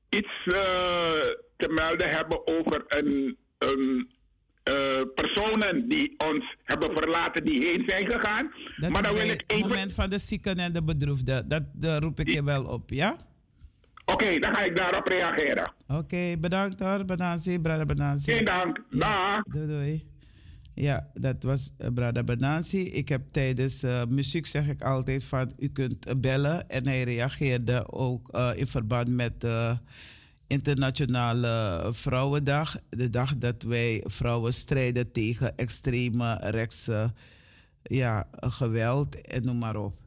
iets 0.09 0.32
te 1.57 1.69
melden 1.69 2.09
hebben 2.11 2.47
over 2.47 2.85
een, 2.89 3.36
een 3.59 4.09
personen 5.15 5.89
die 5.89 6.15
ons 6.31 6.57
hebben 6.65 6.90
verlaten, 6.97 7.44
die 7.44 7.66
heen 7.66 7.82
zijn 7.86 8.11
gegaan. 8.11 8.52
Dat 8.77 8.90
maar 8.90 9.02
dan 9.02 9.15
wil 9.15 9.24
ik 9.28 9.31
het 9.40 9.52
even. 9.52 9.69
moment 9.69 9.93
van 9.94 10.11
de 10.11 10.19
zieken 10.19 10.59
en 10.59 10.73
de 10.73 10.82
bedroefden. 10.85 11.48
Dat, 11.48 11.62
dat 11.74 12.02
roep 12.02 12.20
ik 12.20 12.31
je 12.32 12.44
wel 12.44 12.65
op, 12.65 12.90
ja? 12.90 13.16
Oké, 14.12 14.39
dan 14.39 14.55
ga 14.55 14.65
ik 14.65 14.77
daarop 14.77 15.07
reageren. 15.07 15.73
Oké, 15.89 16.37
bedankt 16.39 16.81
hoor, 16.81 17.05
Benansi, 17.05 17.59
brother 17.59 17.87
Benansi. 17.87 18.32
Geen 18.32 18.45
dank. 18.45 18.82
Dag. 18.91 19.43
Doei 19.43 19.66
doei. 19.66 20.11
Ja, 20.74 21.11
dat 21.15 21.43
was 21.43 21.70
uh, 21.78 21.89
Brada 21.95 22.23
Benansi. 22.23 22.82
Ik 22.82 23.09
heb 23.09 23.23
tijdens 23.31 23.82
eh, 23.82 24.05
muziek 24.09 24.47
zeg 24.47 24.69
ik 24.69 24.82
altijd 24.82 25.24
van 25.24 25.53
u 25.59 25.69
kunt 25.69 26.07
eh, 26.07 26.15
bellen. 26.16 26.69
En 26.69 26.87
hij 26.87 27.03
reageerde 27.03 27.93
ook 27.93 28.28
eh, 28.28 28.51
in 28.55 28.66
verband 28.66 29.09
met 29.09 29.41
de 29.41 29.78
Internationale 30.47 31.81
Vrouwendag. 31.93 32.77
De 32.89 33.11
dag 33.11 33.37
dat 33.37 33.62
wij 33.62 34.05
vrouwen 34.07 34.53
strijden 34.53 35.12
tegen 35.12 35.57
extreme 35.57 36.39
rechtse 36.41 37.12
ja, 37.82 38.28
geweld 38.41 39.20
en 39.20 39.45
noem 39.45 39.59
maar 39.59 39.77
op. 39.77 39.99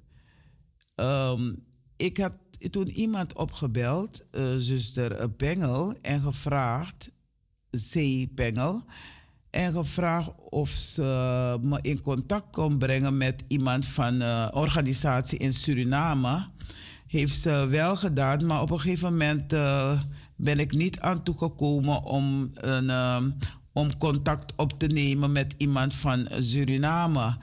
Ehm, 0.96 1.54
ik 1.98 2.18
had 2.18 2.34
toen 2.70 2.90
iemand 2.90 3.34
opgebeld, 3.34 4.26
eh, 4.32 4.44
zuster 4.58 5.30
Pengel, 5.30 5.94
en 6.02 6.22
gevraagd, 6.22 7.12
C. 7.92 8.26
Pengel, 8.36 8.84
en 9.50 9.74
gevraagd 9.74 10.32
of 10.50 10.70
ze 10.70 11.58
me 11.62 11.80
in 11.82 12.02
contact 12.02 12.52
kon 12.52 12.78
brengen 12.78 13.18
met 13.18 13.44
iemand 13.48 13.86
van 13.86 14.20
een 14.20 14.54
organisatie 14.54 15.40
in 15.40 15.54
Suriname. 15.54 16.48
Heeft 17.08 17.40
ze 17.40 17.68
wel 17.70 17.96
gedaan, 17.96 18.46
maar 18.46 18.62
op 18.62 18.70
een 18.70 18.80
gegeven 18.80 19.12
moment 19.12 19.54
eh, 19.54 20.02
ben 20.36 20.60
ik 20.60 20.72
niet 20.72 21.00
aan 21.00 21.24
toegekomen 21.24 22.04
om, 22.04 22.50
een, 22.54 23.34
om 23.74 23.98
contact 23.98 24.54
op 24.56 24.80
te 24.80 24.88
nemen 24.88 25.32
met 25.32 25.54
iemand 25.58 25.94
van 25.96 26.28
Suriname. 26.40 27.38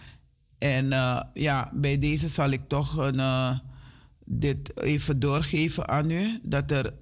En 0.61 0.93
eh, 0.93 1.21
ja, 1.35 1.71
bij 1.73 1.99
deze 1.99 2.29
zal 2.29 2.51
ik 2.51 2.69
toch 2.69 2.97
een, 2.97 3.21
eh, 3.21 3.59
dit 4.33 4.81
even 4.81 5.21
doorgeven 5.21 5.89
aan 5.89 6.11
u. 6.11 6.39
Dat 6.43 6.71
er, 6.71 6.95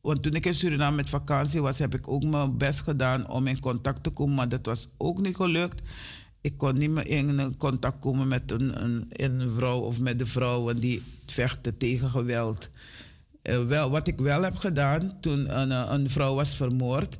want 0.00 0.22
toen 0.22 0.34
ik 0.34 0.46
in 0.46 0.54
Suriname 0.54 0.96
met 0.96 1.10
vakantie 1.10 1.62
was, 1.62 1.78
heb 1.78 1.94
ik 1.94 2.08
ook 2.08 2.24
mijn 2.24 2.58
best 2.58 2.80
gedaan 2.80 3.28
om 3.28 3.46
in 3.46 3.60
contact 3.60 4.02
te 4.02 4.10
komen, 4.10 4.34
maar 4.34 4.48
dat 4.48 4.66
was 4.66 4.88
ook 4.96 5.20
niet 5.20 5.36
gelukt. 5.36 5.82
Ik 6.40 6.58
kon 6.58 6.78
niet 6.78 6.90
meer 6.90 7.06
in 7.06 7.56
contact 7.56 7.98
komen 7.98 8.28
met 8.28 8.50
een, 8.50 8.82
een, 8.82 9.06
een 9.08 9.50
vrouw 9.50 9.80
of 9.80 9.98
met 9.98 10.18
de 10.18 10.26
vrouwen 10.26 10.80
die 10.80 11.02
vechten 11.26 11.76
tegen 11.76 12.10
geweld. 12.10 12.70
Eh, 13.42 13.64
wel, 13.64 13.90
wat 13.90 14.08
ik 14.08 14.18
wel 14.18 14.42
heb 14.42 14.56
gedaan 14.56 15.16
toen 15.20 15.60
een, 15.60 15.72
eh, 15.72 15.86
een 15.88 16.10
vrouw 16.10 16.34
was 16.34 16.56
vermoord. 16.56 17.18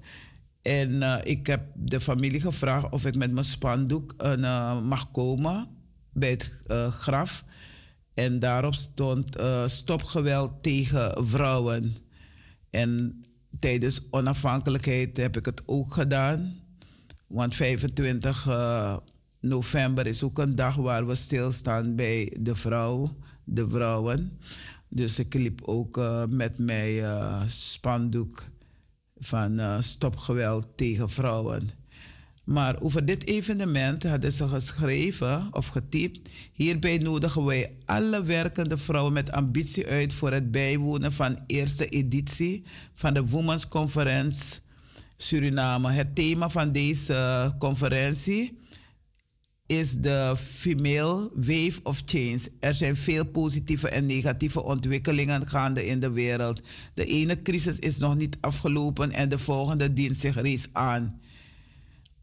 En 0.62 1.02
eh, 1.02 1.18
ik 1.22 1.46
heb 1.46 1.62
de 1.74 2.00
familie 2.00 2.40
gevraagd 2.40 2.90
of 2.90 3.06
ik 3.06 3.16
met 3.16 3.32
mijn 3.32 3.44
spandoek 3.44 4.14
eh, 4.16 4.80
mag 4.80 5.10
komen 5.10 5.66
bij 6.12 6.30
het 6.30 6.52
graf. 6.90 7.44
En 8.16 8.38
daarop 8.38 8.74
stond 8.74 9.40
uh, 9.40 9.66
stopgeweld 9.66 10.62
tegen 10.62 11.28
vrouwen. 11.28 11.96
En 12.70 13.20
tijdens 13.58 14.06
onafhankelijkheid 14.10 15.16
heb 15.16 15.36
ik 15.36 15.44
het 15.44 15.62
ook 15.66 15.92
gedaan. 15.92 16.60
Want 17.26 17.54
25 17.54 18.46
uh, 18.46 18.96
november 19.40 20.06
is 20.06 20.22
ook 20.22 20.38
een 20.38 20.54
dag 20.54 20.74
waar 20.74 21.06
we 21.06 21.14
stilstaan 21.14 21.94
bij 21.94 22.36
de 22.40 22.56
vrouw, 22.56 23.16
de 23.44 23.68
vrouwen. 23.68 24.38
Dus 24.88 25.18
ik 25.18 25.34
liep 25.34 25.62
ook 25.64 25.96
uh, 25.96 26.24
met 26.28 26.58
mijn 26.58 27.50
spandoek 27.50 28.44
van 29.16 29.82
stopgeweld 29.82 30.76
tegen 30.76 31.10
vrouwen. 31.10 31.68
Maar 32.46 32.80
over 32.80 33.04
dit 33.04 33.26
evenement 33.26 34.02
hadden 34.02 34.32
ze 34.32 34.48
geschreven 34.48 35.48
of 35.50 35.66
getypt. 35.66 36.28
Hierbij 36.52 36.98
nodigen 36.98 37.44
wij 37.44 37.76
alle 37.84 38.22
werkende 38.22 38.76
vrouwen 38.76 39.12
met 39.12 39.32
ambitie 39.32 39.86
uit 39.86 40.12
voor 40.12 40.32
het 40.32 40.50
bijwonen 40.50 41.12
van 41.12 41.38
eerste 41.46 41.88
editie 41.88 42.62
van 42.94 43.14
de 43.14 43.26
Women's 43.26 43.68
Conference 43.68 44.58
Suriname. 45.16 45.90
Het 45.92 46.14
thema 46.14 46.48
van 46.48 46.72
deze 46.72 47.54
conferentie 47.58 48.58
is 49.66 49.94
de 49.94 50.34
Female 50.36 51.30
Wave 51.34 51.80
of 51.82 52.02
Change. 52.04 52.40
Er 52.60 52.74
zijn 52.74 52.96
veel 52.96 53.24
positieve 53.24 53.88
en 53.88 54.06
negatieve 54.06 54.62
ontwikkelingen 54.62 55.46
gaande 55.46 55.86
in 55.86 56.00
de 56.00 56.10
wereld. 56.10 56.62
De 56.94 57.04
ene 57.04 57.42
crisis 57.42 57.78
is 57.78 57.98
nog 57.98 58.16
niet 58.16 58.36
afgelopen 58.40 59.12
en 59.12 59.28
de 59.28 59.38
volgende 59.38 59.92
dient 59.92 60.18
zich 60.18 60.40
reeds 60.40 60.68
aan. 60.72 61.20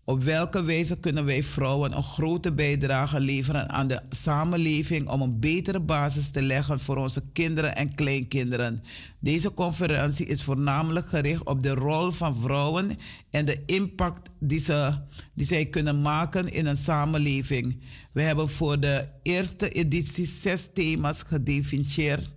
Op 0.06 0.24
welke 0.24 0.64
wijze 0.64 1.00
kunnen 1.00 1.26
wij 1.26 1.44
vrouwen 1.44 1.96
een 1.96 2.04
grote 2.04 2.54
bijdrage 2.54 3.20
leveren 3.20 3.70
aan 3.70 3.88
de 3.88 4.02
samenleving 4.10 5.10
om 5.10 5.22
een 5.22 5.40
betere 5.40 5.80
basis 5.80 6.32
te 6.32 6.42
leggen 6.42 6.80
voor 6.80 6.98
onze 6.98 7.24
kinderen 7.32 7.76
en 7.76 7.96
kleinkinderen? 7.96 8.84
Deze 9.20 9.54
conferentie 9.54 10.26
is 10.26 10.44
voornamelijk 10.44 11.06
gericht 11.06 11.44
op 11.44 11.64
de 11.64 11.74
rol 11.74 12.12
van 12.12 12.42
vrouwen 12.42 12.92
en 13.30 13.46
de 13.46 13.64
impact 13.66 14.30
die, 14.40 14.60
ze, 14.60 14.94
die 15.34 15.46
zij 15.46 15.66
kunnen 15.66 16.02
maken 16.02 16.52
in 16.52 16.66
een 16.66 16.78
samenleving. 16.78 17.80
We 18.12 18.22
hebben 18.22 18.50
voor 18.50 18.80
de 18.80 19.08
eerste 19.22 19.70
editie 19.70 20.28
zes 20.28 20.70
thema's 20.74 21.22
gedefinieerd. 21.22 22.34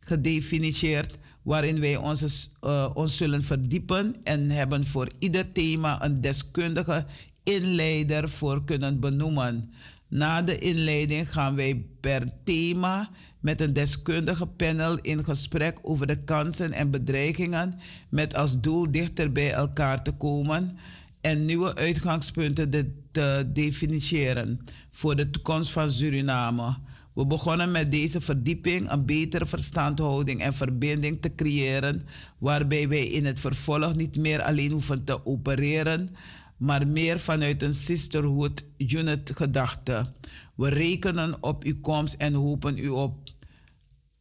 gedefinieerd 0.00 1.18
waarin 1.42 1.80
wij 1.80 1.96
ons, 1.96 2.52
uh, 2.64 2.90
ons 2.94 3.16
zullen 3.16 3.42
verdiepen 3.42 4.16
en 4.22 4.50
hebben 4.50 4.86
voor 4.86 5.08
ieder 5.18 5.52
thema 5.52 6.04
een 6.04 6.20
deskundige 6.20 7.06
inleider 7.42 8.28
voor 8.28 8.64
kunnen 8.64 9.00
benoemen. 9.00 9.72
Na 10.08 10.42
de 10.42 10.58
inleiding 10.58 11.32
gaan 11.32 11.54
wij 11.56 11.84
per 12.00 12.28
thema 12.44 13.10
met 13.40 13.60
een 13.60 13.72
deskundige 13.72 14.46
panel 14.46 14.98
in 14.98 15.24
gesprek 15.24 15.78
over 15.82 16.06
de 16.06 16.16
kansen 16.16 16.72
en 16.72 16.90
bedreigingen 16.90 17.74
met 18.08 18.34
als 18.34 18.60
doel 18.60 18.90
dichter 18.90 19.32
bij 19.32 19.52
elkaar 19.52 20.02
te 20.02 20.12
komen 20.12 20.78
en 21.20 21.44
nieuwe 21.44 21.74
uitgangspunten 21.74 22.70
te 23.10 23.50
definiëren 23.52 24.64
voor 24.90 25.16
de 25.16 25.30
toekomst 25.30 25.70
van 25.70 25.90
Suriname. 25.90 26.76
We 27.20 27.26
begonnen 27.26 27.70
met 27.70 27.90
deze 27.90 28.20
verdieping 28.20 28.90
een 28.90 29.04
betere 29.06 29.46
verstandhouding 29.46 30.40
en 30.42 30.54
verbinding 30.54 31.20
te 31.20 31.34
creëren, 31.34 32.06
waarbij 32.38 32.88
wij 32.88 33.06
in 33.06 33.26
het 33.26 33.40
vervolg 33.40 33.94
niet 33.94 34.16
meer 34.16 34.42
alleen 34.42 34.70
hoeven 34.70 35.04
te 35.04 35.26
opereren, 35.26 36.08
maar 36.56 36.86
meer 36.86 37.18
vanuit 37.18 37.62
een 37.62 37.74
sisterhood 37.74 38.64
unit 38.78 39.32
gedachte. 39.34 40.12
We 40.54 40.68
rekenen 40.68 41.36
op 41.40 41.64
uw 41.64 41.80
komst 41.80 42.14
en 42.14 42.34
hopen 42.34 42.78
u 42.78 42.88
op. 42.88 43.18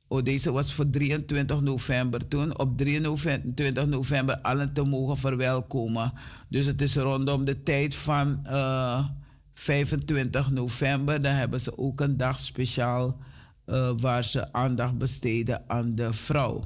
Oh, 0.07 0.23
deze 0.23 0.51
was 0.51 0.73
voor 0.73 0.89
23 0.89 1.61
november 1.61 2.27
toen. 2.27 2.59
Op 2.59 2.77
23 2.77 3.85
november 3.88 4.39
allen 4.41 4.73
te 4.73 4.84
mogen 4.84 5.17
verwelkomen. 5.17 6.13
Dus 6.49 6.65
het 6.65 6.81
is 6.81 6.95
rondom 6.95 7.45
de 7.45 7.63
tijd 7.63 7.95
van. 7.95 8.39
Uh, 8.45 9.05
25 9.60 10.52
november, 10.52 11.22
dan 11.22 11.34
hebben 11.34 11.61
ze 11.61 11.77
ook 11.77 12.02
een 12.02 12.18
dag 12.18 12.40
speciaal 12.40 13.18
uh, 13.65 13.91
waar 13.98 14.23
ze 14.23 14.53
aandacht 14.53 14.98
besteden 14.98 15.64
aan 15.68 15.95
de 15.95 16.14
vrouw. 16.14 16.64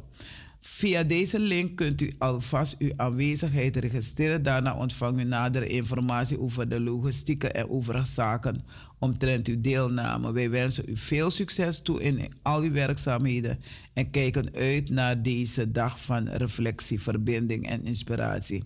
Via 0.59 1.03
deze 1.03 1.39
link 1.39 1.75
kunt 1.75 2.01
u 2.01 2.11
alvast 2.17 2.75
uw 2.79 2.91
aanwezigheid 2.95 3.75
registreren. 3.75 4.43
Daarna 4.43 4.77
ontvangt 4.77 5.21
u 5.21 5.23
nadere 5.23 5.67
informatie 5.67 6.39
over 6.39 6.69
de 6.69 6.79
logistieke 6.79 7.47
en 7.47 7.69
overige 7.69 8.05
zaken 8.05 8.61
omtrent 8.99 9.47
uw 9.47 9.61
deelname. 9.61 10.31
Wij 10.31 10.49
wensen 10.49 10.83
u 10.87 10.97
veel 10.97 11.31
succes 11.31 11.81
toe 11.81 12.01
in 12.01 12.33
al 12.41 12.61
uw 12.61 12.71
werkzaamheden 12.71 13.59
en 13.93 14.09
kijken 14.09 14.53
uit 14.53 14.89
naar 14.89 15.21
deze 15.21 15.71
dag 15.71 15.99
van 15.99 16.27
reflectie, 16.27 17.01
verbinding 17.01 17.69
en 17.69 17.85
inspiratie. 17.85 18.63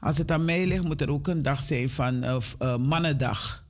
Als 0.00 0.18
het 0.18 0.30
aan 0.30 0.44
mij 0.44 0.66
ligt, 0.66 0.84
moet 0.84 1.00
er 1.00 1.10
ook 1.10 1.28
een 1.28 1.42
dag 1.42 1.62
zijn 1.62 1.90
van 1.90 2.24
uh, 2.24 2.76
Mannendag. 2.76 3.66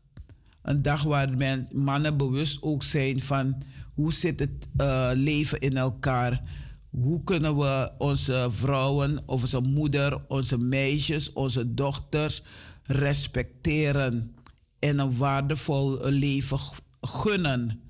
Een 0.63 0.83
dag 0.83 1.03
waar 1.03 1.37
men, 1.37 1.69
mannen 1.73 2.17
bewust 2.17 2.63
ook 2.63 2.83
zijn 2.83 3.21
van 3.21 3.63
hoe 3.95 4.13
zit 4.13 4.41
het 4.41 4.69
uh, 4.77 5.11
leven 5.15 5.61
in 5.61 5.77
elkaar. 5.77 6.43
Hoe 6.91 7.25
kunnen 7.25 7.57
we 7.57 7.93
onze 7.99 8.49
vrouwen, 8.51 9.23
onze 9.27 9.61
moeder, 9.61 10.21
onze 10.29 10.59
meisjes, 10.59 11.33
onze 11.33 11.75
dochters 11.75 12.43
respecteren 12.83 14.35
en 14.79 14.99
een 14.99 15.17
waardevol 15.17 15.99
leven 16.01 16.59
gunnen. 17.01 17.81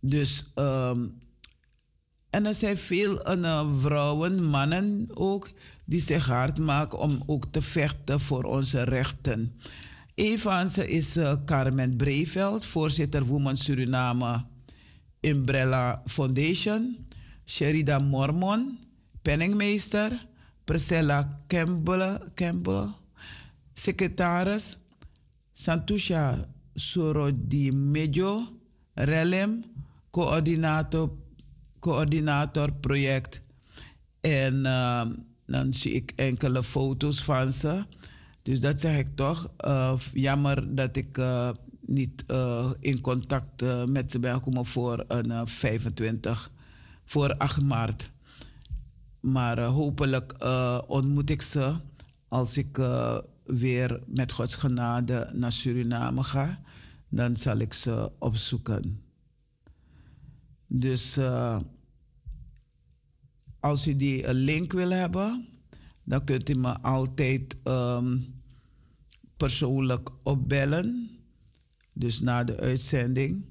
Dus, 0.00 0.52
um, 0.54 1.18
en 2.30 2.46
er 2.46 2.54
zijn 2.54 2.76
veel 2.76 3.36
uh, 3.36 3.66
vrouwen, 3.78 4.44
mannen 4.44 5.08
ook, 5.14 5.50
die 5.86 6.00
zich 6.00 6.26
hard 6.26 6.58
maken 6.58 6.98
om 6.98 7.22
ook 7.26 7.46
te 7.50 7.62
vechten 7.62 8.20
voor 8.20 8.44
onze 8.44 8.82
rechten. 8.82 9.60
Een 10.14 10.38
van 10.38 10.70
ze 10.70 10.88
is 10.90 11.16
uh, 11.16 11.34
Carmen 11.44 11.96
Breveld, 11.96 12.64
voorzitter 12.64 13.24
Women 13.24 13.56
Suriname 13.56 14.44
Umbrella 15.20 16.02
Foundation. 16.06 17.06
Sherida 17.44 17.98
Mormon, 17.98 18.78
penningmeester. 19.22 20.26
Priscilla 20.64 21.40
Campbell, 21.46 22.18
Campbell 22.34 22.88
secretaris. 23.72 24.76
Santusha 25.52 26.48
Sorodimejo, 26.74 28.42
Relem, 28.94 29.64
coördinator, 30.10 31.10
coördinator 31.80 32.72
project. 32.72 33.40
En 34.20 34.54
uh, 34.64 35.06
dan 35.46 35.72
zie 35.72 35.92
ik 35.92 36.12
enkele 36.16 36.62
foto's 36.62 37.22
van 37.22 37.52
ze. 37.52 37.84
Dus 38.42 38.60
dat 38.60 38.80
zeg 38.80 38.98
ik 38.98 39.16
toch. 39.16 39.50
Uh, 39.66 39.98
jammer 40.12 40.74
dat 40.74 40.96
ik 40.96 41.18
uh, 41.18 41.50
niet 41.80 42.24
uh, 42.26 42.70
in 42.80 43.00
contact 43.00 43.86
met 43.86 44.10
ze 44.10 44.18
ben 44.18 44.34
gekomen 44.34 44.66
voor 44.66 45.04
een 45.08 45.48
25, 45.48 46.50
voor 47.04 47.36
8 47.36 47.62
maart. 47.62 48.10
Maar 49.20 49.60
hopelijk 49.60 50.44
ontmoet 50.86 51.30
ik 51.30 51.42
ze 51.42 51.74
als 52.28 52.56
ik 52.56 52.80
weer 53.44 54.00
met 54.06 54.32
Gods 54.32 54.54
genade 54.54 55.30
naar 55.32 55.52
Suriname 55.52 56.22
ga. 56.22 56.60
Dan 57.08 57.36
zal 57.36 57.58
ik 57.58 57.72
ze 57.72 58.12
opzoeken. 58.18 59.02
Dus 60.66 61.18
als 63.66 63.86
u 63.86 63.96
die 63.96 64.34
link 64.34 64.72
wil 64.72 64.90
hebben, 64.90 65.46
dan 66.04 66.24
kunt 66.24 66.48
u 66.48 66.54
me 66.54 66.80
altijd 66.80 67.56
um, 67.64 68.26
persoonlijk 69.36 70.10
opbellen. 70.22 71.10
Dus 71.92 72.20
na 72.20 72.44
de 72.44 72.60
uitzending 72.60 73.44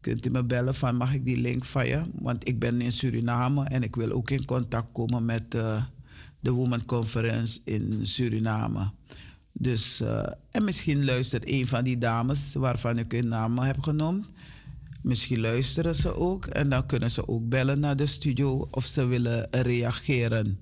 kunt 0.00 0.26
u 0.26 0.30
me 0.30 0.44
bellen 0.44 0.74
van 0.74 0.96
mag 0.96 1.14
ik 1.14 1.24
die 1.24 1.40
link 1.40 1.64
van 1.64 1.86
je? 1.86 2.02
Want 2.14 2.48
ik 2.48 2.58
ben 2.58 2.80
in 2.80 2.92
Suriname 2.92 3.64
en 3.64 3.82
ik 3.82 3.96
wil 3.96 4.10
ook 4.12 4.30
in 4.30 4.44
contact 4.44 4.92
komen 4.92 5.24
met 5.24 5.54
uh, 5.54 5.84
de 6.40 6.50
Women 6.50 6.84
Conference 6.84 7.60
in 7.64 8.06
Suriname. 8.06 8.90
Dus, 9.52 10.00
uh, 10.00 10.26
en 10.50 10.64
misschien 10.64 11.04
luistert 11.04 11.48
een 11.48 11.66
van 11.66 11.84
die 11.84 11.98
dames 11.98 12.54
waarvan 12.54 12.98
ik 12.98 13.12
hun 13.12 13.28
naam 13.28 13.58
heb 13.58 13.80
genoemd. 13.80 14.26
Misschien 15.04 15.40
luisteren 15.40 15.94
ze 15.94 16.16
ook 16.16 16.46
en 16.46 16.68
dan 16.68 16.86
kunnen 16.86 17.10
ze 17.10 17.28
ook 17.28 17.48
bellen 17.48 17.80
naar 17.80 17.96
de 17.96 18.06
studio 18.06 18.68
of 18.70 18.84
ze 18.84 19.06
willen 19.06 19.48
reageren. 19.50 20.60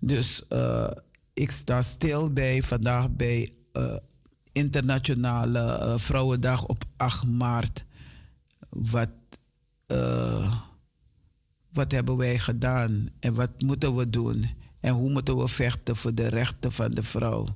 Dus 0.00 0.44
uh, 0.52 0.90
ik 1.32 1.50
sta 1.50 1.82
stil 1.82 2.32
bij 2.32 2.62
vandaag 2.62 3.10
bij 3.10 3.52
uh, 3.72 3.96
Internationale 4.52 5.58
uh, 5.58 5.98
Vrouwendag 5.98 6.66
op 6.66 6.84
8 6.96 7.26
maart. 7.26 7.84
Wat, 8.68 9.10
wat 11.72 11.92
hebben 11.92 12.16
wij 12.16 12.38
gedaan 12.38 13.08
en 13.20 13.34
wat 13.34 13.50
moeten 13.58 13.94
we 13.96 14.10
doen? 14.10 14.44
En 14.80 14.94
hoe 14.94 15.10
moeten 15.10 15.36
we 15.36 15.48
vechten 15.48 15.96
voor 15.96 16.14
de 16.14 16.28
rechten 16.28 16.72
van 16.72 16.90
de 16.90 17.02
vrouw? 17.02 17.46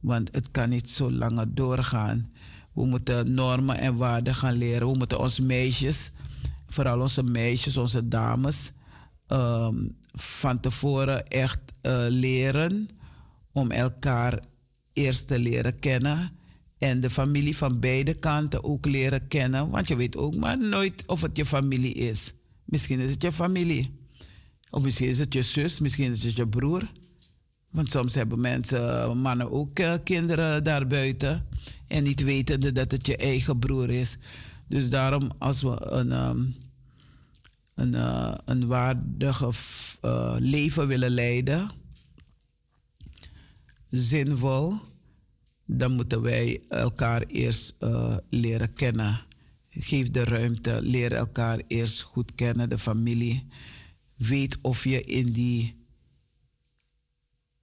Want 0.00 0.28
het 0.32 0.50
kan 0.50 0.68
niet 0.68 0.90
zo 0.90 1.12
langer 1.12 1.54
doorgaan. 1.54 2.32
We 2.74 2.84
moeten 2.84 3.34
normen 3.34 3.78
en 3.78 3.96
waarden 3.96 4.34
gaan 4.34 4.56
leren. 4.56 4.90
We 4.90 4.96
moeten 4.96 5.20
onze 5.20 5.42
meisjes, 5.42 6.10
vooral 6.66 7.00
onze 7.00 7.22
meisjes, 7.22 7.76
onze 7.76 8.08
dames, 8.08 8.72
um, 9.28 9.96
van 10.12 10.60
tevoren 10.60 11.26
echt 11.26 11.60
uh, 11.82 12.04
leren 12.08 12.88
om 13.52 13.70
elkaar 13.70 14.42
eerst 14.92 15.26
te 15.26 15.38
leren 15.38 15.78
kennen. 15.78 16.32
En 16.78 17.00
de 17.00 17.10
familie 17.10 17.56
van 17.56 17.80
beide 17.80 18.14
kanten 18.14 18.64
ook 18.64 18.86
leren 18.86 19.28
kennen. 19.28 19.70
Want 19.70 19.88
je 19.88 19.96
weet 19.96 20.16
ook 20.16 20.36
maar 20.36 20.58
nooit 20.58 21.02
of 21.06 21.20
het 21.20 21.36
je 21.36 21.46
familie 21.46 21.94
is. 21.94 22.32
Misschien 22.64 23.00
is 23.00 23.10
het 23.10 23.22
je 23.22 23.32
familie. 23.32 24.02
Of 24.70 24.82
misschien 24.82 25.08
is 25.08 25.18
het 25.18 25.32
je 25.32 25.42
zus, 25.42 25.80
misschien 25.80 26.12
is 26.12 26.22
het 26.22 26.36
je 26.36 26.48
broer. 26.48 26.88
Want 27.74 27.90
soms 27.90 28.14
hebben 28.14 28.40
mensen, 28.40 29.18
mannen 29.18 29.50
ook 29.50 29.78
uh, 29.78 29.94
kinderen 30.04 30.64
daarbuiten. 30.64 31.46
En 31.86 32.02
niet 32.02 32.22
weten 32.22 32.74
dat 32.74 32.90
het 32.90 33.06
je 33.06 33.16
eigen 33.16 33.58
broer 33.58 33.90
is. 33.90 34.18
Dus 34.68 34.90
daarom, 34.90 35.32
als 35.38 35.62
we 35.62 35.86
een, 35.86 36.12
um, 36.12 36.54
een, 37.74 37.94
uh, 37.94 38.34
een 38.44 38.66
waardige 38.66 39.50
uh, 40.04 40.34
leven 40.38 40.86
willen 40.86 41.10
leiden, 41.10 41.70
zinvol, 43.90 44.74
dan 45.66 45.92
moeten 45.92 46.22
wij 46.22 46.62
elkaar 46.68 47.22
eerst 47.22 47.76
leren 48.28 48.72
kennen. 48.72 49.20
Geef 49.70 50.10
de 50.10 50.24
ruimte, 50.24 50.82
leer 50.82 51.12
elkaar 51.12 51.60
eerst 51.66 52.00
goed 52.00 52.34
kennen, 52.34 52.68
de 52.68 52.78
familie. 52.78 53.46
Weet 54.16 54.58
of 54.62 54.84
je 54.84 55.00
in 55.00 55.32
die, 55.32 55.83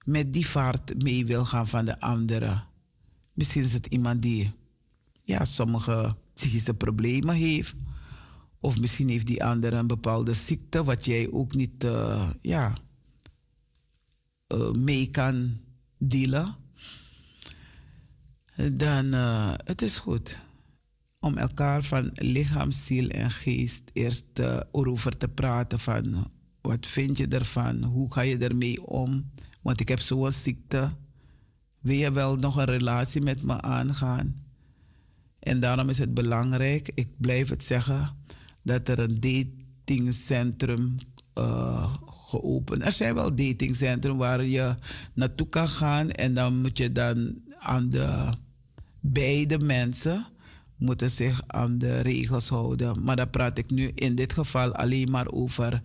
met 0.05 0.33
die 0.33 0.47
vaart 0.47 1.03
mee 1.03 1.25
wil 1.25 1.45
gaan 1.45 1.67
van 1.67 1.85
de 1.85 1.99
anderen. 1.99 2.63
Misschien 3.33 3.63
is 3.63 3.73
het 3.73 3.85
iemand 3.85 4.21
die 4.21 4.51
ja, 5.23 5.45
sommige 5.45 6.15
psychische 6.33 6.73
problemen 6.73 7.35
heeft. 7.35 7.75
Of 8.59 8.79
misschien 8.79 9.09
heeft 9.09 9.27
die 9.27 9.43
andere 9.43 9.75
een 9.75 9.87
bepaalde 9.87 10.33
ziekte 10.33 10.83
wat 10.83 11.05
jij 11.05 11.31
ook 11.31 11.55
niet 11.55 11.83
uh, 11.83 12.29
ja, 12.41 12.77
uh, 14.53 14.71
mee 14.71 15.07
kan 15.07 15.57
dealen. 15.97 16.55
Dan 18.71 19.05
uh, 19.05 19.53
het 19.63 19.81
is 19.81 19.97
goed 19.97 20.37
om 21.19 21.37
elkaar 21.37 21.83
van 21.83 22.09
lichaam, 22.13 22.71
ziel 22.71 23.09
en 23.09 23.31
geest 23.31 23.89
eerst 23.93 24.39
erover 24.71 25.17
te 25.17 25.27
praten 25.27 25.79
van 25.79 26.31
wat 26.61 26.87
vind 26.87 27.17
je 27.17 27.27
ervan, 27.27 27.83
hoe 27.83 28.13
ga 28.13 28.21
je 28.21 28.37
ermee 28.37 28.85
om, 28.85 29.31
want 29.61 29.79
ik 29.79 29.87
heb 29.87 29.99
zo'n 29.99 30.31
ziekte. 30.31 30.89
Wil 31.79 31.95
je 31.95 32.11
wel 32.11 32.35
nog 32.35 32.55
een 32.55 32.65
relatie 32.65 33.21
met 33.21 33.43
me 33.43 33.61
aangaan? 33.61 34.35
En 35.39 35.59
daarom 35.59 35.89
is 35.89 35.97
het 35.97 36.13
belangrijk, 36.13 36.91
ik 36.93 37.09
blijf 37.17 37.49
het 37.49 37.63
zeggen, 37.63 38.15
dat 38.63 38.87
er 38.87 38.99
een 38.99 39.19
datingcentrum 39.19 40.95
uh, 41.37 41.95
geopend. 42.07 42.83
Er 42.83 42.91
zijn 42.91 43.15
wel 43.15 43.35
datingcentra 43.35 44.15
waar 44.15 44.45
je 44.45 44.75
naartoe 45.13 45.47
kan 45.47 45.67
gaan 45.67 46.11
en 46.11 46.33
dan 46.33 46.61
moet 46.61 46.77
je 46.77 46.91
dan 46.91 47.35
aan 47.59 47.89
de 47.89 48.33
beide 48.99 49.59
mensen 49.59 50.25
moeten 50.77 51.11
zich 51.11 51.41
aan 51.47 51.77
de 51.77 51.99
regels 51.99 52.49
houden. 52.49 53.03
Maar 53.03 53.15
dan 53.15 53.29
praat 53.29 53.57
ik 53.57 53.69
nu 53.69 53.91
in 53.95 54.15
dit 54.15 54.33
geval 54.33 54.75
alleen 54.75 55.11
maar 55.11 55.31
over 55.31 55.83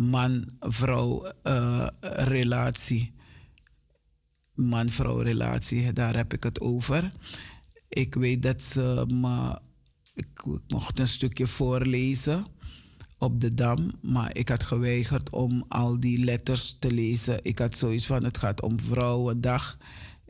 man-vrouw 0.00 1.32
uh, 1.44 1.86
relatie. 2.02 3.12
Man-vrouw 4.54 5.18
relatie, 5.18 5.92
daar 5.92 6.16
heb 6.16 6.32
ik 6.32 6.42
het 6.42 6.60
over. 6.60 7.12
Ik 7.88 8.14
weet 8.14 8.42
dat 8.42 8.62
ze 8.62 9.04
me, 9.08 9.58
ik, 10.14 10.44
mocht 10.68 10.98
een 10.98 11.08
stukje 11.08 11.46
voorlezen 11.46 12.46
op 13.18 13.40
de 13.40 13.54
dam, 13.54 13.92
maar 14.02 14.36
ik 14.36 14.48
had 14.48 14.62
geweigerd 14.62 15.30
om 15.30 15.64
al 15.68 16.00
die 16.00 16.24
letters 16.24 16.76
te 16.78 16.92
lezen. 16.92 17.38
Ik 17.42 17.58
had 17.58 17.76
zoiets 17.76 18.06
van: 18.06 18.24
het 18.24 18.38
gaat 18.38 18.62
om 18.62 18.80
vrouwendag. 18.80 19.78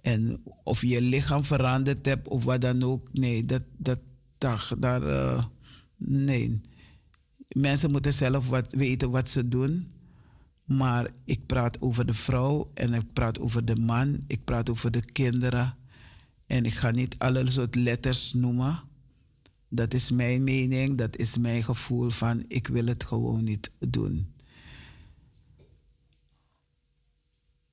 En 0.01 0.43
of 0.65 0.83
je 0.83 1.01
lichaam 1.01 1.45
veranderd 1.45 2.07
hebt 2.07 2.29
of 2.29 2.45
wat 2.45 2.61
dan 2.61 2.83
ook. 2.83 3.09
Nee, 3.13 3.45
dat, 3.45 3.63
dat 3.77 4.01
dag, 4.39 4.75
daar. 4.79 5.03
Uh, 5.03 5.45
nee. 5.97 6.61
Mensen 7.57 7.91
moeten 7.91 8.15
zelf 8.15 8.49
wat 8.49 8.73
weten 8.73 9.11
wat 9.11 9.29
ze 9.29 9.49
doen. 9.49 9.89
Maar 10.65 11.09
ik 11.25 11.47
praat 11.47 11.81
over 11.81 12.07
de 12.07 12.15
vrouw 12.15 12.71
en 12.75 12.95
ik 12.95 13.13
praat 13.13 13.39
over 13.39 13.65
de 13.65 13.77
man. 13.77 14.21
Ik 14.27 14.45
praat 14.45 14.71
over 14.71 14.91
de 14.91 15.05
kinderen. 15.13 15.77
En 16.47 16.65
ik 16.65 16.75
ga 16.75 16.91
niet 16.91 17.19
alle 17.19 17.51
soort 17.51 17.75
letters 17.75 18.33
noemen. 18.33 18.81
Dat 19.69 19.95
is 19.95 20.11
mijn 20.11 20.45
mening, 20.45 20.97
dat 20.97 21.17
is 21.17 21.37
mijn 21.37 21.63
gevoel 21.63 22.11
van 22.11 22.45
ik 22.49 22.67
wil 22.67 22.87
het 22.87 23.05
gewoon 23.05 23.45
niet 23.45 23.71
doen. 23.79 24.35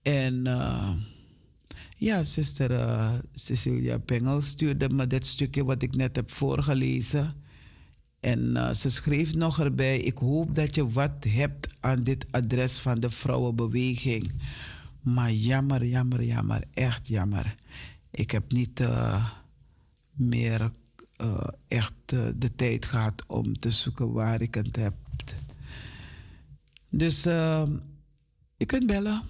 En 0.02 0.48
uh, 0.48 0.92
ja, 1.98 2.24
zuster 2.24 2.72
uh, 2.72 3.14
Cecilia 3.34 3.98
Pengel 3.98 4.42
stuurde 4.42 4.90
me 4.90 5.08
dit 5.08 5.26
stukje 5.26 5.64
wat 5.64 5.82
ik 5.82 5.96
net 5.96 6.16
heb 6.16 6.32
voorgelezen. 6.32 7.34
En 8.20 8.40
uh, 8.40 8.74
ze 8.74 8.90
schreef 8.90 9.34
nog 9.34 9.60
erbij: 9.60 10.00
Ik 10.00 10.18
hoop 10.18 10.56
dat 10.56 10.76
je 10.76 10.90
wat 10.90 11.24
hebt 11.28 11.68
aan 11.80 12.04
dit 12.04 12.26
adres 12.32 12.78
van 12.78 13.00
de 13.00 13.12
vrouwenbeweging. 13.12 14.32
Maar 15.02 15.32
jammer, 15.32 15.86
jammer, 15.86 16.24
jammer, 16.24 16.64
echt 16.74 17.08
jammer. 17.08 17.56
Ik 18.12 18.32
heb 18.32 18.52
niet 18.52 18.80
uh, 18.80 19.26
meer 20.12 20.72
uh, 21.22 21.48
echt 21.68 21.94
de 22.36 22.56
tijd 22.56 22.86
gehad 22.86 23.24
om 23.28 23.60
te 23.60 23.72
zoeken 23.72 24.12
waar 24.12 24.42
ik 24.42 24.54
het 24.56 24.76
heb. 24.76 24.94
Dus 26.90 27.24
je 28.58 28.66
kunt 28.66 28.86
bellen 28.86 29.22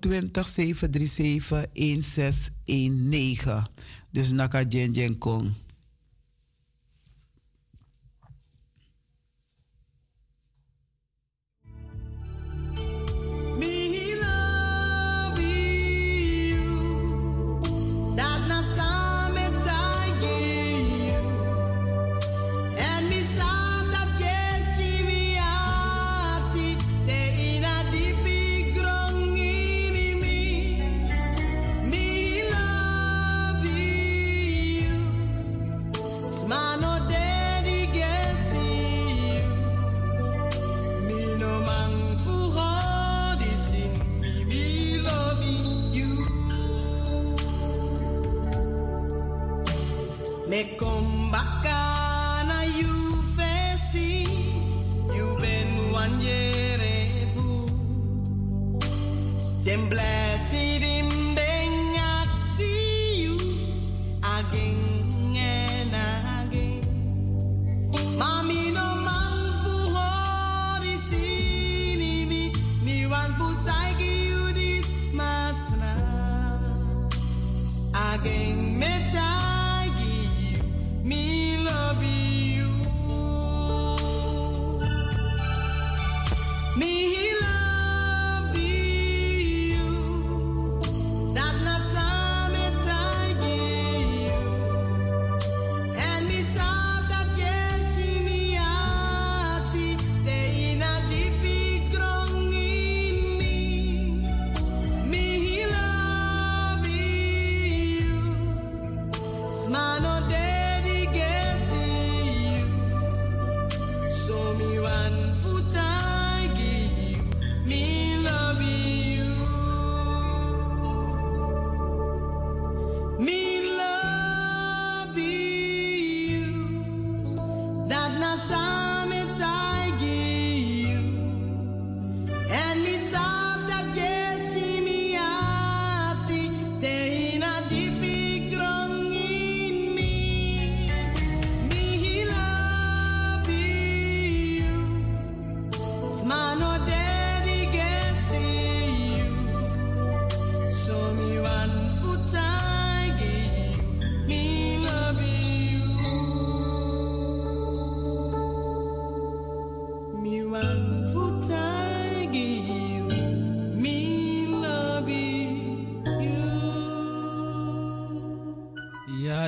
020 0.00 0.46
737 0.46 1.66
1619. 1.72 3.66
Dus 4.10 4.32
Naka 4.32 4.62
Jen 4.62 4.92
Jen 4.92 5.18
Kong. 5.18 5.52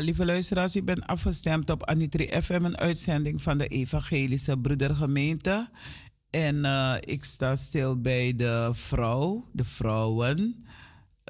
Lieve 0.08 0.24
luisteraars, 0.24 0.76
u 0.76 0.82
bent 0.82 1.06
afgestemd 1.06 1.70
op 1.70 1.84
Anitri 1.84 2.42
FM, 2.42 2.64
een 2.64 2.76
uitzending 2.76 3.42
van 3.42 3.58
de 3.58 3.66
Evangelische 3.66 4.58
Broedergemeente. 4.58 5.68
En 6.30 6.56
uh, 6.56 6.94
ik 7.00 7.24
sta 7.24 7.56
stil 7.56 8.00
bij 8.00 8.36
de 8.36 8.70
vrouw, 8.72 9.44
de 9.52 9.64
vrouwen, 9.64 10.64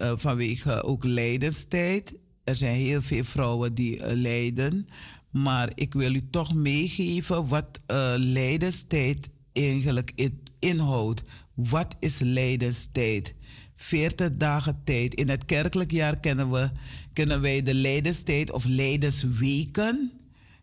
uh, 0.02 0.12
vanwege 0.16 0.82
ook 0.82 1.04
lijdenstijd. 1.04 2.14
Er 2.44 2.56
zijn 2.56 2.74
heel 2.74 3.02
veel 3.02 3.24
vrouwen 3.24 3.74
die 3.74 3.96
uh, 3.96 4.04
lijden. 4.06 4.86
Maar 5.30 5.70
ik 5.74 5.94
wil 5.94 6.14
u 6.14 6.30
toch 6.30 6.54
meegeven 6.54 7.48
wat 7.48 7.80
lijdenstijd 8.16 9.28
eigenlijk 9.52 10.30
inhoudt. 10.58 11.22
Wat 11.54 11.96
is 11.98 12.18
lijdenstijd? 12.18 13.34
40 13.80 14.28
dagen 14.36 14.80
tijd. 14.84 15.14
In 15.14 15.28
het 15.28 15.44
kerkelijk 15.44 15.90
jaar 15.90 16.18
kennen, 16.18 16.50
we, 16.50 16.70
kennen 17.12 17.40
wij 17.40 17.62
de 17.62 17.74
lijdenstijd 17.74 18.50
of 18.50 18.64
lijdensweken. 18.64 20.12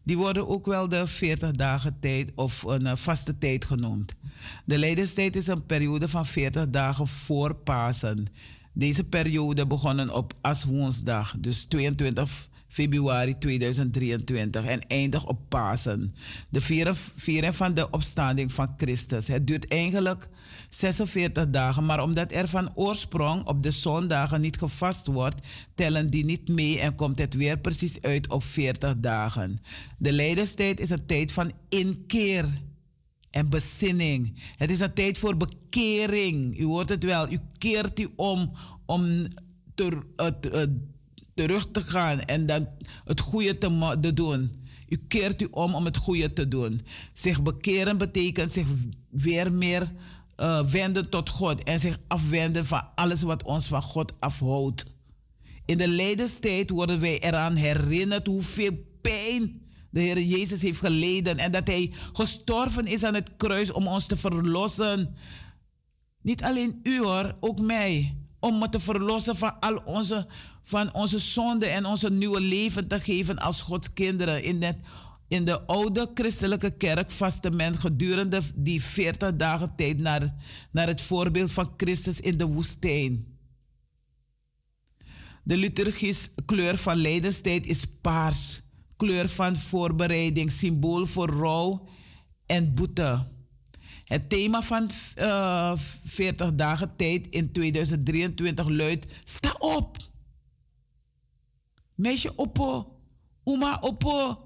Die 0.04 0.18
worden 0.18 0.48
ook 0.48 0.66
wel 0.66 0.88
de 0.90 1.08
40 1.08 1.52
dagen 1.52 2.00
tijd 2.00 2.32
of 2.36 2.64
een 2.64 2.98
vaste 2.98 3.38
tijd 3.38 3.66
genoemd. 3.66 4.16
De 4.66 4.78
lijdenstijd 4.78 5.36
is 5.36 5.48
een 5.48 5.66
periode 5.66 6.08
van 6.08 6.26
40 6.26 6.70
dagen 6.70 7.08
voor 7.08 7.56
Pasen. 7.56 8.28
Deze 8.74 9.04
periode 9.04 9.68
begonnen 9.68 10.14
op 10.14 10.34
Aswoensdag, 10.42 11.36
dus 11.40 11.64
22 11.64 12.50
februari 12.76 13.38
2023 13.38 14.66
en 14.66 14.88
eindigt 14.88 15.26
op 15.26 15.40
Pasen. 15.50 16.16
De 16.50 16.62
vieren 17.16 17.54
van 17.54 17.74
de 17.74 17.90
opstanding 17.90 18.52
van 18.52 18.74
Christus. 18.78 19.28
Het 19.28 19.48
duurt 19.48 19.68
eigenlijk 19.68 20.30
46 20.70 21.50
dagen, 21.50 21.86
maar 21.86 22.04
omdat 22.04 22.32
er 22.32 22.48
van 22.48 22.72
oorsprong 22.76 23.46
op 23.46 23.64
de 23.64 23.72
zondagen 23.72 24.42
niet 24.42 24.58
gevast 24.58 25.08
wordt, 25.08 25.48
tellen 25.76 26.10
die 26.10 26.26
niet 26.26 26.48
mee 26.48 26.80
en 26.80 26.96
komt 26.96 27.20
het 27.20 27.34
weer 27.34 27.58
precies 27.58 28.02
uit 28.02 28.30
op 28.30 28.44
40 28.44 28.96
dagen. 28.98 29.60
De 29.98 30.12
lijdenstijd 30.12 30.80
is 30.80 30.90
een 30.90 31.06
tijd 31.06 31.32
van 31.32 31.52
inkeer 31.70 32.46
en 33.32 33.50
bezinning. 33.50 34.34
Het 34.58 34.72
is 34.72 34.80
een 34.80 34.94
tijd 34.94 35.18
voor 35.18 35.38
bekering. 35.38 36.60
U 36.60 36.64
hoort 36.64 36.90
het 36.90 37.04
wel. 37.04 37.32
U 37.32 37.38
keert 37.58 38.00
u 38.00 38.10
om 38.16 38.52
om 38.86 39.28
ter, 39.76 40.04
uh, 40.18 40.28
uh, 40.54 40.62
terug 41.36 41.72
te 41.72 41.82
gaan 41.82 42.22
en 42.22 42.46
dan 42.46 42.68
het 43.06 43.20
goede 43.20 43.58
te, 43.58 44.14
doen. 44.14 44.66
U 44.90 44.98
keert 45.08 45.42
u 45.42 45.48
om 45.52 45.76
om 45.76 45.86
het 45.86 45.98
goede 45.98 46.34
te 46.34 46.48
doen. 46.48 46.82
Zich 47.14 47.42
bekeren 47.42 47.98
betekent 47.98 48.54
zich 48.54 48.68
weer 49.10 49.52
meer 49.52 49.92
uh, 50.38 50.66
wenden 50.66 51.10
tot 51.10 51.30
God 51.30 51.64
en 51.64 51.80
zich 51.80 52.00
afwenden 52.08 52.66
van 52.66 52.88
alles 52.96 53.22
wat 53.22 53.44
ons 53.44 53.68
van 53.68 53.82
God 53.82 54.14
afhoudt. 54.20 54.94
In 55.66 55.78
de 55.78 55.88
lijdenstijd 55.88 56.70
worden 56.70 57.00
wij 57.00 57.20
eraan 57.20 57.56
herinnerd 57.56 58.28
hoeveel 58.28 58.72
pijn 59.02 59.62
de 59.90 60.02
Heer 60.02 60.22
Jezus 60.22 60.62
heeft 60.62 60.80
geleden 60.80 61.38
en 61.38 61.52
dat 61.52 61.68
Hij 61.68 61.94
gestorven 62.14 62.88
is 62.88 63.04
aan 63.04 63.14
het 63.14 63.30
kruis 63.38 63.72
om 63.72 63.88
ons 63.88 64.06
te 64.06 64.18
verlossen. 64.18 65.16
Niet 66.22 66.44
alleen 66.44 66.80
u 66.84 67.00
hoor, 67.00 67.36
ook 67.40 67.60
mij. 67.60 68.16
Om 68.40 68.58
me 68.58 68.70
te 68.70 68.80
verlossen 68.80 69.36
van 69.36 69.60
al 69.60 69.82
onze, 69.86 70.28
van 70.68 70.94
onze 70.94 71.20
zonden 71.20 71.72
en 71.72 71.86
onze 71.86 72.12
nieuwe 72.12 72.40
leven 72.40 72.88
te 72.88 73.00
geven 73.00 73.38
als 73.38 73.62
Gods 73.62 73.94
kinderen. 73.94 74.44
In, 74.44 74.64
het, 74.64 74.78
in 75.28 75.46
de 75.46 75.62
oude 75.62 76.12
christelijke 76.14 76.72
kerk 76.72 77.12
men 77.52 77.76
gedurende 77.76 78.42
die 78.56 78.84
40 78.84 79.36
dagen 79.36 79.74
tijd 79.76 79.98
naar, 79.98 80.36
naar 80.72 80.88
het 80.88 81.02
voorbeeld 81.02 81.52
van 81.52 81.74
Christus 81.78 82.20
in 82.20 82.38
de 82.38 82.46
woestijn. 82.46 83.26
De 85.44 85.58
liturgische 85.58 86.30
kleur 86.46 86.78
van 86.78 86.96
lijdenstijd 86.96 87.66
is 87.66 87.86
paars 88.02 88.62
kleur 88.98 89.30
van 89.30 89.56
voorbereiding, 89.56 90.52
symbool 90.52 91.06
voor 91.06 91.30
rouw 91.30 91.88
en 92.46 92.74
boete. 92.74 93.26
Het 94.06 94.30
thema 94.30 94.62
van 94.62 94.90
uh, 95.18 95.72
eh, 95.72 95.80
40 96.06 96.56
dagen 96.56 96.96
tijd 96.96 97.28
in 97.28 97.52
2023 97.52 98.68
luidt: 98.68 99.06
Sta 99.24 99.56
op! 99.60 100.14
Meisje 101.96 102.36
oppo, 102.36 103.00
Uma 103.44 103.80
oppo, 103.82 104.46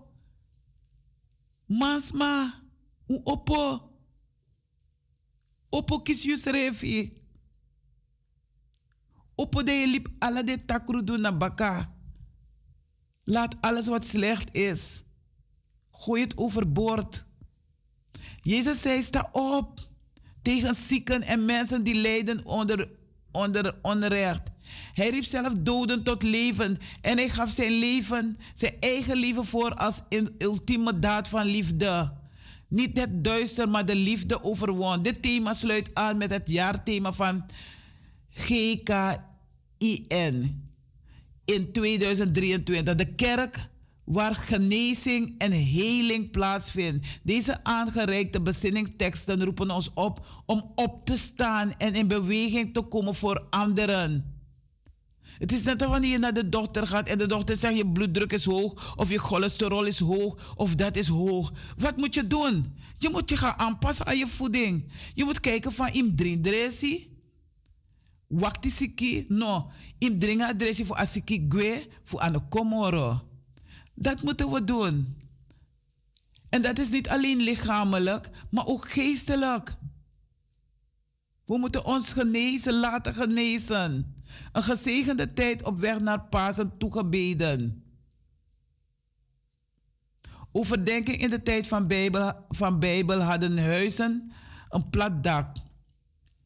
Masma, 1.66 2.64
oppo. 3.08 3.92
Oppo 5.70 6.02
kies 6.02 6.24
je 6.24 7.12
Oppo 9.36 9.64
de 9.64 9.72
je 9.72 9.88
liep 9.88 10.08
alle 10.20 10.44
de 10.44 10.66
takru 10.66 11.04
doen 11.04 11.22
naar 11.22 11.38
baka. 11.38 11.96
Laat 13.24 13.56
alles 13.62 13.88
wat 13.88 14.06
slecht 14.06 14.54
is. 14.54 15.04
Gooi 15.92 16.22
het 16.22 16.38
overboord. 16.38 17.26
Jezus 18.42 18.82
zei: 18.82 19.04
sta 19.04 19.30
op 19.32 19.80
tegen 20.42 20.76
zieken 20.76 21.24
en 21.24 21.46
mensen 21.46 21.84
die 21.84 21.96
lijden 21.96 22.46
onder, 22.46 22.90
onder 23.32 23.80
onrecht. 23.82 24.50
Hij 24.94 25.10
riep 25.10 25.24
zelf 25.24 25.54
doden 25.60 26.04
tot 26.04 26.24
leven 26.24 26.78
en 27.02 27.18
hij 27.18 27.30
gaf 27.30 27.50
zijn 27.50 27.72
leven, 27.72 28.38
zijn 28.54 28.74
eigen 28.80 29.18
leven 29.18 29.46
voor 29.46 29.74
als 29.74 30.02
een 30.10 30.36
ultieme 30.38 31.00
daad 31.00 31.28
van 31.28 31.46
liefde. 31.46 32.14
Niet 32.68 33.00
het 33.00 33.24
duister, 33.24 33.70
maar 33.70 33.86
de 33.86 33.96
liefde 33.96 34.44
overwon. 34.44 35.02
Dit 35.02 35.22
thema 35.22 35.54
sluit 35.54 35.90
aan 35.94 36.18
met 36.18 36.30
het 36.30 36.50
jaarthema 36.50 37.14
van 37.14 37.46
GKIN 38.30 39.24
in 41.46 41.72
2023. 41.72 42.96
De 42.96 43.16
kerk 43.16 43.70
waar 44.04 44.36
genezing 44.36 45.36
en 45.38 45.52
heling 45.52 46.32
plaatsvindt. 46.32 47.08
Deze 47.24 47.64
aangereikte 47.64 48.42
bezinningsteksten 48.42 49.44
roepen 49.44 49.72
ons 49.72 49.94
op 49.94 50.26
om 50.46 50.72
op 50.76 51.06
te 51.06 51.18
staan 51.18 51.74
en 51.78 51.96
in 51.96 52.08
beweging 52.08 52.74
te 52.74 52.82
komen 52.82 53.16
voor 53.16 53.48
anderen. 53.50 54.39
Het 55.40 55.52
is 55.52 55.64
net 55.64 55.82
als 55.82 55.92
wanneer 55.92 56.12
je 56.12 56.18
naar 56.18 56.34
de 56.34 56.50
dokter 56.50 56.88
gaat 56.88 57.08
en 57.08 57.18
de 57.18 57.26
dokter 57.26 57.56
zegt 57.56 57.76
je 57.76 57.88
bloeddruk 57.88 58.32
is 58.32 58.46
hoog 58.46 58.96
of 58.96 59.10
je 59.10 59.18
cholesterol 59.18 59.84
is 59.84 60.00
hoog 60.00 60.54
of 60.56 60.76
dat 60.76 60.96
is 60.96 61.08
hoog. 61.08 61.52
Wat 61.78 61.98
moet 61.98 62.14
je 62.14 62.28
doen? 62.28 62.76
Je 62.98 63.10
moet 63.10 63.30
je 63.30 63.38
gaan 63.38 63.58
aanpassen 63.58 64.06
aan 64.06 64.18
je 64.18 64.28
voeding. 64.28 64.92
Je 65.14 65.24
moet 65.24 65.40
kijken 65.40 65.72
van 65.72 65.88
im 65.88 66.16
drindresi. 66.16 67.18
Wakti 68.28 68.70
siki, 68.70 69.26
no. 69.28 69.72
Im 69.98 70.42
adresi 70.42 70.86
voor 70.86 70.96
asiki 70.96 71.46
gwe 71.50 71.88
voor 72.04 72.20
aan 72.20 72.34
de 72.34 72.42
komoro. 72.50 73.22
Dat 73.94 74.24
moeten 74.24 74.52
we 74.52 74.64
doen. 74.64 75.18
En 76.50 76.62
dat 76.62 76.80
is 76.80 76.90
niet 76.90 77.10
alleen 77.10 77.38
lichamelijk, 77.38 78.30
maar 78.52 78.68
ook 78.68 78.90
geestelijk. 78.90 79.76
We 81.46 81.58
moeten 81.58 81.86
ons 81.86 82.14
genezen, 82.14 82.74
laten 82.74 83.14
genezen. 83.14 84.19
Een 84.52 84.64
gezegende 84.64 85.34
tijd 85.34 85.64
op 85.64 85.80
weg 85.80 86.00
naar 86.00 86.22
Pasen 86.22 86.78
toegebeden. 86.78 87.84
Overdenking 90.52 91.18
in 91.18 91.30
de 91.30 91.42
tijd 91.42 91.68
van 91.68 91.88
Bijbel, 91.88 92.46
van 92.50 92.80
Bijbel 92.80 93.22
hadden 93.22 93.58
huizen 93.58 94.32
een 94.70 94.90
plat 94.90 95.24
dak. 95.24 95.58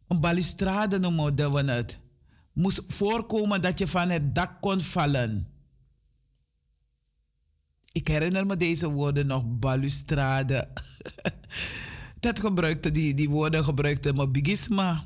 Een 0.08 0.20
balustrade 0.20 1.00
noemden 1.00 1.54
we 1.54 1.72
het. 1.72 2.00
Moest 2.54 2.84
voorkomen 2.88 3.62
dat 3.62 3.80
je 3.80 3.88
van 3.88 4.10
het 4.10 4.36
dak 4.36 4.62
kon 4.62 4.82
vallen. 4.82 5.48
Ik 7.92 8.08
herinner 8.08 8.46
me 8.46 8.58
deze 8.58 8.90
woorden 8.90 9.28
nog, 9.28 9.44
balustrade. 9.46 10.68
dat 12.20 12.40
gebruikte, 12.40 12.92
die, 12.92 13.14
die 13.14 13.30
woorden 13.30 13.64
gebruikte 13.64 14.14
me 14.14 14.30
bigisma. 14.30 15.06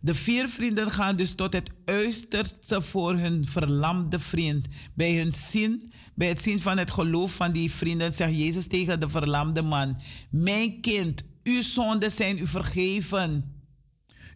De 0.00 0.14
vier 0.14 0.48
vrienden 0.48 0.90
gaan 0.90 1.16
dus 1.16 1.34
tot 1.34 1.52
het 1.52 1.70
uiterste 1.84 2.82
voor 2.82 3.14
hun 3.14 3.46
verlamde 3.48 4.18
vriend. 4.18 4.66
Bij, 4.94 5.16
hun 5.16 5.34
zien, 5.34 5.92
bij 6.14 6.28
het 6.28 6.42
zien 6.42 6.60
van 6.60 6.78
het 6.78 6.90
geloof 6.90 7.34
van 7.34 7.52
die 7.52 7.72
vrienden 7.72 8.12
zegt 8.12 8.36
Jezus 8.36 8.66
tegen 8.66 9.00
de 9.00 9.08
verlamde 9.08 9.62
man: 9.62 10.00
Mijn 10.30 10.80
kind, 10.80 11.22
uw 11.42 11.62
zonden 11.62 12.12
zijn 12.12 12.38
u 12.38 12.46
vergeven. 12.46 13.54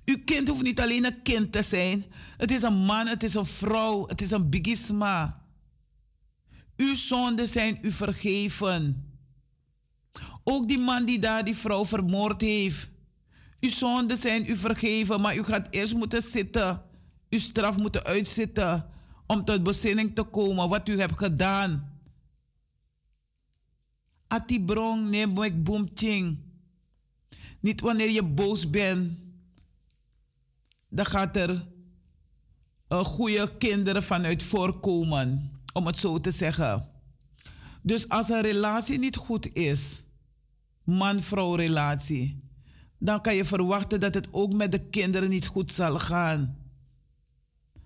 Uw 0.05 0.17
kind 0.25 0.49
hoeft 0.49 0.63
niet 0.63 0.81
alleen 0.81 1.05
een 1.05 1.23
kind 1.23 1.53
te 1.53 1.63
zijn. 1.63 2.05
Het 2.37 2.51
is 2.51 2.63
een 2.63 2.77
man, 2.77 3.07
het 3.07 3.23
is 3.23 3.35
een 3.35 3.47
vrouw, 3.47 4.09
het 4.09 4.21
is 4.21 4.31
een 4.31 4.51
bigisma. 4.51 5.45
Uw 6.77 6.95
zonden 6.95 7.49
zijn 7.49 7.79
u 7.83 7.93
vergeven. 7.93 9.05
Ook 10.45 10.69
die 10.69 10.79
man 10.79 11.05
die 11.05 11.19
daar 11.19 11.45
die 11.45 11.57
vrouw 11.57 11.85
vermoord 11.85 12.41
heeft. 12.41 12.91
Uw 13.61 13.69
zonden 13.69 14.19
zijn 14.19 14.51
u 14.51 14.57
vergeven, 14.57 15.21
maar 15.21 15.37
u 15.37 15.43
gaat 15.45 15.67
eerst 15.71 15.95
moeten 15.95 16.23
zitten. 16.23 16.83
Uw 17.29 17.39
straf 17.39 17.77
moeten 17.77 18.05
uitzitten 18.05 18.91
om 19.27 19.45
tot 19.45 19.63
bezinning 19.63 20.15
te 20.15 20.23
komen 20.23 20.69
wat 20.69 20.89
u 20.89 20.99
hebt 20.99 21.19
gedaan. 21.19 21.99
Ati 24.27 24.65
brong 24.65 25.05
neem 25.05 25.43
ik 25.43 25.65
boomching. 25.65 26.39
Niet 27.61 27.81
wanneer 27.81 28.11
je 28.11 28.23
boos 28.23 28.71
bent, 28.71 29.19
dan 30.89 31.07
gaat 31.07 31.37
er 31.37 31.69
een 32.89 33.05
goede 33.05 33.57
kinderen 33.59 34.03
vanuit 34.03 34.43
voorkomen, 34.43 35.53
om 35.73 35.87
het 35.87 35.97
zo 35.97 36.21
te 36.21 36.31
zeggen. 36.31 36.89
Dus 37.83 38.09
als 38.09 38.29
een 38.29 38.41
relatie 38.41 38.99
niet 38.99 39.17
goed 39.17 39.53
is, 39.53 40.03
man-vrouw 40.85 41.55
relatie, 41.55 42.50
dan 43.01 43.21
kan 43.21 43.35
je 43.35 43.45
verwachten 43.45 44.01
dat 44.01 44.15
het 44.15 44.29
ook 44.31 44.53
met 44.53 44.73
de 44.73 44.79
kinderen 44.79 45.29
niet 45.29 45.47
goed 45.47 45.73
zal 45.73 45.99
gaan. 45.99 46.59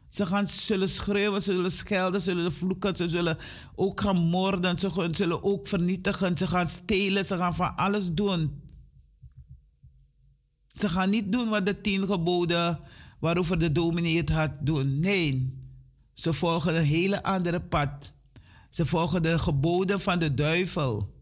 Ze 0.09 0.27
gaan, 0.27 0.49
zullen 0.49 0.89
schreeuwen, 0.89 1.43
ze 1.43 1.53
zullen 1.53 1.70
schelden, 1.70 2.20
ze 2.20 2.31
zullen 2.31 2.53
vloeken, 2.53 2.97
ze 2.97 3.09
zullen 3.09 3.39
ook 3.74 4.01
gaan 4.01 4.16
moorden, 4.16 4.78
ze 4.78 5.09
zullen 5.11 5.43
ook 5.43 5.66
vernietigen, 5.69 6.36
ze 6.36 6.47
gaan 6.47 6.69
stelen, 6.69 7.24
ze 7.24 7.36
gaan 7.36 7.55
van 7.55 7.77
alles 7.77 8.12
doen. 8.12 8.62
Ze 10.73 10.89
gaan 10.89 11.11
niet 11.11 11.32
doen 11.32 11.49
wat 11.49 11.66
de 11.66 11.81
tien 11.81 12.07
geboden 12.07 12.81
waarover 13.20 13.59
de 13.59 13.73
dominee 13.73 14.16
het 14.16 14.31
had 14.31 14.51
doen. 14.61 14.99
Nee, 14.99 15.59
ze 16.12 16.32
volgen 16.32 16.77
een 16.77 16.85
hele 16.85 17.23
andere 17.23 17.61
pad. 17.61 18.12
Ze 18.70 18.86
volgen 18.86 19.23
de 19.23 19.39
geboden 19.39 20.01
van 20.01 20.19
de 20.19 20.35
duivel. 20.35 21.14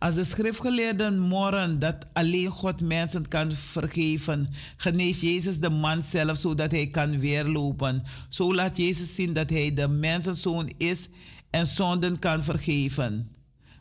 Als 0.00 0.14
de 0.14 0.24
schriftgeleerden 0.24 1.18
morren 1.18 1.78
dat 1.78 2.06
alleen 2.12 2.48
God 2.48 2.80
mensen 2.80 3.28
kan 3.28 3.52
vergeven, 3.52 4.48
geneest 4.76 5.20
Jezus 5.20 5.60
de 5.60 5.70
man 5.70 6.02
zelf 6.02 6.36
zodat 6.36 6.70
hij 6.70 6.86
kan 6.86 7.18
weerlopen. 7.18 8.02
Zo 8.28 8.54
laat 8.54 8.76
Jezus 8.76 9.14
zien 9.14 9.32
dat 9.32 9.50
hij 9.50 9.74
de 9.74 9.88
mensenzoon 9.88 10.72
is 10.76 11.08
en 11.50 11.66
zonden 11.66 12.18
kan 12.18 12.42
vergeven. 12.42 13.32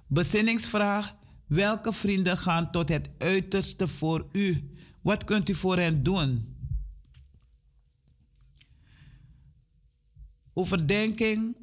Bezinningsvraag: 0.08 1.16
welke 1.48 1.94
vrienden 1.94 2.38
gaan 2.38 2.72
tot 2.72 2.90
het 2.90 3.10
uiterste 3.18 3.88
voor 3.88 4.28
u? 4.32 4.74
Wat 5.02 5.24
kunt 5.24 5.50
u 5.50 5.56
voor 5.56 5.78
hen 5.78 6.04
doen? 6.04 6.56
Overdenking 10.54 11.56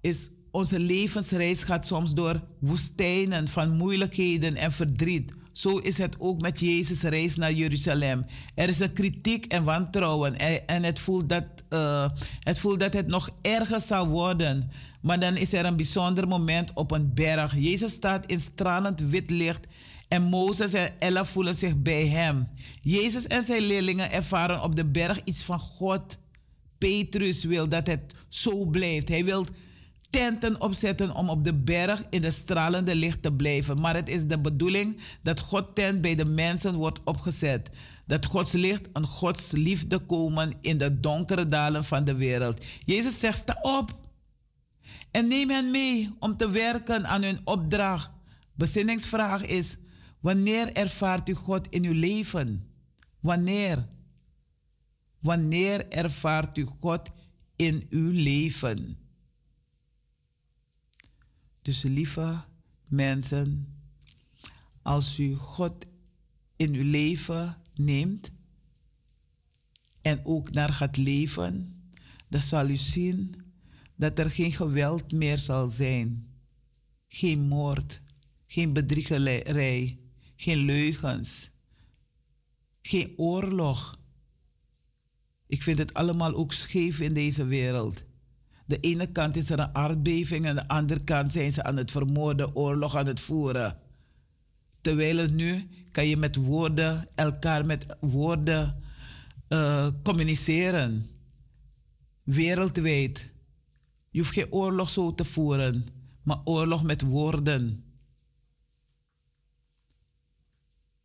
is 0.00 0.30
onze 0.50 0.78
levensreis 0.78 1.62
gaat 1.62 1.86
soms 1.86 2.14
door 2.14 2.40
woestijnen 2.58 3.48
van 3.48 3.76
moeilijkheden 3.76 4.56
en 4.56 4.72
verdriet. 4.72 5.32
Zo 5.52 5.78
is 5.78 5.98
het 5.98 6.16
ook 6.18 6.40
met 6.40 6.60
Jezus' 6.60 7.02
reis 7.02 7.36
naar 7.36 7.52
Jeruzalem. 7.52 8.26
Er 8.54 8.68
is 8.68 8.80
een 8.80 8.92
kritiek 8.92 9.44
en 9.46 9.64
wantrouwen 9.64 10.36
en 10.66 10.82
het 10.82 10.98
voelt 10.98 11.28
dat, 11.28 11.44
uh, 11.70 12.08
het 12.38 12.58
voelt 12.58 12.80
dat 12.80 12.92
het 12.92 13.06
nog 13.06 13.30
erger 13.42 13.80
zal 13.80 14.08
worden. 14.08 14.70
Maar 15.00 15.20
dan 15.20 15.36
is 15.36 15.52
er 15.52 15.64
een 15.64 15.76
bijzonder 15.76 16.28
moment 16.28 16.70
op 16.74 16.90
een 16.90 17.14
berg. 17.14 17.54
Jezus 17.56 17.92
staat 17.92 18.26
in 18.26 18.40
stralend 18.40 19.00
wit 19.00 19.30
licht 19.30 19.66
en 20.08 20.22
Mozes 20.22 20.72
en 20.72 20.90
Ella 20.98 21.24
voelen 21.24 21.54
zich 21.54 21.82
bij 21.82 22.06
hem. 22.06 22.48
Jezus 22.82 23.26
en 23.26 23.44
zijn 23.44 23.62
leerlingen 23.62 24.10
ervaren 24.10 24.62
op 24.62 24.76
de 24.76 24.84
berg 24.84 25.20
iets 25.24 25.42
van 25.42 25.58
God. 25.58 26.18
Petrus 26.78 27.44
wil 27.44 27.68
dat 27.68 27.86
het 27.86 28.14
zo 28.28 28.64
blijft. 28.64 29.08
Hij 29.08 29.24
wil 29.24 29.46
tenten 30.10 30.60
opzetten 30.60 31.14
om 31.14 31.28
op 31.28 31.44
de 31.44 31.54
berg 31.54 32.04
in 32.10 32.20
de 32.20 32.30
stralende 32.30 32.94
licht 32.94 33.22
te 33.22 33.32
blijven. 33.32 33.80
Maar 33.80 33.94
het 33.94 34.08
is 34.08 34.26
de 34.26 34.38
bedoeling 34.38 35.00
dat 35.22 35.40
God 35.40 35.74
tent 35.74 36.00
bij 36.00 36.14
de 36.14 36.24
mensen 36.24 36.74
wordt 36.74 37.00
opgezet. 37.04 37.70
Dat 38.06 38.26
Gods 38.26 38.52
licht 38.52 38.92
en 38.92 39.06
Gods 39.06 39.50
liefde 39.50 39.98
komen 39.98 40.52
in 40.60 40.78
de 40.78 41.00
donkere 41.00 41.48
dalen 41.48 41.84
van 41.84 42.04
de 42.04 42.14
wereld. 42.14 42.64
Jezus 42.84 43.18
zegt, 43.18 43.38
sta 43.38 43.58
op 43.62 43.98
en 45.10 45.28
neem 45.28 45.50
hen 45.50 45.70
mee 45.70 46.14
om 46.18 46.36
te 46.36 46.50
werken 46.50 47.06
aan 47.06 47.22
hun 47.22 47.40
opdracht. 47.44 48.10
Bezinningsvraag 48.54 49.46
is, 49.46 49.76
wanneer 50.20 50.72
ervaart 50.72 51.28
u 51.28 51.34
God 51.34 51.66
in 51.68 51.84
uw 51.84 51.94
leven? 51.94 52.66
Wanneer? 53.20 53.84
Wanneer 55.20 55.88
ervaart 55.88 56.58
u 56.58 56.64
God 56.64 57.08
in 57.56 57.86
uw 57.90 58.10
leven? 58.10 58.98
Dus 61.70 61.82
lieve 61.82 62.44
mensen, 62.86 63.76
als 64.82 65.18
u 65.18 65.34
God 65.34 65.86
in 66.56 66.74
uw 66.74 66.90
leven 66.90 67.62
neemt 67.74 68.30
en 70.02 70.20
ook 70.24 70.50
naar 70.52 70.72
gaat 70.72 70.96
leven, 70.96 71.82
dan 72.28 72.40
zal 72.40 72.68
u 72.68 72.76
zien 72.76 73.34
dat 73.96 74.18
er 74.18 74.30
geen 74.30 74.52
geweld 74.52 75.12
meer 75.12 75.38
zal 75.38 75.68
zijn. 75.68 76.34
Geen 77.08 77.40
moord, 77.40 78.00
geen 78.46 78.72
bedriegerij, 78.72 80.00
geen 80.36 80.58
leugens, 80.58 81.50
geen 82.82 83.12
oorlog. 83.16 84.00
Ik 85.46 85.62
vind 85.62 85.78
het 85.78 85.94
allemaal 85.94 86.34
ook 86.34 86.52
scheef 86.52 87.00
in 87.00 87.14
deze 87.14 87.44
wereld. 87.44 88.04
De 88.70 88.80
ene 88.80 89.06
kant 89.06 89.36
is 89.36 89.50
er 89.50 89.58
een 89.58 89.74
aardbeving 89.74 90.44
en 90.46 90.54
de 90.54 90.68
andere 90.68 91.04
kant 91.04 91.32
zijn 91.32 91.52
ze 91.52 91.62
aan 91.62 91.76
het 91.76 91.90
vermoorden, 91.90 92.56
oorlog 92.56 92.96
aan 92.96 93.06
het 93.06 93.20
voeren. 93.20 93.78
Terwijl 94.80 95.16
het 95.16 95.34
nu 95.34 95.68
kan 95.92 96.06
je 96.06 96.16
met 96.16 96.36
woorden, 96.36 97.08
elkaar 97.14 97.66
met 97.66 97.86
woorden 98.00 98.82
uh, 99.48 99.86
communiceren. 100.02 101.06
Wereldwijd. 102.22 103.30
Je 104.10 104.18
hoeft 104.18 104.32
geen 104.32 104.52
oorlog 104.52 104.90
zo 104.90 105.14
te 105.14 105.24
voeren, 105.24 105.86
maar 106.22 106.40
oorlog 106.44 106.82
met 106.82 107.02
woorden. 107.02 107.84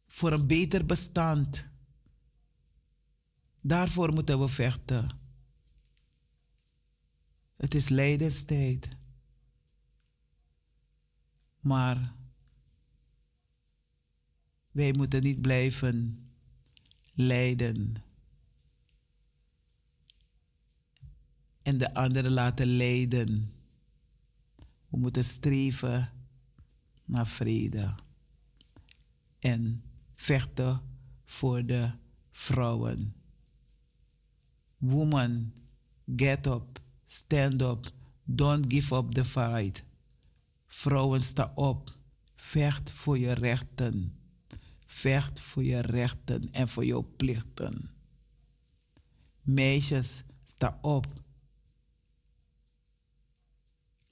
Voor 0.06 0.32
een 0.32 0.48
beter 0.48 0.86
bestand. 0.86 1.66
Daarvoor 3.62 4.14
moeten 4.14 4.40
we 4.40 4.48
vechten. 4.48 5.25
Het 7.56 7.76
is 7.76 7.90
lijdenstijd. 7.90 8.88
Maar 11.60 12.16
wij 14.72 14.94
moeten 14.94 15.24
niet 15.24 15.42
blijven 15.42 16.28
lijden. 17.14 18.04
En 21.62 21.78
de 21.78 21.94
anderen 21.94 22.32
laten 22.32 22.68
lijden. 22.68 23.54
We 24.88 24.98
moeten 24.98 25.24
streven 25.24 26.12
naar 27.06 27.28
vrede. 27.28 27.96
En 29.40 29.84
vechten 30.16 30.82
voor 31.26 31.66
de 31.66 31.92
vrouwen. 32.32 33.16
Woman, 34.78 35.54
get 36.16 36.46
up. 36.48 36.85
Stand 37.06 37.62
up. 37.62 37.92
Don't 38.24 38.66
give 38.74 38.96
up 38.96 39.14
the 39.14 39.26
fight. 39.26 39.84
Vrouwen, 40.68 41.22
sta 41.22 41.52
op. 41.56 41.92
Vecht 42.36 42.92
voor 42.92 43.18
je 43.18 43.32
rechten. 43.32 44.18
Vecht 44.86 45.40
voor 45.40 45.64
je 45.64 45.80
rechten 45.80 46.52
en 46.52 46.68
voor 46.68 46.86
jouw 46.86 47.08
plichten. 47.16 47.90
Meisjes, 49.42 50.24
sta 50.46 50.80
op. 50.82 51.08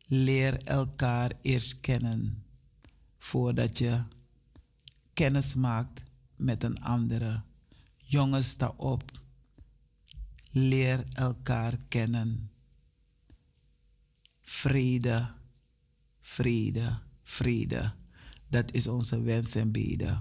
Leer 0.05 0.57
elkaar 0.57 1.31
eerst 1.41 1.79
kennen 1.79 2.43
voordat 3.17 3.77
je 3.77 4.03
kennis 5.13 5.53
maakt 5.53 6.03
met 6.35 6.63
een 6.63 6.81
andere. 6.81 7.43
Jongens, 7.97 8.49
sta 8.49 8.73
op. 8.77 9.11
Leer 10.51 11.03
elkaar 11.13 11.77
kennen 11.87 12.51
vrede, 14.53 15.31
vrede, 16.21 16.99
vrede. 17.23 17.91
Dat 18.49 18.71
is 18.71 18.87
onze 18.87 19.21
wens 19.21 19.55
en 19.55 19.71
bede. 19.71 20.19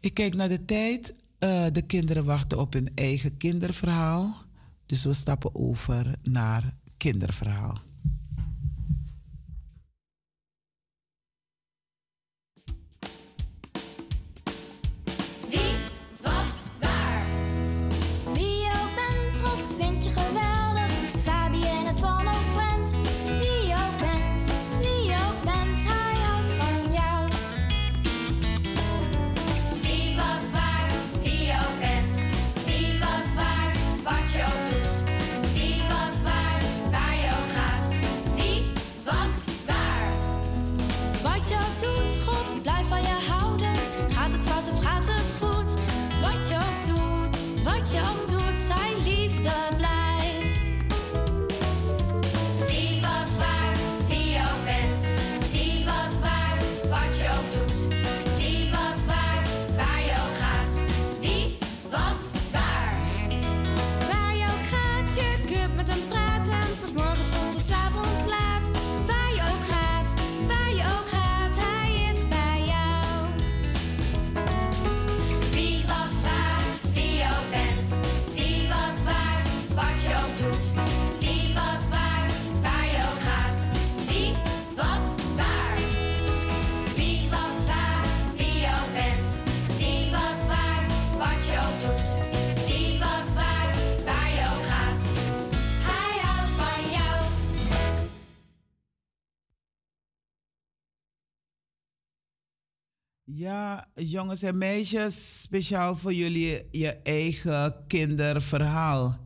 Ik 0.00 0.14
kijk 0.14 0.34
naar 0.34 0.48
de 0.48 0.64
tijd. 0.64 1.14
Uh, 1.38 1.66
de 1.72 1.82
kinderen 1.82 2.24
wachten 2.24 2.58
op 2.58 2.72
hun 2.72 2.90
eigen 2.94 3.36
kinderverhaal. 3.36 4.44
Dus 4.86 5.04
we 5.04 5.12
stappen 5.12 5.54
over 5.54 6.14
naar 6.22 6.74
kinderverhaal. 6.96 7.78
Ja, 103.42 103.86
jongens 103.94 104.42
en 104.42 104.58
meisjes, 104.58 105.40
speciaal 105.42 105.96
voor 105.96 106.14
jullie 106.14 106.66
je 106.70 106.88
eigen 107.02 107.74
kinderverhaal. 107.86 109.18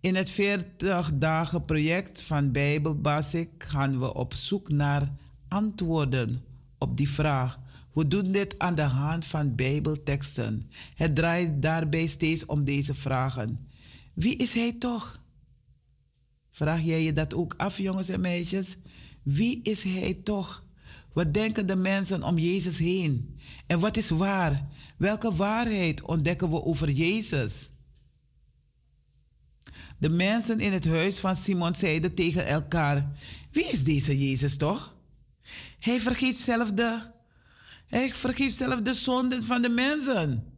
In 0.00 0.14
het 0.14 0.30
40 0.30 1.12
dagen 1.14 1.64
project 1.64 2.22
van 2.22 2.52
Bijbel 2.52 3.00
Basic 3.00 3.48
gaan 3.58 3.98
we 3.98 4.14
op 4.14 4.34
zoek 4.34 4.68
naar 4.68 5.12
antwoorden 5.48 6.44
op 6.78 6.96
die 6.96 7.08
vraag. 7.10 7.58
We 7.92 8.08
doen 8.08 8.32
dit 8.32 8.58
aan 8.58 8.74
de 8.74 8.82
hand 8.82 9.26
van 9.26 9.54
Bijbelteksten. 9.54 10.70
Het 10.94 11.14
draait 11.14 11.62
daarbij 11.62 12.06
steeds 12.06 12.46
om 12.46 12.64
deze 12.64 12.94
vragen. 12.94 13.68
Wie 14.14 14.36
is 14.36 14.54
hij 14.54 14.72
toch? 14.72 15.22
Vraag 16.50 16.80
jij 16.82 17.02
je 17.02 17.12
dat 17.12 17.34
ook 17.34 17.54
af, 17.56 17.78
jongens 17.78 18.08
en 18.08 18.20
meisjes? 18.20 18.76
Wie 19.22 19.60
is 19.62 19.82
hij 19.82 20.14
toch? 20.14 20.68
Wat 21.12 21.34
denken 21.34 21.66
de 21.66 21.76
mensen 21.76 22.22
om 22.22 22.38
Jezus 22.38 22.78
heen? 22.78 23.38
En 23.66 23.80
wat 23.80 23.96
is 23.96 24.08
waar? 24.10 24.68
Welke 24.96 25.34
waarheid 25.34 26.02
ontdekken 26.02 26.50
we 26.50 26.64
over 26.64 26.90
Jezus? 26.90 27.70
De 29.98 30.08
mensen 30.08 30.60
in 30.60 30.72
het 30.72 30.86
huis 30.86 31.18
van 31.18 31.36
Simon 31.36 31.74
zeiden 31.74 32.14
tegen 32.14 32.46
elkaar: 32.46 33.18
Wie 33.50 33.64
is 33.64 33.84
deze 33.84 34.28
Jezus 34.28 34.56
toch? 34.56 34.96
Hij 35.78 36.00
vergeeft 36.00 36.38
zelf 36.38 36.72
de, 36.72 37.10
hij 37.86 38.10
vergeeft 38.14 38.56
zelf 38.56 38.80
de 38.80 38.94
zonden 38.94 39.44
van 39.44 39.62
de 39.62 39.68
mensen. 39.68 40.54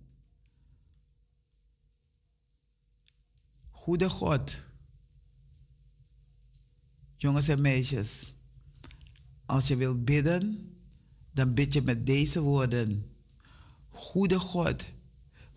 Goede 3.71 4.09
God. 4.09 4.57
Jongens 7.17 7.49
en 7.49 7.61
meisjes, 7.61 8.35
als 9.47 9.67
je 9.67 9.77
wilt 9.77 10.05
bidden, 10.05 10.73
dan 11.33 11.55
bid 11.55 11.73
je 11.73 11.83
met 11.83 12.07
deze 12.07 12.41
woorden. 12.41 13.07
Goede 13.91 14.39
God, 14.39 14.85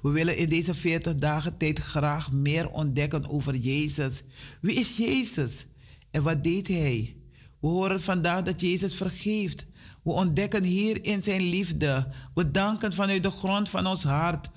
we 0.01 0.09
willen 0.09 0.37
in 0.37 0.49
deze 0.49 0.73
40 0.73 1.15
dagen 1.15 1.57
tijd 1.57 1.79
graag 1.79 2.31
meer 2.31 2.69
ontdekken 2.69 3.29
over 3.29 3.55
Jezus. 3.55 4.23
Wie 4.61 4.75
is 4.75 4.97
Jezus 4.97 5.65
en 6.11 6.23
wat 6.23 6.43
deed 6.43 6.67
Hij? 6.67 7.15
We 7.59 7.67
horen 7.67 8.01
vandaag 8.01 8.43
dat 8.43 8.61
Jezus 8.61 8.95
vergeeft. 8.95 9.65
We 10.03 10.11
ontdekken 10.11 10.63
hierin 10.63 11.23
zijn 11.23 11.41
liefde. 11.41 12.07
We 12.33 12.51
danken 12.51 12.93
vanuit 12.93 13.23
de 13.23 13.31
grond 13.31 13.69
van 13.69 13.87
ons 13.87 14.03
hart 14.03 14.49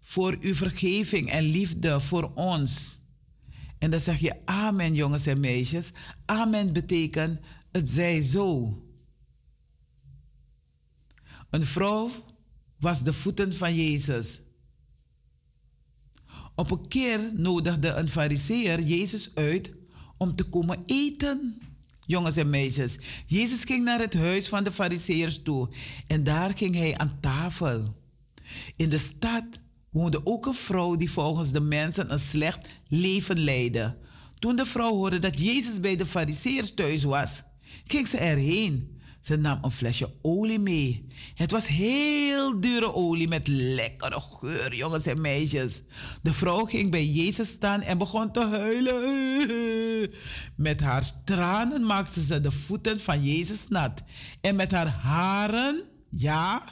voor 0.00 0.36
uw 0.40 0.54
vergeving 0.54 1.30
en 1.30 1.42
liefde 1.42 2.00
voor 2.00 2.32
ons. 2.34 3.00
En 3.78 3.90
dan 3.90 4.00
zeg 4.00 4.18
je 4.18 4.36
amen, 4.44 4.94
jongens 4.94 5.26
en 5.26 5.40
meisjes. 5.40 5.90
Amen 6.24 6.72
betekent 6.72 7.40
het 7.74 7.88
zij 7.88 8.22
zo. 8.22 8.78
Een 11.50 11.62
vrouw 11.62 12.10
was 12.78 13.02
de 13.02 13.12
voeten 13.12 13.56
van 13.56 13.74
Jezus. 13.74 14.40
Op 16.54 16.70
een 16.70 16.88
keer 16.88 17.30
nodigde 17.34 17.88
een 17.88 18.08
fariseer 18.08 18.80
Jezus 18.80 19.34
uit 19.34 19.72
om 20.16 20.34
te 20.34 20.44
komen 20.44 20.82
eten. 20.86 21.58
Jongens 22.06 22.36
en 22.36 22.50
meisjes, 22.50 22.98
Jezus 23.26 23.64
ging 23.64 23.84
naar 23.84 24.00
het 24.00 24.14
huis 24.14 24.48
van 24.48 24.64
de 24.64 24.72
fariseërs 24.72 25.42
toe 25.42 25.68
en 26.06 26.24
daar 26.24 26.56
ging 26.56 26.74
hij 26.74 26.96
aan 26.96 27.18
tafel. 27.20 28.02
In 28.76 28.88
de 28.88 28.98
stad 28.98 29.44
woonde 29.90 30.26
ook 30.26 30.46
een 30.46 30.54
vrouw 30.54 30.96
die 30.96 31.10
volgens 31.10 31.50
de 31.50 31.60
mensen 31.60 32.12
een 32.12 32.18
slecht 32.18 32.66
leven 32.88 33.38
leidde. 33.38 33.98
Toen 34.38 34.56
de 34.56 34.66
vrouw 34.66 34.90
hoorde 34.90 35.18
dat 35.18 35.38
Jezus 35.38 35.80
bij 35.80 35.96
de 35.96 36.06
fariseërs 36.06 36.74
thuis 36.74 37.02
was, 37.02 37.42
ging 37.84 38.08
ze 38.08 38.16
erheen 38.16 38.94
ze 39.24 39.36
nam 39.36 39.58
een 39.62 39.70
flesje 39.70 40.12
olie 40.22 40.58
mee. 40.58 41.04
Het 41.34 41.50
was 41.50 41.66
heel 41.66 42.60
dure 42.60 42.94
olie 42.94 43.28
met 43.28 43.48
lekkere 43.48 44.20
geur, 44.20 44.74
jongens 44.74 45.06
en 45.06 45.20
meisjes. 45.20 45.82
De 46.22 46.32
vrouw 46.32 46.64
ging 46.64 46.90
bij 46.90 47.06
Jezus 47.06 47.48
staan 47.48 47.82
en 47.82 47.98
begon 47.98 48.32
te 48.32 48.40
huilen. 48.40 50.10
Met 50.56 50.80
haar 50.80 51.24
tranen 51.24 51.86
maakte 51.86 52.24
ze 52.24 52.40
de 52.40 52.50
voeten 52.50 53.00
van 53.00 53.22
Jezus 53.24 53.68
nat. 53.68 54.02
En 54.40 54.56
met 54.56 54.70
haar 54.70 54.88
haren, 54.88 55.82
ja, 56.10 56.62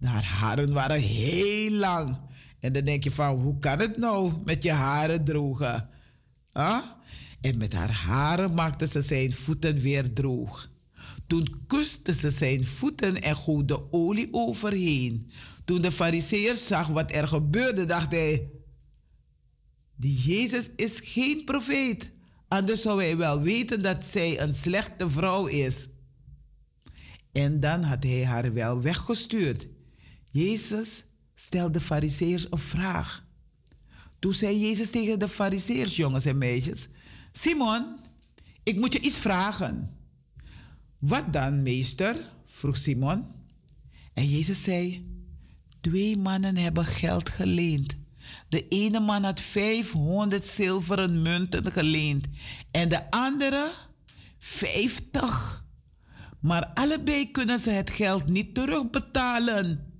haar 0.00 0.24
haren 0.24 0.72
waren 0.72 1.00
heel 1.00 1.70
lang. 1.70 2.18
En 2.60 2.72
dan 2.72 2.84
denk 2.84 3.04
je 3.04 3.10
van, 3.10 3.40
hoe 3.40 3.58
kan 3.58 3.78
het 3.78 3.96
nou 3.96 4.32
met 4.44 4.62
je 4.62 4.72
haren 4.72 5.24
drogen? 5.24 5.88
Huh? 6.52 6.82
En 7.40 7.56
met 7.56 7.72
haar 7.72 7.92
haren 7.92 8.54
maakte 8.54 8.86
ze 8.86 9.02
zijn 9.02 9.32
voeten 9.32 9.76
weer 9.78 10.12
droog. 10.12 10.70
Toen 11.26 11.64
kuste 11.66 12.14
ze 12.14 12.30
zijn 12.30 12.64
voeten 12.64 13.22
en 13.22 13.36
goot 13.36 13.68
de 13.68 13.92
olie 13.92 14.28
overheen. 14.30 15.30
Toen 15.64 15.80
de 15.80 15.92
fariseer 15.92 16.56
zag 16.56 16.88
wat 16.88 17.14
er 17.14 17.28
gebeurde, 17.28 17.84
dacht 17.84 18.12
hij... 18.12 18.50
Die 19.98 20.20
Jezus 20.20 20.70
is 20.76 21.00
geen 21.02 21.44
profeet. 21.44 22.10
Anders 22.48 22.82
zou 22.82 23.02
hij 23.02 23.16
wel 23.16 23.40
weten 23.40 23.82
dat 23.82 24.06
zij 24.06 24.40
een 24.40 24.52
slechte 24.52 25.10
vrouw 25.10 25.46
is. 25.46 25.88
En 27.32 27.60
dan 27.60 27.82
had 27.82 28.02
hij 28.02 28.24
haar 28.24 28.52
wel 28.52 28.82
weggestuurd. 28.82 29.66
Jezus 30.30 31.04
stelde 31.34 31.72
de 31.72 31.80
fariseers 31.80 32.46
een 32.50 32.58
vraag. 32.58 33.24
Toen 34.18 34.34
zei 34.34 34.60
Jezus 34.60 34.90
tegen 34.90 35.18
de 35.18 35.28
fariseers, 35.28 35.96
jongens 35.96 36.24
en 36.24 36.38
meisjes... 36.38 36.88
Simon, 37.38 37.96
ik 38.62 38.76
moet 38.76 38.92
je 38.92 39.00
iets 39.00 39.16
vragen. 39.16 39.96
Wat 40.98 41.32
dan, 41.32 41.62
meester? 41.62 42.16
vroeg 42.46 42.76
Simon. 42.76 43.24
En 44.14 44.28
Jezus 44.28 44.62
zei: 44.62 45.06
Twee 45.80 46.16
mannen 46.16 46.56
hebben 46.56 46.84
geld 46.84 47.28
geleend. 47.28 47.96
De 48.48 48.68
ene 48.68 49.00
man 49.00 49.24
had 49.24 49.40
500 49.40 50.44
zilveren 50.44 51.22
munten 51.22 51.72
geleend 51.72 52.26
en 52.70 52.88
de 52.88 53.10
andere 53.10 53.70
50. 54.38 55.64
Maar 56.40 56.66
allebei 56.66 57.30
kunnen 57.30 57.58
ze 57.58 57.70
het 57.70 57.90
geld 57.90 58.26
niet 58.26 58.54
terugbetalen. 58.54 59.92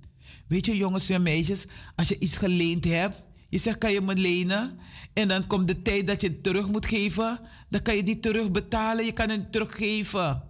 Weet 0.47 0.65
je, 0.65 0.77
jongens 0.77 1.09
en 1.09 1.21
meisjes, 1.21 1.65
als 1.95 2.07
je 2.07 2.19
iets 2.19 2.37
geleend 2.37 2.85
hebt, 2.85 3.26
je 3.49 3.57
zegt: 3.57 3.77
Kan 3.77 3.91
je 3.91 4.01
me 4.01 4.15
lenen? 4.15 4.79
En 5.13 5.27
dan 5.27 5.47
komt 5.47 5.67
de 5.67 5.81
tijd 5.81 6.07
dat 6.07 6.21
je 6.21 6.27
het 6.27 6.43
terug 6.43 6.67
moet 6.67 6.85
geven, 6.85 7.39
dan 7.69 7.81
kan 7.81 7.95
je 7.95 8.03
die 8.03 8.19
terugbetalen, 8.19 9.05
je 9.05 9.11
kan 9.11 9.29
het 9.29 9.51
teruggeven. 9.51 10.43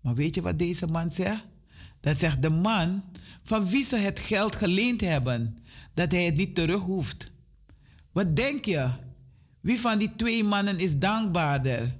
Maar 0.00 0.14
weet 0.14 0.34
je 0.34 0.42
wat 0.42 0.58
deze 0.58 0.86
man 0.86 1.12
zegt? 1.12 1.44
Dat 2.00 2.18
zegt 2.18 2.42
de 2.42 2.50
man 2.50 3.02
van 3.42 3.68
wie 3.68 3.84
ze 3.84 3.96
het 3.96 4.20
geld 4.20 4.56
geleend 4.56 5.00
hebben, 5.00 5.58
dat 5.94 6.12
hij 6.12 6.24
het 6.24 6.36
niet 6.36 6.54
terug 6.54 6.80
hoeft. 6.80 7.30
Wat 8.12 8.36
denk 8.36 8.64
je? 8.64 8.90
Wie 9.60 9.80
van 9.80 9.98
die 9.98 10.14
twee 10.16 10.44
mannen 10.44 10.78
is 10.78 10.98
dankbaarder? 10.98 11.96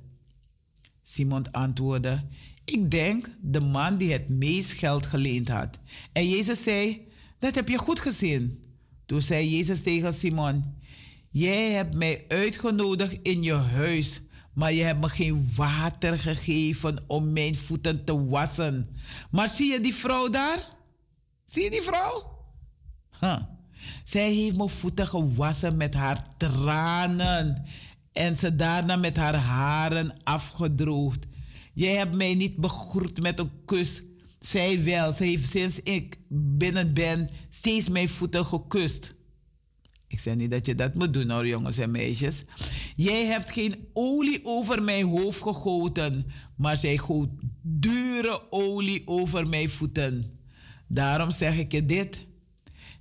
Simon 1.02 1.52
antwoordde: 1.52 2.24
Ik 2.64 2.90
denk 2.90 3.26
de 3.40 3.60
man 3.60 3.96
die 3.96 4.12
het 4.12 4.28
meest 4.28 4.72
geld 4.72 5.06
geleend 5.06 5.48
had. 5.48 5.78
En 6.12 6.28
Jezus 6.28 6.62
zei: 6.62 7.08
Dat 7.38 7.54
heb 7.54 7.68
je 7.68 7.78
goed 7.78 8.00
gezien. 8.00 8.62
Toen 9.12 9.22
zei 9.22 9.56
Jezus 9.56 9.82
tegen 9.82 10.14
Simon: 10.14 10.64
Jij 11.30 11.70
hebt 11.70 11.94
mij 11.94 12.24
uitgenodigd 12.28 13.18
in 13.22 13.42
je 13.42 13.52
huis 13.52 14.20
maar 14.52 14.72
je 14.72 14.82
hebt 14.82 15.00
me 15.00 15.08
geen 15.08 15.48
water 15.56 16.18
gegeven 16.18 16.98
om 17.06 17.32
mijn 17.32 17.56
voeten 17.56 18.04
te 18.04 18.28
wassen. 18.28 18.88
Maar 19.30 19.48
zie 19.48 19.72
je 19.72 19.80
die 19.80 19.94
vrouw 19.94 20.28
daar? 20.28 20.58
Zie 21.44 21.62
je 21.62 21.70
die 21.70 21.82
vrouw? 21.82 22.38
Huh. 23.20 23.42
Zij 24.04 24.32
heeft 24.32 24.56
mijn 24.56 24.68
voeten 24.68 25.06
gewassen 25.06 25.76
met 25.76 25.94
haar 25.94 26.26
tranen 26.36 27.64
en 28.12 28.36
ze 28.36 28.56
daarna 28.56 28.96
met 28.96 29.16
haar 29.16 29.36
haren 29.36 30.22
afgedroogd. 30.24 31.26
Jij 31.74 31.94
hebt 31.94 32.14
mij 32.14 32.34
niet 32.34 32.56
begroet 32.56 33.20
met 33.20 33.38
een 33.38 33.50
kus. 33.64 34.02
Zij 34.42 34.84
wel, 34.84 35.12
ze 35.12 35.24
heeft 35.24 35.50
sinds 35.50 35.80
ik 35.82 36.16
binnen 36.28 36.94
ben 36.94 37.28
steeds 37.48 37.88
mijn 37.88 38.08
voeten 38.08 38.46
gekust. 38.46 39.14
Ik 40.06 40.18
zeg 40.18 40.34
niet 40.34 40.50
dat 40.50 40.66
je 40.66 40.74
dat 40.74 40.94
moet 40.94 41.12
doen 41.12 41.30
hoor, 41.30 41.46
jongens 41.46 41.78
en 41.78 41.90
meisjes. 41.90 42.44
Jij 42.96 43.24
hebt 43.24 43.52
geen 43.52 43.88
olie 43.92 44.40
over 44.44 44.82
mijn 44.82 45.06
hoofd 45.06 45.42
gegoten, 45.42 46.26
maar 46.56 46.76
zij 46.76 46.96
goot 46.96 47.28
dure 47.62 48.42
olie 48.50 49.02
over 49.04 49.48
mijn 49.48 49.70
voeten. 49.70 50.38
Daarom 50.86 51.30
zeg 51.30 51.58
ik 51.58 51.72
je 51.72 51.86
dit. 51.86 52.26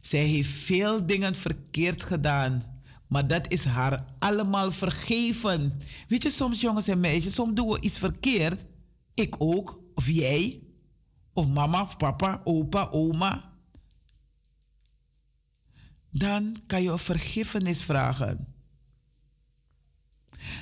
Zij 0.02 0.24
heeft 0.24 0.50
veel 0.50 1.06
dingen 1.06 1.36
verkeerd 1.36 2.04
gedaan, 2.04 2.64
maar 3.08 3.28
dat 3.28 3.52
is 3.52 3.64
haar 3.64 4.06
allemaal 4.20 4.72
vergeven. 4.72 5.80
Weet 6.08 6.24
je, 6.24 6.30
soms 6.30 6.62
jongens 6.62 6.88
en 6.88 7.00
meisjes, 7.00 7.34
soms 7.34 7.54
doen 7.54 7.70
we 7.70 7.82
iets 7.82 7.98
verkeerd. 7.98 8.66
Ik 9.14 9.36
ook, 9.38 9.80
of 9.96 10.10
jij, 10.10 10.60
of 11.34 11.48
mama, 11.48 11.82
of 11.82 11.98
papa, 11.98 12.42
opa, 12.44 12.90
oma 12.92 13.52
dan 16.12 16.56
kan 16.68 16.84
je 16.84 17.00
vergiffenis 17.00 17.84
vragen. 17.84 18.48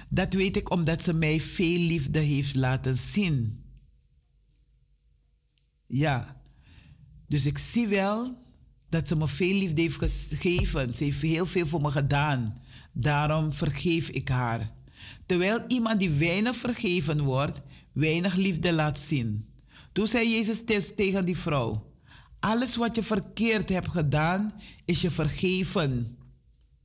Dat 0.09 0.33
weet 0.33 0.55
ik 0.57 0.69
omdat 0.69 1.03
ze 1.03 1.13
mij 1.13 1.41
veel 1.41 1.79
liefde 1.79 2.19
heeft 2.19 2.55
laten 2.55 2.95
zien. 2.95 3.63
Ja, 5.87 6.41
Dus 7.27 7.45
ik 7.45 7.57
zie 7.57 7.87
wel 7.87 8.39
dat 8.89 9.07
ze 9.07 9.15
me 9.15 9.27
veel 9.27 9.53
liefde 9.53 9.81
heeft 9.81 9.97
gegeven. 9.97 10.95
Ze 10.95 11.03
heeft 11.03 11.21
heel 11.21 11.45
veel 11.45 11.67
voor 11.67 11.81
me 11.81 11.91
gedaan. 11.91 12.61
Daarom 12.93 13.53
vergeef 13.53 14.09
ik 14.09 14.29
haar. 14.29 14.73
Terwijl 15.25 15.65
iemand 15.67 15.99
die 15.99 16.09
weinig 16.09 16.55
vergeven 16.55 17.21
wordt, 17.21 17.61
weinig 17.91 18.35
liefde 18.35 18.73
laat 18.73 18.99
zien. 18.99 19.48
Toen 19.99 20.07
zei 20.07 20.29
Jezus 20.29 20.91
tegen 20.95 21.25
die 21.25 21.37
vrouw: 21.37 21.91
Alles 22.39 22.75
wat 22.75 22.95
je 22.95 23.03
verkeerd 23.03 23.69
hebt 23.69 23.89
gedaan, 23.89 24.53
is 24.85 25.01
je 25.01 25.11
vergeven. 25.11 26.17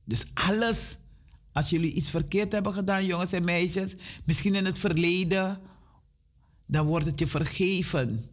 Dus 0.03 0.25
alles. 0.33 0.97
Als 1.53 1.69
jullie 1.69 1.93
iets 1.93 2.09
verkeerd 2.09 2.51
hebben 2.51 2.73
gedaan, 2.73 3.05
jongens 3.05 3.31
en 3.31 3.43
meisjes, 3.43 3.95
misschien 4.25 4.55
in 4.55 4.65
het 4.65 4.79
verleden, 4.79 5.57
dan 6.65 6.85
wordt 6.85 7.05
het 7.05 7.19
je 7.19 7.27
vergeven. 7.27 8.25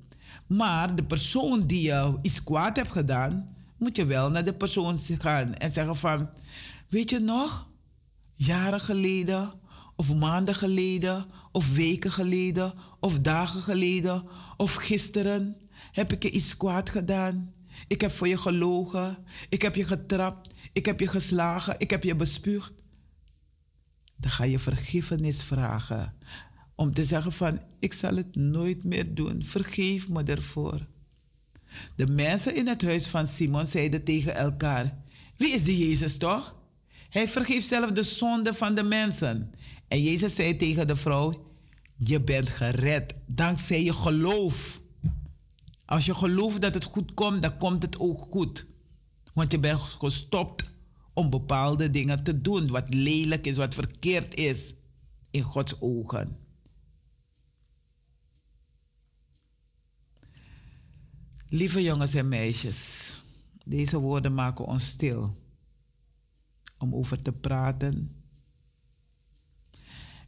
Maar 0.46 0.94
de 0.94 1.04
persoon 1.04 1.66
die 1.66 1.82
je 1.82 2.18
iets 2.22 2.44
kwaad 2.44 2.76
hebt 2.76 2.92
gedaan, 2.92 3.56
moet 3.78 3.96
je 3.96 4.04
wel 4.04 4.30
naar 4.30 4.44
de 4.44 4.54
persoon 4.54 4.98
gaan 4.98 5.54
en 5.54 5.70
zeggen 5.70 5.96
van, 5.96 6.28
weet 6.88 7.10
je 7.10 7.18
nog, 7.18 7.68
jaren 8.32 8.80
geleden, 8.80 9.52
of 9.96 10.14
maanden 10.14 10.54
geleden, 10.54 11.24
of 11.52 11.74
weken 11.74 12.12
geleden, 12.12 12.72
of 13.00 13.20
dagen 13.20 13.60
geleden, 13.60 14.24
of 14.56 14.74
gisteren 14.74 15.56
heb 15.92 16.12
ik 16.12 16.22
je 16.22 16.30
iets 16.30 16.56
kwaad 16.56 16.90
gedaan. 16.90 17.54
Ik 17.86 18.00
heb 18.00 18.10
voor 18.10 18.28
je 18.28 18.38
gelogen, 18.38 19.18
ik 19.48 19.62
heb 19.62 19.74
je 19.74 19.84
getrapt, 19.84 20.54
ik 20.72 20.86
heb 20.86 21.00
je 21.00 21.06
geslagen, 21.06 21.74
ik 21.78 21.90
heb 21.90 22.04
je 22.04 22.16
bespuugd. 22.16 22.72
Dan 24.16 24.30
ga 24.30 24.44
je 24.44 24.58
vergiffenis 24.58 25.42
vragen. 25.42 26.14
Om 26.74 26.94
te 26.94 27.04
zeggen 27.04 27.32
van, 27.32 27.60
ik 27.78 27.92
zal 27.92 28.16
het 28.16 28.36
nooit 28.36 28.84
meer 28.84 29.14
doen. 29.14 29.44
Vergeef 29.44 30.08
me 30.08 30.22
ervoor. 30.22 30.86
De 31.96 32.06
mensen 32.06 32.54
in 32.54 32.66
het 32.68 32.82
huis 32.82 33.06
van 33.06 33.26
Simon 33.26 33.66
zeiden 33.66 34.04
tegen 34.04 34.34
elkaar, 34.34 35.02
wie 35.36 35.52
is 35.54 35.64
die 35.64 35.88
Jezus 35.88 36.16
toch? 36.16 36.60
Hij 37.08 37.28
vergeeft 37.28 37.66
zelf 37.66 37.90
de 37.90 38.02
zonde 38.02 38.54
van 38.54 38.74
de 38.74 38.82
mensen. 38.82 39.54
En 39.92 40.02
Jezus 40.02 40.34
zei 40.34 40.56
tegen 40.56 40.86
de 40.86 40.96
vrouw, 40.96 41.52
je 41.96 42.20
bent 42.20 42.48
gered 42.48 43.14
dankzij 43.26 43.82
je 43.82 43.92
geloof. 43.92 44.82
Als 45.84 46.06
je 46.06 46.14
gelooft 46.14 46.60
dat 46.60 46.74
het 46.74 46.84
goed 46.84 47.14
komt, 47.14 47.42
dan 47.42 47.58
komt 47.58 47.82
het 47.82 47.98
ook 47.98 48.26
goed. 48.30 48.66
Want 49.34 49.50
je 49.50 49.58
bent 49.58 49.78
gestopt 49.78 50.70
om 51.12 51.30
bepaalde 51.30 51.90
dingen 51.90 52.22
te 52.22 52.40
doen, 52.40 52.68
wat 52.68 52.94
lelijk 52.94 53.46
is, 53.46 53.56
wat 53.56 53.74
verkeerd 53.74 54.34
is 54.34 54.74
in 55.30 55.42
Gods 55.42 55.80
ogen. 55.80 56.36
Lieve 61.48 61.82
jongens 61.82 62.14
en 62.14 62.28
meisjes, 62.28 63.22
deze 63.64 63.98
woorden 63.98 64.34
maken 64.34 64.64
ons 64.64 64.86
stil 64.86 65.36
om 66.78 66.94
over 66.94 67.22
te 67.22 67.32
praten. 67.32 68.21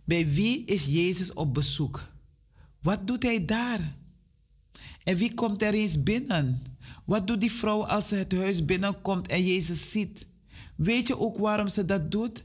Bij 0.05 0.29
wie 0.29 0.65
is 0.65 0.85
Jezus 0.87 1.33
op 1.33 1.55
bezoek? 1.55 2.09
Wat 2.83 3.07
doet 3.07 3.23
hij 3.23 3.45
daar? 3.45 3.95
En 5.05 5.17
wie 5.17 5.35
komt 5.35 5.63
er 5.63 5.75
eens 5.75 6.03
binnen? 6.03 6.63
Wat 7.05 7.27
doet 7.27 7.41
die 7.41 7.53
vrouw 7.53 7.87
als 7.87 8.09
ze 8.09 8.15
het 8.15 8.33
huis 8.33 8.65
binnenkomt 8.65 9.29
en 9.29 9.45
Jezus 9.45 9.91
ziet? 9.91 10.27
Weet 10.77 11.07
je 11.07 11.19
ook 11.19 11.39
waarom 11.39 11.69
ze 11.69 11.85
dat 11.85 12.11
doet? 12.11 12.45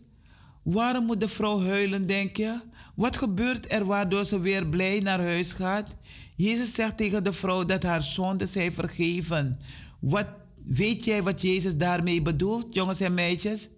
Waarom 0.64 1.06
moet 1.06 1.20
de 1.20 1.28
vrouw 1.28 1.62
huilen, 1.62 2.08
denk 2.08 2.38
je? 2.38 2.60
Wat 2.96 3.18
gebeurt 3.18 3.72
er 3.72 3.86
waardoor 3.86 4.26
ze 4.26 4.40
weer 4.40 4.68
blij 4.68 5.00
naar 5.00 5.22
huis 5.22 5.54
gaat? 5.54 5.96
Jezus 6.36 6.74
zegt 6.74 6.98
tegen 6.98 7.24
de 7.24 7.34
vrouw 7.34 7.66
dat 7.66 7.84
haar 7.84 8.04
zonden 8.04 8.48
zijn 8.48 8.74
vergeven. 8.74 9.60
Wat 10.00 10.28
weet 10.64 11.06
jij 11.06 11.24
wat 11.24 11.42
Jezus 11.42 11.78
daarmee 11.78 12.22
bedoelt, 12.22 12.74
jongens 12.74 13.00
en 13.00 13.14
meisjes? 13.14 13.70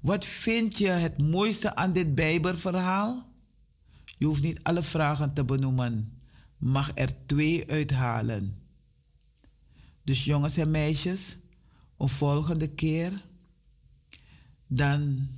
Wat 0.00 0.24
vind 0.24 0.78
je 0.78 0.88
het 0.88 1.22
mooiste 1.22 1.74
aan 1.74 1.92
dit 1.92 2.14
Bijbelverhaal? 2.14 3.25
Je 4.16 4.26
hoeft 4.26 4.42
niet 4.42 4.62
alle 4.62 4.82
vragen 4.82 5.32
te 5.34 5.44
benoemen, 5.44 6.20
mag 6.56 6.90
er 6.94 7.26
twee 7.26 7.70
uithalen. 7.70 8.58
Dus 10.04 10.24
jongens 10.24 10.56
en 10.56 10.70
meisjes, 10.70 11.36
een 11.98 12.08
volgende 12.08 12.68
keer, 12.68 13.24
dan 14.66 15.28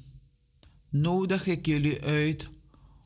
nodig 0.88 1.46
ik 1.46 1.66
jullie 1.66 2.02
uit 2.02 2.48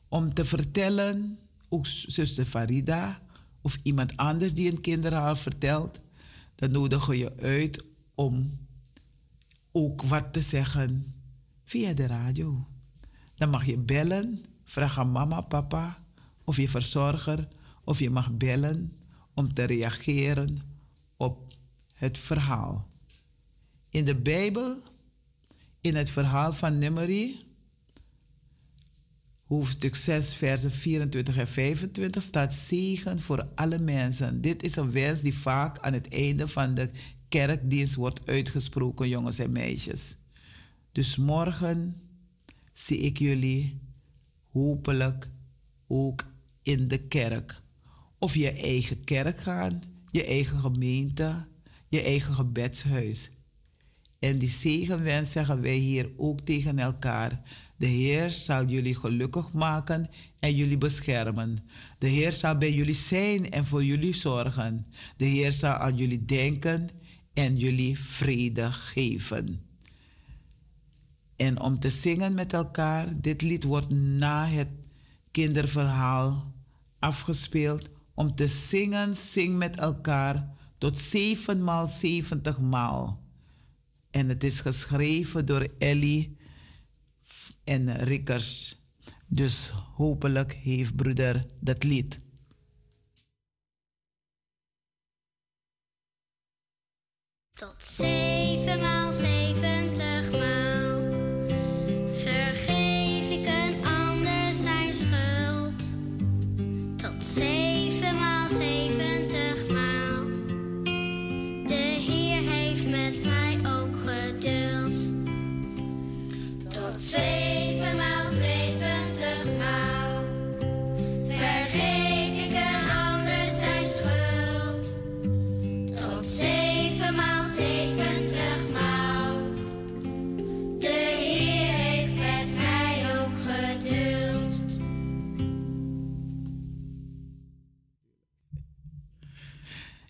om 0.07 0.33
te 0.33 0.45
vertellen, 0.45 1.39
ook 1.69 1.85
zuster 1.87 2.45
Farida 2.45 3.21
of 3.61 3.79
iemand 3.83 4.17
anders 4.17 4.53
die 4.53 4.71
een 4.71 4.81
kinderhaal 4.81 5.35
vertelt, 5.35 5.99
dan 6.55 6.71
nodig 6.71 7.05
we 7.05 7.17
je 7.17 7.37
uit 7.37 7.83
om 8.15 8.57
ook 9.71 10.01
wat 10.01 10.33
te 10.33 10.41
zeggen 10.41 11.13
via 11.63 11.93
de 11.93 12.07
radio. 12.07 12.67
Dan 13.35 13.49
mag 13.49 13.65
je 13.65 13.77
bellen, 13.77 14.45
vraag 14.73 14.99
aan 14.99 15.11
mama, 15.11 15.41
papa 15.41 16.03
of 16.43 16.57
je 16.57 16.69
verzorger 16.69 17.47
of 17.83 17.99
je 17.99 18.09
mag 18.09 18.37
bellen 18.37 18.97
om 19.33 19.53
te 19.53 19.63
reageren 19.63 20.57
op 21.17 21.53
het 21.93 22.17
verhaal. 22.17 22.87
In 23.89 24.05
de 24.05 24.15
Bijbel, 24.15 24.77
in 25.81 25.95
het 25.95 26.09
verhaal 26.09 26.53
van 26.53 26.77
Nimmerie, 26.77 27.39
hoofdstuk 29.45 29.95
6, 29.95 30.35
versen 30.35 30.71
24 30.71 31.37
en 31.37 31.47
25 31.47 32.23
staat 32.23 32.53
zegen 32.53 33.19
voor 33.19 33.47
alle 33.55 33.79
mensen. 33.79 34.41
Dit 34.41 34.63
is 34.63 34.75
een 34.75 34.91
wens 34.91 35.21
die 35.21 35.37
vaak 35.37 35.79
aan 35.79 35.93
het 35.93 36.13
einde 36.13 36.47
van 36.47 36.73
de 36.73 36.89
kerkdienst 37.27 37.95
wordt 37.95 38.27
uitgesproken, 38.27 39.09
jongens 39.09 39.39
en 39.39 39.51
meisjes. 39.51 40.17
Dus 40.91 41.15
morgen 41.15 42.01
zie 42.73 42.97
ik 42.97 43.17
jullie 43.17 43.81
hopelijk 44.53 45.29
ook 45.87 46.25
in 46.61 46.87
de 46.87 47.07
kerk. 47.07 47.61
Of 48.19 48.35
je 48.35 48.51
eigen 48.51 49.03
kerk 49.03 49.39
gaan, 49.39 49.81
je 50.11 50.25
eigen 50.25 50.59
gemeente, 50.59 51.47
je 51.89 52.01
eigen 52.01 52.33
gebedshuis. 52.33 53.31
En 54.19 54.37
die 54.37 54.49
zegenwens 54.49 55.31
zeggen 55.31 55.61
wij 55.61 55.75
hier 55.75 56.09
ook 56.17 56.39
tegen 56.39 56.79
elkaar. 56.79 57.41
De 57.77 57.85
Heer 57.85 58.31
zal 58.31 58.65
jullie 58.65 58.95
gelukkig 58.95 59.51
maken 59.51 60.09
en 60.39 60.55
jullie 60.55 60.77
beschermen. 60.77 61.57
De 61.97 62.07
Heer 62.07 62.33
zal 62.33 62.57
bij 62.57 62.73
jullie 62.73 62.93
zijn 62.93 63.49
en 63.49 63.65
voor 63.65 63.83
jullie 63.83 64.13
zorgen. 64.13 64.85
De 65.17 65.25
Heer 65.25 65.51
zal 65.51 65.73
aan 65.73 65.95
jullie 65.95 66.25
denken 66.25 66.89
en 67.33 67.57
jullie 67.57 67.99
vrede 67.99 68.71
geven. 68.71 69.62
En 71.35 71.61
om 71.61 71.79
te 71.79 71.89
zingen 71.89 72.33
met 72.33 72.53
elkaar, 72.53 73.21
dit 73.21 73.41
lied 73.41 73.63
wordt 73.63 73.89
na 73.89 74.45
het 74.45 74.69
kinderverhaal 75.31 76.53
afgespeeld. 76.99 77.89
Om 78.13 78.35
te 78.35 78.47
zingen, 78.47 79.15
zing 79.15 79.57
met 79.57 79.77
elkaar 79.77 80.55
tot 80.77 80.99
zevenmaal 80.99 81.87
zeventig 81.87 82.59
maal. 82.59 83.23
En 84.11 84.29
het 84.29 84.43
is 84.43 84.59
geschreven 84.59 85.45
door 85.45 85.67
Ellie 85.77 86.37
en 87.63 87.93
Rickers. 88.03 88.81
Dus 89.27 89.69
hopelijk 89.69 90.53
heeft 90.53 90.95
broeder 90.95 91.45
dat 91.59 91.83
lied. 91.83 92.19
Tot 97.53 97.75
zevenmaal 97.85 98.42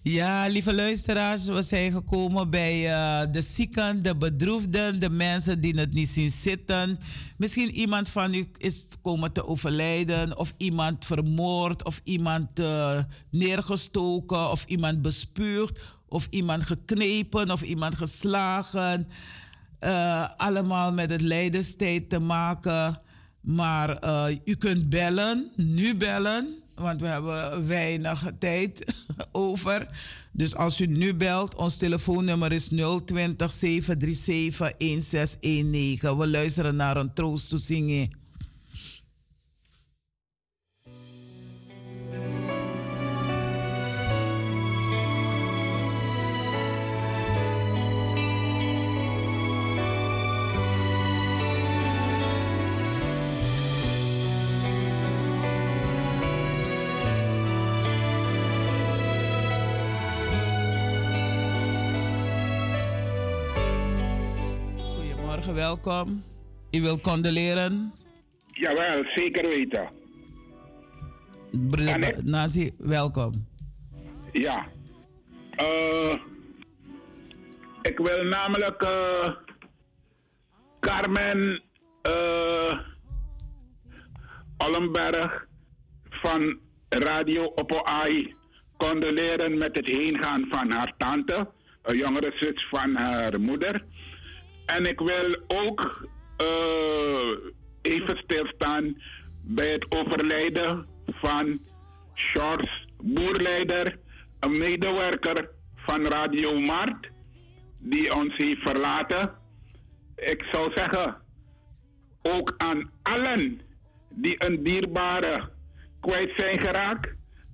Ja, 0.04 0.48
lieve 0.48 0.74
luisteraars, 0.74 1.46
we 1.46 1.62
zijn 1.62 1.92
gekomen 1.92 2.50
bij 2.50 2.92
eh, 2.92 3.32
de 3.32 3.42
zieken, 3.42 4.02
de 4.02 4.16
bedroefden, 4.16 5.00
de 5.00 5.10
mensen 5.10 5.62
die 5.62 5.80
het 5.80 5.94
niet 5.94 6.08
zien 6.10 6.32
zitten. 6.32 7.00
Misschien 7.38 7.72
iemand 7.72 8.10
van 8.10 8.34
u 8.34 8.50
is 8.58 8.86
komen 9.02 9.32
te 9.32 9.48
overlijden, 9.48 10.38
of 10.38 10.54
iemand 10.58 11.06
vermoord, 11.06 11.84
of 11.84 12.02
iemand 12.04 12.60
eh, 12.60 13.00
neergestoken, 13.30 14.50
of 14.52 14.66
iemand 14.66 15.02
bespuugd, 15.02 15.80
of 16.08 16.28
iemand 16.30 16.64
geknepen 16.64 17.52
of 17.52 17.62
iemand 17.62 17.96
geslagen. 17.96 19.08
Eh, 19.80 20.30
allemaal 20.38 20.94
met 20.94 21.10
het 21.10 21.22
lijdenstijd 21.22 22.10
te 22.10 22.20
maken. 22.20 22.98
Maar 23.42 24.00
u 24.46 24.56
kunt 24.56 24.90
bellen, 24.90 25.52
nu 25.56 25.96
bellen, 25.96 26.63
want 26.76 27.02
we 27.02 27.08
hebben 27.08 27.68
weinig 27.68 28.32
tijd 28.40 28.94
over. 29.32 29.88
Dus 30.32 30.56
als 30.56 30.80
u 30.80 30.86
nu 30.86 31.14
belt, 31.16 31.56
ons 31.56 31.78
telefoonnummer 31.78 32.52
is 32.52 32.68
020 33.06 33.52
737 33.52 34.58
1619. 34.78 36.18
We 36.18 36.28
luisteren 36.28 36.76
naar 36.76 36.98
een 36.98 37.14
troosttoezinging. 37.14 38.16
Goedemorgen, 65.44 65.84
welkom. 65.84 66.24
U 66.72 66.82
wilt 66.82 67.02
condoleren? 67.02 67.92
Jawel, 68.48 69.04
zeker 69.16 69.50
weten. 69.50 69.90
Broeder 71.52 72.26
Nazi, 72.26 72.72
welkom. 72.78 73.48
Ja. 74.32 74.68
Eh, 75.52 76.16
ik 77.82 77.98
wil 77.98 78.24
namelijk 78.24 78.82
eh, 78.82 79.36
Carmen 80.80 81.64
Ollenberg 84.58 85.48
van 86.10 86.60
Radio 86.90 87.44
Oppo 87.44 87.84
AI 87.84 88.36
condoleren 88.78 89.58
met 89.58 89.76
het 89.76 89.86
heengaan 89.86 90.46
van 90.50 90.72
haar 90.72 90.94
tante, 90.98 91.50
een 91.82 91.98
jongere 91.98 92.32
zus 92.40 92.68
van 92.70 92.96
haar 92.96 93.40
moeder. 93.40 93.86
En 94.66 94.86
ik 94.86 95.00
wil 95.00 95.42
ook 95.48 96.08
eh, 96.38 97.52
even 97.82 98.18
stilstaan 98.18 99.02
bij 99.42 99.68
het 99.72 99.86
overlijden 99.90 100.86
van 101.06 101.58
George 102.14 102.88
Boerleider, 103.02 104.00
een 104.40 104.58
medewerker 104.58 105.50
van 105.76 106.06
Radio 106.06 106.60
Mart, 106.60 107.10
die 107.82 108.16
ons 108.16 108.34
heeft 108.38 108.62
verlaten. 108.62 109.34
Ik 110.16 110.44
zou 110.52 110.72
zeggen, 110.76 111.18
ook 112.22 112.54
aan 112.58 112.92
allen 113.02 113.62
die 114.10 114.36
een 114.46 114.64
dierbare 114.64 115.50
kwijt 116.00 116.32
zijn 116.38 116.60
geraakt, 116.60 117.10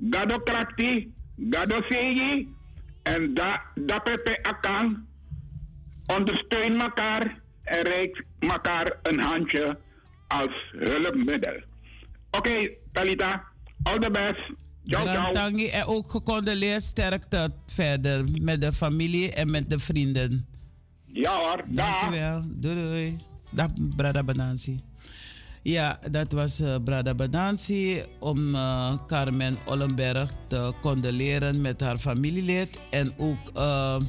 Gado 0.09 0.39
Krakti, 0.39 1.13
Gado 1.49 1.81
Seyi 1.89 2.53
en 3.03 3.33
da, 3.33 3.61
Dapepe 3.75 4.43
Akang, 4.43 5.07
ondersteun 6.17 6.81
elkaar 6.81 7.41
en 7.63 7.81
reik 7.81 8.23
elkaar 8.39 8.99
een 9.03 9.19
handje 9.19 9.77
als 10.27 10.71
hulpmiddel. 10.71 11.61
Oké, 12.31 12.69
Talita, 12.91 13.43
all 13.83 13.99
the 13.99 14.11
best. 14.11 14.67
Ciao, 14.85 15.05
ciao. 15.05 15.23
Rantangi 15.23 15.67
en 15.67 15.85
ook 15.85 16.11
gecondoleerd 16.11 16.83
sterkte 16.83 17.51
verder 17.65 18.23
met 18.41 18.61
de 18.61 18.73
familie 18.73 19.33
en 19.33 19.51
met 19.51 19.69
de 19.69 19.79
vrienden. 19.79 20.47
Ja 21.05 21.39
hoor, 21.39 21.63
dag. 21.67 21.99
Dankjewel. 21.99 22.43
Doei 22.47 22.75
doei. 22.75 23.17
Dag 23.51 23.69
Brada 23.95 24.23
Banansi. 24.23 24.79
Ja, 25.61 25.99
dat 26.11 26.31
was 26.31 26.59
eh, 26.59 26.75
Brada 26.83 27.15
Banansi 27.15 28.03
om 28.19 28.55
eh, 28.55 28.93
Carmen 29.07 29.57
Ollenberg 29.65 30.33
te 30.45 30.73
condoleren 30.81 31.61
met 31.61 31.81
haar 31.81 31.97
familielid. 31.97 32.79
En 32.89 33.13
ook 33.17 33.49
eh, 33.53 33.99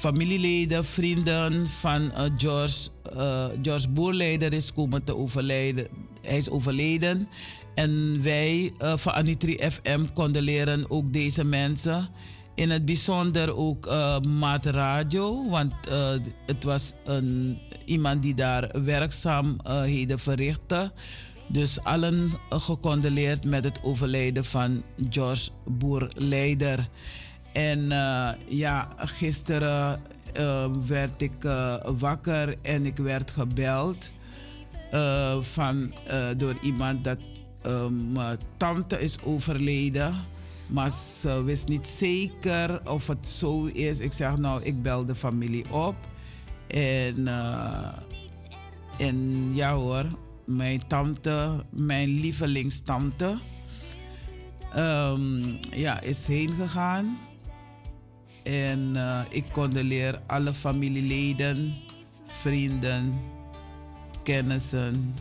familieleden, 0.00 0.84
vrienden 0.84 1.66
van 1.66 2.12
eh, 2.12 2.24
George, 2.36 2.88
eh, 3.16 3.46
George 3.62 3.88
Boerleider 3.88 4.52
is 4.52 4.72
komen 4.72 5.04
te 5.04 5.16
overlijden. 5.16 5.86
Hij 6.22 6.38
is 6.38 6.50
overleden. 6.50 7.28
En 7.76 8.22
wij 8.22 8.72
eh, 8.78 8.96
van 8.96 9.12
Anitri 9.12 9.58
FM 9.70 10.04
condoleren 10.14 10.90
ook 10.90 11.12
deze 11.12 11.44
mensen. 11.44 12.08
In 12.54 12.70
het 12.70 12.84
bijzonder 12.84 13.56
ook 13.56 13.86
eh 13.86 14.20
Maat 14.20 14.64
Radio, 14.64 15.48
want 15.48 15.72
eh, 15.88 16.10
het 16.46 16.64
was 16.64 16.92
een, 17.04 17.58
iemand 17.84 18.22
die 18.22 18.34
daar 18.34 18.82
werkzaamheden 18.84 20.18
verrichtte. 20.18 20.92
Dus 21.48 21.80
allen 21.82 22.30
eh, 22.50 22.60
gecondoleerd 22.60 23.44
met 23.44 23.64
het 23.64 23.80
overlijden 23.82 24.44
van 24.44 24.84
George 25.10 25.50
Boerleider. 25.64 26.88
En 27.56 27.92
eh, 27.92 28.28
ja, 28.48 28.88
gisteren 28.96 30.00
eh, 30.32 30.66
werd 30.86 31.22
ik 31.22 31.44
eh, 31.44 31.74
wakker 31.98 32.54
en 32.62 32.86
ik 32.86 32.96
werd 32.96 33.30
gebeld 33.30 34.14
van, 35.40 35.92
door 36.36 36.58
iemand 36.62 37.04
dat 37.04 37.18
mijn 38.12 38.38
tante 38.56 39.00
is 39.00 39.22
overleden. 39.22 40.14
Maar 40.66 40.90
ze 40.90 41.42
wist 41.42 41.68
niet 41.68 41.86
zeker 41.86 42.90
of 42.90 43.06
het 43.06 43.26
zo 43.28 43.64
is. 43.64 44.00
Ik 44.00 44.12
zeg 44.12 44.36
nou, 44.36 44.62
ik 44.62 44.82
bel 44.82 45.04
de 45.04 45.14
familie 45.14 45.72
op. 45.72 45.94
En, 46.66 47.28
en 48.98 49.48
ja 49.54 49.74
hoor, 49.74 50.06
mijn 50.44 50.86
tante, 50.86 51.64
mijn 51.70 52.08
lievelingstante, 52.08 53.38
ehm, 54.72 55.42
ja, 55.70 56.00
is 56.00 56.26
heen 56.26 56.52
gegaan. 56.52 57.25
En 58.46 58.96
eh, 58.96 59.20
ik 59.28 59.44
condoleer 59.52 60.20
alle 60.26 60.54
familieleden, 60.54 61.74
vrienden, 62.26 63.20
kennissen 64.22 65.14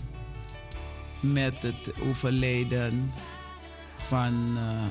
met 1.20 1.62
het 1.62 1.94
overlijden 2.02 3.12
van 3.98 4.58
uh, 4.58 4.86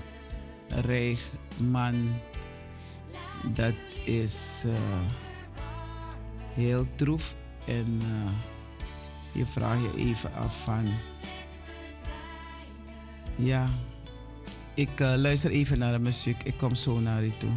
Rijgman. 0.69 2.13
Dat 3.55 3.75
is 4.05 4.63
uh, 4.67 4.73
heel 6.53 6.87
troef 6.95 7.35
en 7.67 8.01
uh, 8.03 8.31
je 9.33 9.47
vraagt 9.47 9.83
je 9.83 9.93
even 9.97 10.33
af 10.33 10.63
van. 10.63 10.93
Ja, 13.37 13.71
ik 14.75 15.01
uh, 15.01 15.15
luister 15.17 15.51
even 15.51 15.79
naar 15.79 15.93
de 15.93 15.99
muziek. 15.99 16.43
Ik 16.43 16.57
kom 16.57 16.75
zo 16.75 17.01
naar 17.01 17.25
u 17.25 17.33
toe. 17.39 17.53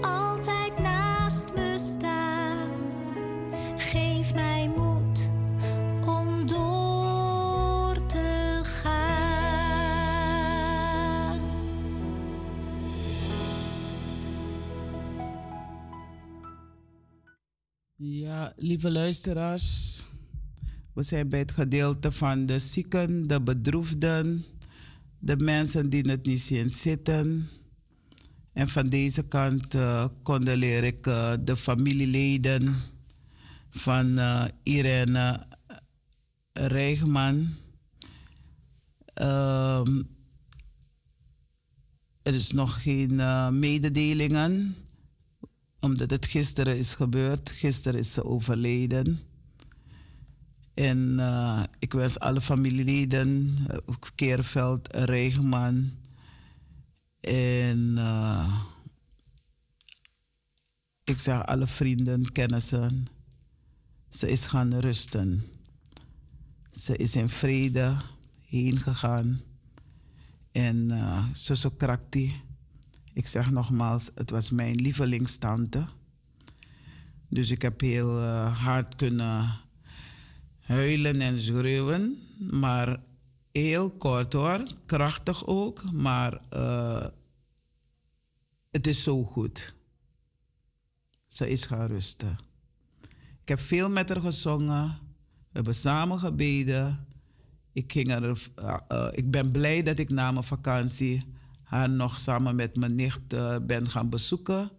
Altijd 0.00 0.78
naast 0.78 1.44
me 1.54 1.74
staan? 1.78 2.70
Geef 3.76 4.34
mij 4.34 4.68
moed 4.76 5.30
om 6.06 6.46
door 6.46 8.06
te 8.06 8.60
gaan. 8.62 9.10
Ja, 17.96 18.52
lieve 18.56 18.90
luisteraars. 18.90 20.04
We 20.94 21.02
zijn 21.02 21.28
bij 21.28 21.38
het 21.38 21.52
gedeelte 21.52 22.12
van 22.12 22.46
de 22.46 22.58
zieken, 22.58 23.26
de 23.26 23.42
bedroefden, 23.42 24.44
de 25.18 25.36
mensen 25.36 25.88
die 25.88 26.10
het 26.10 26.26
niet 26.26 26.40
zien 26.40 26.70
zitten. 26.70 27.48
En 28.52 28.68
van 28.68 28.88
deze 28.88 29.22
kant 29.22 29.74
uh, 29.74 30.04
condoleer 30.22 30.84
ik 30.84 31.06
uh, 31.06 31.32
de 31.40 31.56
familieleden 31.56 32.74
van 33.70 34.18
uh, 34.18 34.44
Irene 34.62 35.46
Rijgman. 36.52 37.54
Um, 39.22 40.08
er 42.22 42.34
is 42.34 42.50
nog 42.50 42.82
geen 42.82 43.16
mededelingen, 43.58 44.76
omdat 45.80 46.10
het 46.10 46.26
gisteren 46.26 46.78
is 46.78 46.94
gebeurd. 46.94 47.50
Gisteren 47.50 47.98
is 47.98 48.12
ze 48.12 48.24
overleden. 48.24 49.20
En 50.74 51.20
ik 51.78 51.92
wens 51.92 52.18
alle 52.18 52.40
familieleden, 52.40 53.56
Keerveld, 54.14 54.94
Rijgman 54.94 55.90
en 57.30 57.94
uh, 57.96 58.60
ik 61.04 61.18
zeg 61.18 61.46
alle 61.46 61.66
vrienden, 61.66 62.32
kennissen, 62.32 63.04
ze 64.10 64.28
is 64.30 64.46
gaan 64.46 64.74
rusten. 64.74 65.44
Ze 66.72 66.96
is 66.96 67.16
in 67.16 67.28
vrede 67.28 67.96
heen 68.40 68.76
gegaan. 68.76 69.40
En 70.52 70.88
uh, 70.90 71.26
Suso 71.32 71.70
Krakti, 71.70 72.40
ik 73.12 73.26
zeg 73.26 73.50
nogmaals, 73.50 74.10
het 74.14 74.30
was 74.30 74.50
mijn 74.50 74.74
lievelingstante. 74.74 75.86
Dus 77.28 77.50
ik 77.50 77.62
heb 77.62 77.80
heel 77.80 78.18
uh, 78.18 78.62
hard 78.64 78.96
kunnen 78.96 79.60
huilen 80.60 81.20
en 81.20 81.40
schreeuwen. 81.40 82.18
Maar 82.50 83.00
heel 83.52 83.90
kort 83.90 84.32
hoor, 84.32 84.62
krachtig 84.86 85.46
ook, 85.46 85.92
maar 85.92 86.40
uh, 86.54 87.06
het 88.70 88.86
is 88.86 89.02
zo 89.02 89.24
goed. 89.24 89.74
Ze 91.28 91.50
is 91.50 91.66
gaan 91.66 91.86
rusten. 91.86 92.38
Ik 93.42 93.48
heb 93.48 93.60
veel 93.60 93.90
met 93.90 94.08
haar 94.08 94.20
gezongen. 94.20 94.86
We 95.38 95.52
hebben 95.52 95.74
samen 95.74 96.18
gebeden. 96.18 97.06
Ik, 97.72 97.92
ging 97.92 98.10
er, 98.10 98.48
uh, 98.58 98.76
uh, 98.88 99.08
ik 99.12 99.30
ben 99.30 99.50
blij 99.50 99.82
dat 99.82 99.98
ik 99.98 100.08
na 100.08 100.30
mijn 100.30 100.44
vakantie 100.44 101.24
haar 101.62 101.90
nog 101.90 102.20
samen 102.20 102.54
met 102.54 102.76
mijn 102.76 102.94
nicht 102.94 103.26
ben 103.66 103.88
gaan 103.88 104.08
bezoeken. 104.08 104.70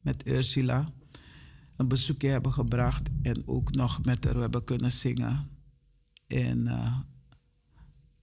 Met 0.00 0.26
Ursula. 0.26 0.92
Een 1.76 1.88
bezoekje 1.88 2.28
hebben 2.28 2.52
gebracht 2.52 3.08
en 3.22 3.42
ook 3.46 3.74
nog 3.74 4.04
met 4.04 4.24
haar 4.24 4.34
hebben 4.34 4.64
kunnen 4.64 4.92
zingen. 4.92 5.50
En 6.26 6.66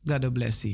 God 0.07 0.33
bless. 0.33 0.65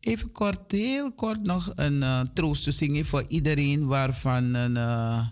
Even 0.00 0.32
kort, 0.32 0.72
heel 0.72 1.12
kort 1.12 1.42
nog 1.42 1.72
een 1.74 2.02
uh, 2.02 2.52
zingen 2.52 3.04
voor 3.04 3.24
iedereen 3.28 3.86
waarvan 3.86 4.56
uh, 4.56 5.26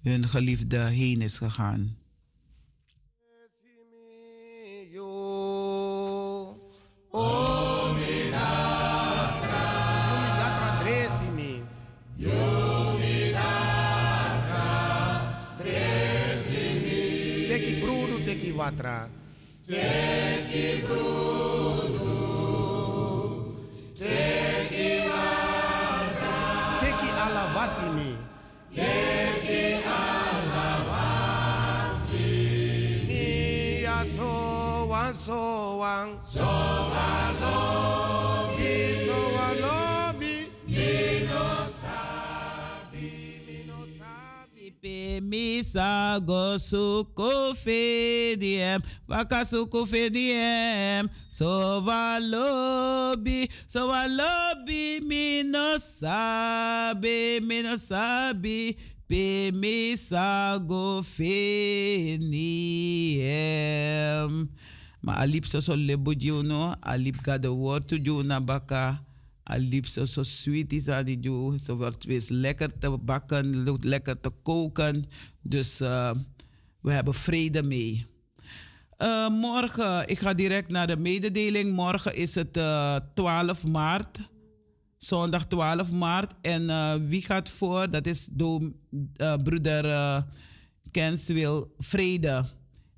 hun 0.00 0.28
geliefde 0.28 0.78
heen 0.78 1.20
is 1.20 1.38
gegaan. 1.38 1.96
Teki 17.48 17.80
brudo, 17.80 18.22
teki 18.24 18.52
watra. 18.52 19.08
Teki 19.66 20.82
brudo. 20.86 21.45
Teki 26.80 27.08
alavasi 27.24 27.86
me. 27.96 28.08
Teki 28.74 29.64
alavasi. 29.98 31.46
Ni 33.08 33.26
aso 33.86 34.30
wan 34.90 35.12
so 35.14 35.40
wan. 35.80 36.08
Misa 45.26 46.22
go 46.22 46.56
fediem, 47.54 48.80
waka 49.08 49.44
suko 49.44 49.84
fediem, 49.84 51.10
so 51.30 51.82
valobi, 51.82 53.50
so 53.66 53.88
valobi, 53.88 55.00
mino 55.02 55.78
sabi, 55.78 57.40
mino 57.42 57.76
sabi, 57.76 58.76
pe 59.08 59.50
misa 59.50 60.58
go 60.64 61.02
fediem. 61.02 62.36
Ma 65.02 65.18
alip 65.22 65.46
so 65.46 65.58
so 65.60 65.74
lebo 65.74 66.14
juno, 66.14 66.74
alip 66.82 67.22
ga 67.22 67.36
de 67.38 67.48
woord 67.50 67.88
to 67.88 67.98
baka. 68.40 69.05
Alip 69.48 69.86
zo 69.86 70.04
zo 70.04 70.22
sweet 70.22 70.72
is 70.72 70.88
aan 70.88 71.04
die 71.04 71.20
joe. 71.20 71.58
Ze 71.58 71.76
wordt 71.76 72.04
weer 72.04 72.24
lekker 72.28 72.78
te 72.78 72.98
bakken, 72.98 73.78
lekker 73.80 74.20
te 74.20 74.30
koken. 74.42 75.04
Dus 75.42 75.80
uh, 75.80 76.10
we 76.80 76.92
hebben 76.92 77.14
vrede 77.14 77.62
mee. 77.62 78.06
Uh, 78.98 79.28
morgen, 79.28 80.08
ik 80.08 80.18
ga 80.18 80.34
direct 80.34 80.68
naar 80.68 80.86
de 80.86 80.96
mededeling. 80.96 81.72
Morgen 81.72 82.16
is 82.16 82.34
het 82.34 82.56
uh, 82.56 82.96
12 83.14 83.66
maart. 83.66 84.18
Zondag 84.96 85.46
12 85.46 85.90
maart. 85.90 86.34
En 86.42 86.66
wie 87.08 87.22
gaat 87.22 87.50
voor? 87.50 87.90
Dat 87.90 88.06
is 88.06 88.28
do, 88.32 88.72
broeder 89.42 90.24
Kenswil 90.90 91.74
Vrede. 91.78 92.44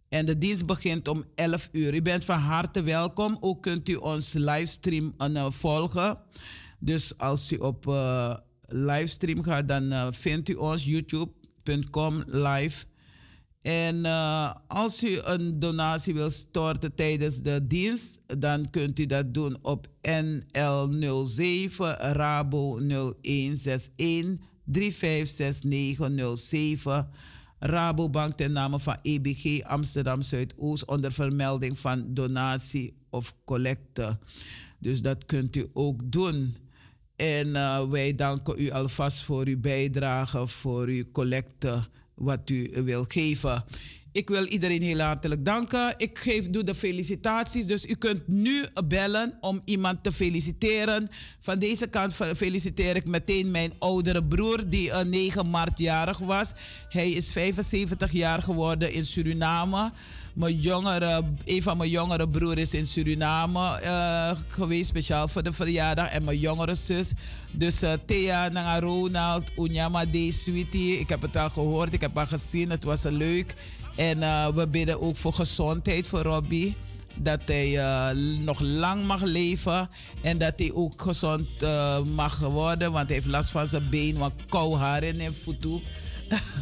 En 0.08 0.26
de 0.26 0.38
dienst 0.38 0.66
begint 0.66 1.08
om 1.08 1.24
11 1.34 1.68
uur. 1.72 1.94
U 1.94 2.02
bent 2.02 2.24
van 2.24 2.38
harte 2.38 2.82
welkom. 2.82 3.36
Ook 3.40 3.62
kunt 3.62 3.88
u 3.88 3.94
ons 3.94 4.32
livestream 4.32 5.14
uh, 5.18 5.50
volgen. 5.50 6.18
Dus 6.78 7.18
als 7.18 7.52
u 7.52 7.56
op 7.56 7.86
uh, 7.86 8.34
livestream 8.66 9.42
gaat, 9.42 9.68
dan 9.68 9.92
uh, 9.92 10.06
vindt 10.10 10.48
u 10.48 10.54
ons 10.54 10.84
youtube.com 10.84 12.22
live. 12.26 12.84
En 13.62 14.04
als 14.66 15.04
u 15.04 15.18
een 15.22 15.58
donatie 15.58 16.14
wil 16.14 16.30
storten 16.30 16.94
tijdens 16.94 17.42
de 17.42 17.66
dienst, 17.66 18.20
dan 18.26 18.70
kunt 18.70 18.98
u 18.98 19.06
dat 19.06 19.34
doen 19.34 19.58
op 19.62 19.88
NL07 20.08 21.76
Rabo 21.98 22.78
0161 22.78 24.36
356907. 24.64 27.08
Rabobank 27.58 28.32
ten 28.32 28.52
name 28.52 28.80
van 28.80 28.96
EBG 29.02 29.62
Amsterdam 29.62 30.22
Zuidoost 30.22 30.84
onder 30.84 31.12
vermelding 31.12 31.78
van 31.78 32.14
donatie 32.14 32.96
of 33.10 33.34
collecte. 33.44 34.18
Dus 34.78 35.02
dat 35.02 35.26
kunt 35.26 35.56
u 35.56 35.70
ook 35.72 36.12
doen. 36.12 36.56
En 37.16 37.48
uh, 37.48 37.88
wij 37.88 38.14
danken 38.14 38.60
u 38.60 38.70
alvast 38.70 39.22
voor 39.22 39.46
uw 39.46 39.60
bijdrage, 39.60 40.46
voor 40.46 40.86
uw 40.86 41.04
collecte, 41.12 41.82
wat 42.14 42.50
u 42.50 42.82
wil 42.84 43.04
geven. 43.08 43.64
Ik 44.18 44.28
wil 44.28 44.44
iedereen 44.44 44.82
heel 44.82 45.00
hartelijk 45.00 45.44
danken. 45.44 45.94
Ik 45.96 46.18
geef, 46.18 46.50
doe 46.50 46.64
de 46.64 46.74
felicitaties. 46.74 47.66
Dus 47.66 47.86
u 47.86 47.94
kunt 47.94 48.28
nu 48.28 48.64
bellen 48.84 49.34
om 49.40 49.62
iemand 49.64 50.02
te 50.02 50.12
feliciteren. 50.12 51.08
Van 51.40 51.58
deze 51.58 51.86
kant 51.86 52.14
feliciteer 52.14 52.96
ik 52.96 53.06
meteen 53.06 53.50
mijn 53.50 53.72
oudere 53.78 54.24
broer, 54.24 54.68
die 54.68 54.88
uh, 54.88 55.00
9 55.00 55.50
maart 55.50 55.78
jarig 55.78 56.18
was. 56.18 56.52
Hij 56.88 57.10
is 57.10 57.32
75 57.32 58.12
jaar 58.12 58.42
geworden 58.42 58.92
in 58.92 59.04
Suriname. 59.04 59.90
Mijn 60.32 60.60
jongere, 60.60 61.22
een 61.44 61.62
van 61.62 61.76
mijn 61.76 61.90
jongere 61.90 62.28
broers 62.28 62.60
is 62.60 62.74
in 62.74 62.86
Suriname 62.86 63.80
uh, 63.84 64.30
geweest, 64.48 64.88
speciaal 64.88 65.28
voor 65.28 65.42
de 65.42 65.52
verjaardag. 65.52 66.10
En 66.10 66.24
mijn 66.24 66.38
jongere 66.38 66.74
zus. 66.74 67.12
Dus 67.52 67.82
uh, 67.82 67.92
Thea, 68.06 68.48
Nanga 68.48 68.80
Ronald, 68.80 69.50
Unyama 69.56 70.04
D. 70.04 70.16
Sweetie. 70.32 70.98
Ik 70.98 71.08
heb 71.08 71.22
het 71.22 71.36
al 71.36 71.50
gehoord, 71.50 71.92
ik 71.92 72.00
heb 72.00 72.16
haar 72.16 72.26
gezien. 72.26 72.70
Het 72.70 72.84
was 72.84 73.02
leuk. 73.02 73.54
En 73.98 74.18
uh, 74.18 74.46
we 74.46 74.66
bidden 74.66 75.00
ook 75.00 75.16
voor 75.16 75.32
gezondheid 75.32 76.08
voor 76.08 76.22
Robbie. 76.22 76.76
Dat 77.16 77.40
hij 77.44 77.68
uh, 77.70 78.08
nog 78.40 78.60
lang 78.60 79.04
mag 79.04 79.22
leven. 79.22 79.88
En 80.22 80.38
dat 80.38 80.52
hij 80.56 80.72
ook 80.72 81.02
gezond 81.02 81.46
uh, 81.62 82.02
mag 82.02 82.38
worden. 82.38 82.92
Want 82.92 83.06
hij 83.06 83.16
heeft 83.16 83.28
last 83.28 83.50
van 83.50 83.66
zijn 83.66 83.88
been. 83.90 84.18
Want 84.18 84.32
kou 84.48 84.76
haar 84.76 85.02
in 85.02 85.20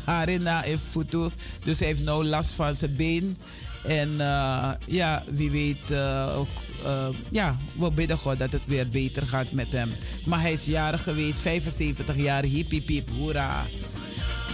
haar 0.04 0.28
in 0.28 0.42
zijn 0.42 0.78
voeten. 0.78 1.30
Dus 1.64 1.78
hij 1.78 1.88
heeft 1.88 2.02
nou 2.02 2.24
last 2.24 2.50
van 2.50 2.74
zijn 2.74 2.96
been. 2.96 3.36
En 3.86 4.16
ja, 4.86 5.22
wie 5.30 5.50
weet. 5.50 5.88
ja, 7.30 7.56
we 7.78 7.90
bidden 7.90 8.18
God 8.18 8.38
dat 8.38 8.52
het 8.52 8.66
weer 8.66 8.88
beter 8.88 9.26
gaat 9.26 9.52
met 9.52 9.72
hem. 9.72 9.90
Maar 10.24 10.40
hij 10.40 10.52
is 10.52 10.64
jarig 10.64 11.02
geweest. 11.02 11.38
75 11.38 12.16
jaar. 12.16 12.44
Hip 12.44 12.70
hip 12.70 12.88
hip. 12.88 13.10
Hoera. 13.10 13.64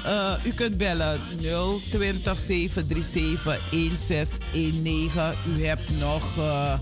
Uh, 0.06 0.32
u 0.44 0.52
kunt 0.52 0.76
bellen 0.76 1.20
020 1.90 2.38
737 2.38 3.60
1619. 3.70 5.32
U 5.56 5.64
hebt 5.64 5.98
nog, 5.98 6.36
uh, 6.38 6.78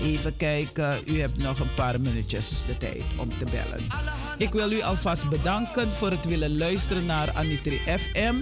even 0.00 0.36
kijken, 0.36 0.98
u 1.06 1.20
hebt 1.20 1.38
nog 1.38 1.58
een 1.58 1.74
paar 1.74 2.00
minuutjes 2.00 2.62
de 2.66 2.76
tijd 2.76 3.04
om 3.18 3.28
te 3.28 3.44
bellen. 3.44 3.84
Ik 4.38 4.52
wil 4.52 4.72
u 4.72 4.82
alvast 4.82 5.28
bedanken 5.28 5.90
voor 5.90 6.10
het 6.10 6.24
willen 6.24 6.56
luisteren 6.58 7.04
naar 7.04 7.30
Anitri 7.34 7.80
FM. 7.86 8.34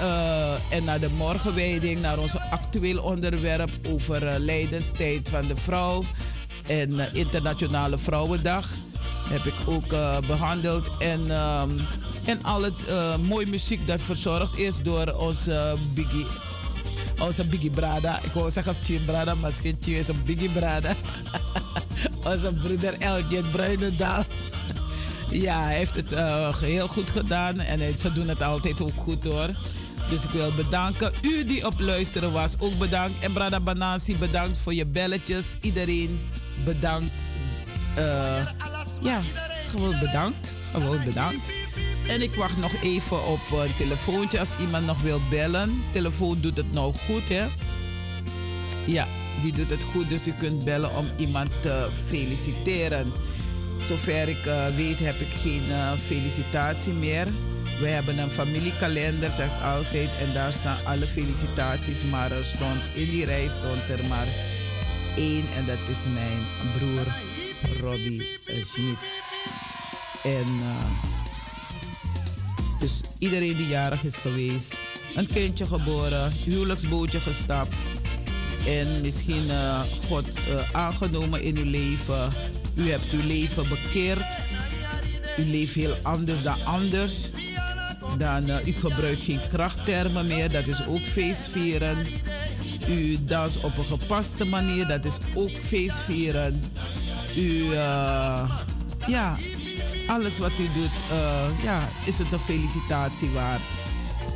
Uh, 0.00 0.72
en 0.72 0.84
naar 0.84 1.00
de 1.00 1.10
morgenwijding, 1.10 2.00
naar 2.00 2.18
ons 2.18 2.36
actueel 2.50 3.02
onderwerp 3.02 3.70
over 3.90 4.40
lijdenstijd 4.40 5.28
van 5.28 5.46
de 5.46 5.56
vrouw 5.56 6.02
en 6.66 7.14
Internationale 7.14 7.98
Vrouwendag. 7.98 8.68
Heb 9.28 9.44
ik 9.44 9.54
ook 9.66 9.88
behandeld. 10.26 10.84
En, 10.98 11.20
um, 11.20 11.76
en 12.24 12.42
al 12.42 12.62
het 12.62 12.74
mooie 13.28 13.46
muziek 13.46 13.86
dat 13.86 14.00
verzorgd 14.00 14.58
is 14.58 14.82
door 14.82 15.12
onze 15.12 15.74
Biggie. 15.94 16.26
Onze 17.18 17.44
Biggie 17.44 17.70
Brada. 17.70 18.18
Ik 18.22 18.32
wou 18.32 18.50
zeggen 18.50 18.76
Chim 18.82 19.04
Brada, 19.04 19.34
maar 19.34 19.50
het 19.50 19.64
is 19.64 19.76
geen 19.84 19.94
is 19.94 20.08
een 20.08 20.22
Biggie 20.24 20.50
Brada. 20.50 20.94
onze 22.32 22.52
broeder 22.52 22.94
Elgin 22.98 23.44
Bruinendaal. 23.50 24.24
ja, 25.30 25.62
hij 25.62 25.76
heeft 25.76 25.94
het 25.94 26.10
heel 26.60 26.88
goed 26.88 27.10
gedaan 27.10 27.60
en 27.60 27.98
ze 27.98 28.12
doen 28.12 28.28
het 28.28 28.42
altijd 28.42 28.80
ook 28.80 28.96
goed 28.96 29.24
hoor. 29.24 29.48
Dus 30.10 30.24
ik 30.24 30.30
wil 30.30 30.52
bedanken. 30.56 31.12
U 31.22 31.44
die 31.44 31.66
op 31.66 31.80
luisteren 31.80 32.32
was, 32.32 32.54
ook 32.58 32.78
bedankt. 32.78 33.14
En 33.20 33.32
Brada 33.32 33.60
Banasi, 33.60 34.16
bedankt 34.16 34.58
voor 34.58 34.74
je 34.74 34.86
belletjes. 34.86 35.46
Iedereen 35.60 36.20
bedankt. 36.64 37.12
Uh, 37.98 38.46
ja, 39.02 39.20
gewoon 39.66 39.98
bedankt. 39.98 40.52
Gewoon 40.72 41.04
bedankt. 41.04 41.50
En 42.08 42.22
ik 42.22 42.34
wacht 42.34 42.56
nog 42.56 42.82
even 42.82 43.26
op 43.26 43.40
een 43.52 43.76
telefoontje 43.76 44.38
als 44.38 44.48
iemand 44.60 44.86
nog 44.86 45.00
wil 45.00 45.20
bellen. 45.30 45.82
Telefoon 45.92 46.40
doet 46.40 46.56
het 46.56 46.72
nou 46.72 46.94
goed, 46.94 47.28
hè? 47.28 47.46
Ja, 48.84 49.06
die 49.42 49.52
doet 49.52 49.70
het 49.70 49.82
goed. 49.92 50.08
Dus 50.08 50.26
u 50.26 50.32
kunt 50.32 50.64
bellen 50.64 50.96
om 50.96 51.06
iemand 51.16 51.62
te 51.62 51.88
feliciteren. 52.06 53.12
Zover 53.86 54.28
ik 54.28 54.46
uh, 54.46 54.66
weet 54.66 54.98
heb 54.98 55.20
ik 55.20 55.32
geen 55.42 55.62
uh, 55.68 55.92
felicitatie 56.06 56.92
meer. 56.92 57.26
We 57.80 57.88
hebben 57.88 58.18
een 58.18 58.30
familiekalender, 58.30 59.30
zegt 59.30 59.62
altijd. 59.62 60.08
En 60.20 60.32
daar 60.34 60.52
staan 60.52 60.84
alle 60.84 61.06
felicitaties. 61.06 62.02
Maar 62.10 62.32
er 62.32 62.44
stond 62.44 62.80
in 62.94 63.10
die 63.10 63.24
rij 63.24 63.48
stond 63.48 64.00
er 64.00 64.06
maar 64.08 64.26
één. 65.16 65.44
En 65.56 65.66
dat 65.66 65.96
is 65.96 66.02
mijn 66.14 66.42
broer 66.78 67.06
Robbie 67.80 68.38
Schmid. 68.46 68.96
En 70.24 70.46
uh, 70.60 70.76
dus 72.80 73.00
iedereen 73.18 73.56
die 73.56 73.68
jarig 73.68 74.02
is 74.02 74.16
geweest. 74.16 74.76
Een 75.14 75.26
kindje 75.26 75.66
geboren, 75.66 76.32
huwelijksbootje 76.32 77.20
gestapt. 77.20 77.74
En 78.66 79.00
misschien 79.00 79.46
uh, 79.46 79.82
God 80.08 80.26
aangenomen 80.72 81.42
in 81.42 81.56
uw 81.56 81.70
leven. 81.70 82.28
U 82.74 82.90
hebt 82.90 83.10
uw 83.12 83.26
leven 83.26 83.68
bekeerd. 83.68 84.24
U 85.38 85.42
leeft 85.42 85.74
heel 85.74 85.96
anders 86.02 86.42
dan 86.42 86.64
anders 86.64 87.28
dan 88.16 88.50
u 88.66 88.72
gebruikt 88.72 89.20
geen 89.20 89.40
krachttermen 89.48 90.26
meer, 90.26 90.50
dat 90.50 90.66
is 90.66 90.86
ook 90.86 91.00
feestvieren. 91.00 92.06
U 92.88 93.16
dans 93.24 93.56
op 93.56 93.78
een 93.78 93.84
gepaste 93.84 94.44
manier, 94.44 94.86
dat 94.86 95.04
is 95.04 95.16
ook 95.34 95.50
feestvieren. 95.50 96.60
U, 97.38 97.70
uh, 97.70 98.50
ja, 99.06 99.36
alles 100.06 100.38
wat 100.38 100.50
u 100.58 100.80
doet, 100.80 100.90
uh, 101.12 101.62
ja, 101.62 101.88
is 102.04 102.18
het 102.18 102.32
een 102.32 102.38
felicitatie 102.38 103.30
waard. 103.30 103.60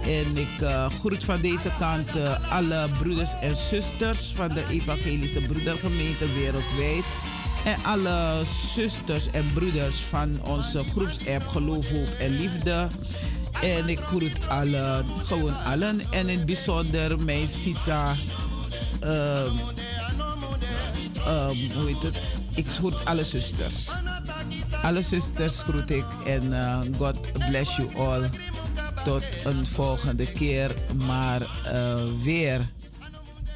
En 0.02 0.36
ik 0.36 0.60
uh, 0.60 0.86
groet 0.90 1.24
van 1.24 1.40
deze 1.40 1.70
kant 1.78 2.08
alle 2.50 2.88
broeders 2.98 3.30
en 3.40 3.56
zusters 3.56 4.32
van 4.34 4.48
de 4.48 4.64
Evangelische 4.68 5.40
Broedergemeente 5.40 6.32
wereldwijd. 6.32 7.04
En 7.64 7.76
alle 7.84 8.42
zusters 8.74 9.30
en 9.30 9.50
broeders 9.54 9.96
van 9.96 10.44
onze 10.44 10.84
groepsapp 10.84 11.46
Geloof, 11.46 11.88
Hoop 11.88 12.08
en 12.18 12.38
Liefde. 12.40 12.86
En 13.62 13.88
ik 13.88 13.98
groet 13.98 14.48
allen, 14.48 15.04
gewoon 15.24 15.56
allen. 15.64 16.00
En 16.10 16.28
in 16.28 16.36
het 16.36 16.46
bijzonder 16.46 17.24
mijn 17.24 17.48
Sisa. 17.48 18.14
Um, 19.04 19.58
hoe 21.74 21.86
heet 21.86 22.02
het? 22.02 22.31
Ik 22.54 22.68
groet 22.68 23.04
alle 23.04 23.24
zusters. 23.24 23.90
Alle 24.82 25.02
zusters 25.02 25.62
groet 25.62 25.90
ik. 25.90 26.04
En 26.26 26.44
uh, 26.44 26.78
God 26.96 27.20
bless 27.48 27.76
you 27.76 27.96
all. 27.96 28.30
Tot 29.04 29.24
een 29.44 29.66
volgende 29.66 30.32
keer. 30.32 30.74
Maar 31.06 31.40
uh, 31.40 32.02
weer. 32.22 32.70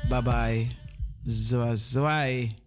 Bye 0.08 0.22
bye. 0.22 0.66
Zwa 1.22 1.76
zwaai. 1.76 2.65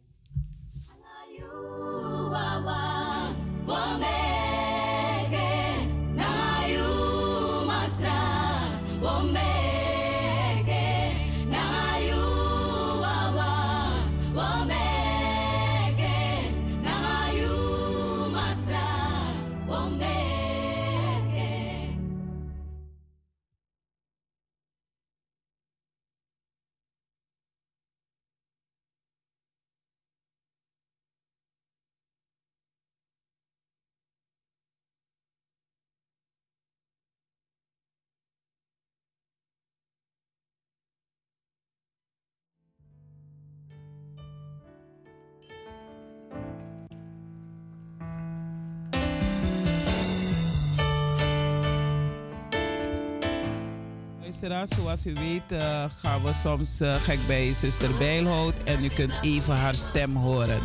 Zoals 54.39 55.05
u 55.05 55.13
weet 55.13 55.51
uh, 55.51 55.85
gaan 56.01 56.23
we 56.23 56.33
soms 56.33 56.81
uh, 56.81 56.95
gek 56.95 57.19
bij 57.27 57.53
zuster 57.53 57.97
Bijlhout 57.97 58.63
en 58.63 58.83
u 58.83 58.87
kunt 58.87 59.13
even 59.21 59.55
haar 59.55 59.75
stem 59.75 60.15
horen. 60.15 60.61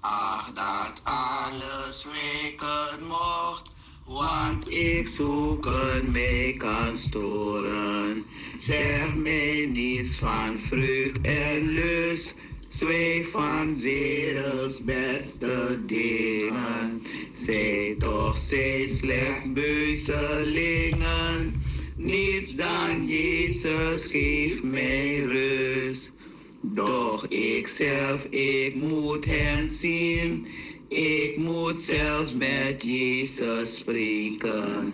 Ach, 0.00 0.50
dat 0.54 1.00
alles 1.02 2.04
weken 2.04 3.06
mocht, 3.06 3.70
want 4.04 4.70
ik 4.70 5.08
zoeken 5.08 6.10
mij 6.12 6.54
kan 6.58 6.96
storen. 6.96 8.24
Zeg 8.58 9.14
mij 9.14 9.68
niets 9.72 10.16
van 10.16 10.58
vreugd 10.58 11.20
en 11.20 11.68
lust 11.68 12.34
Twee 12.80 13.26
van 13.26 13.80
werelds 13.80 14.84
beste 14.84 15.78
dingen. 15.86 17.02
Zij 17.32 17.96
toch 17.98 18.36
steeds 18.36 18.96
slechts 18.96 19.52
beuzelingen. 19.52 21.62
Niets 21.96 22.54
dan 22.54 23.06
Jezus 23.06 24.04
geeft 24.04 24.62
mij 24.62 25.18
rust. 25.18 26.12
Doch 26.60 27.26
ik 27.26 27.66
zelf, 27.66 28.24
ik 28.24 28.74
moet 28.74 29.24
hen 29.24 29.70
zien. 29.70 30.46
Ik 30.88 31.36
moet 31.36 31.82
zelfs 31.82 32.34
met 32.34 32.84
Jezus 32.84 33.76
spreken. 33.76 34.92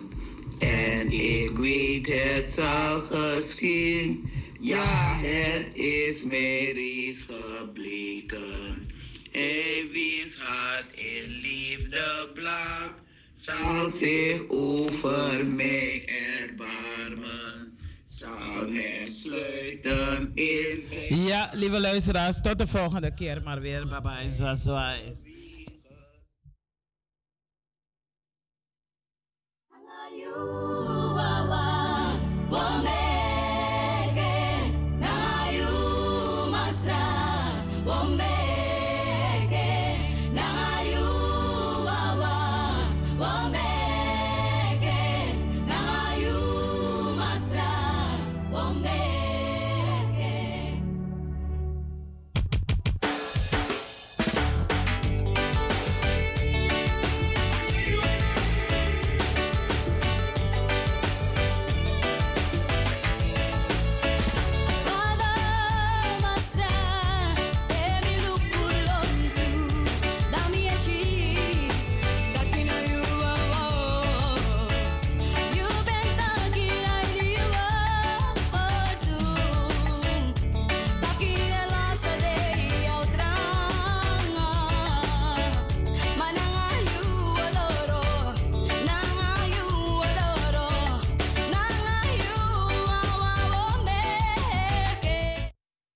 En 0.59 1.11
ik 1.11 1.51
weet 1.57 2.07
het 2.07 2.51
zal 2.51 2.99
geschieden 2.99 4.36
ja, 4.59 5.15
het 5.21 5.77
is 5.77 6.23
mij 6.23 6.71
reeds 6.71 7.25
gebleken. 7.29 8.87
Hij 9.31 9.87
wiens 9.91 10.39
hart 10.39 10.93
in 10.93 11.29
liefde 11.29 12.29
blak, 12.33 12.93
zal 13.33 13.89
zich 13.89 14.49
over 14.49 15.45
mij 15.45 16.05
erbarmen. 16.39 17.77
Zal 18.05 18.71
hij 18.71 19.07
sluiten 19.09 20.31
in 20.33 20.81
zijn... 20.89 21.23
Ja, 21.25 21.49
lieve 21.53 21.79
luisteraars, 21.79 22.41
tot 22.41 22.57
de 22.57 22.67
volgende 22.67 23.13
keer 23.13 23.41
maar 23.43 23.61
weer. 23.61 23.87
Bye 23.87 24.01
bye, 24.01 24.31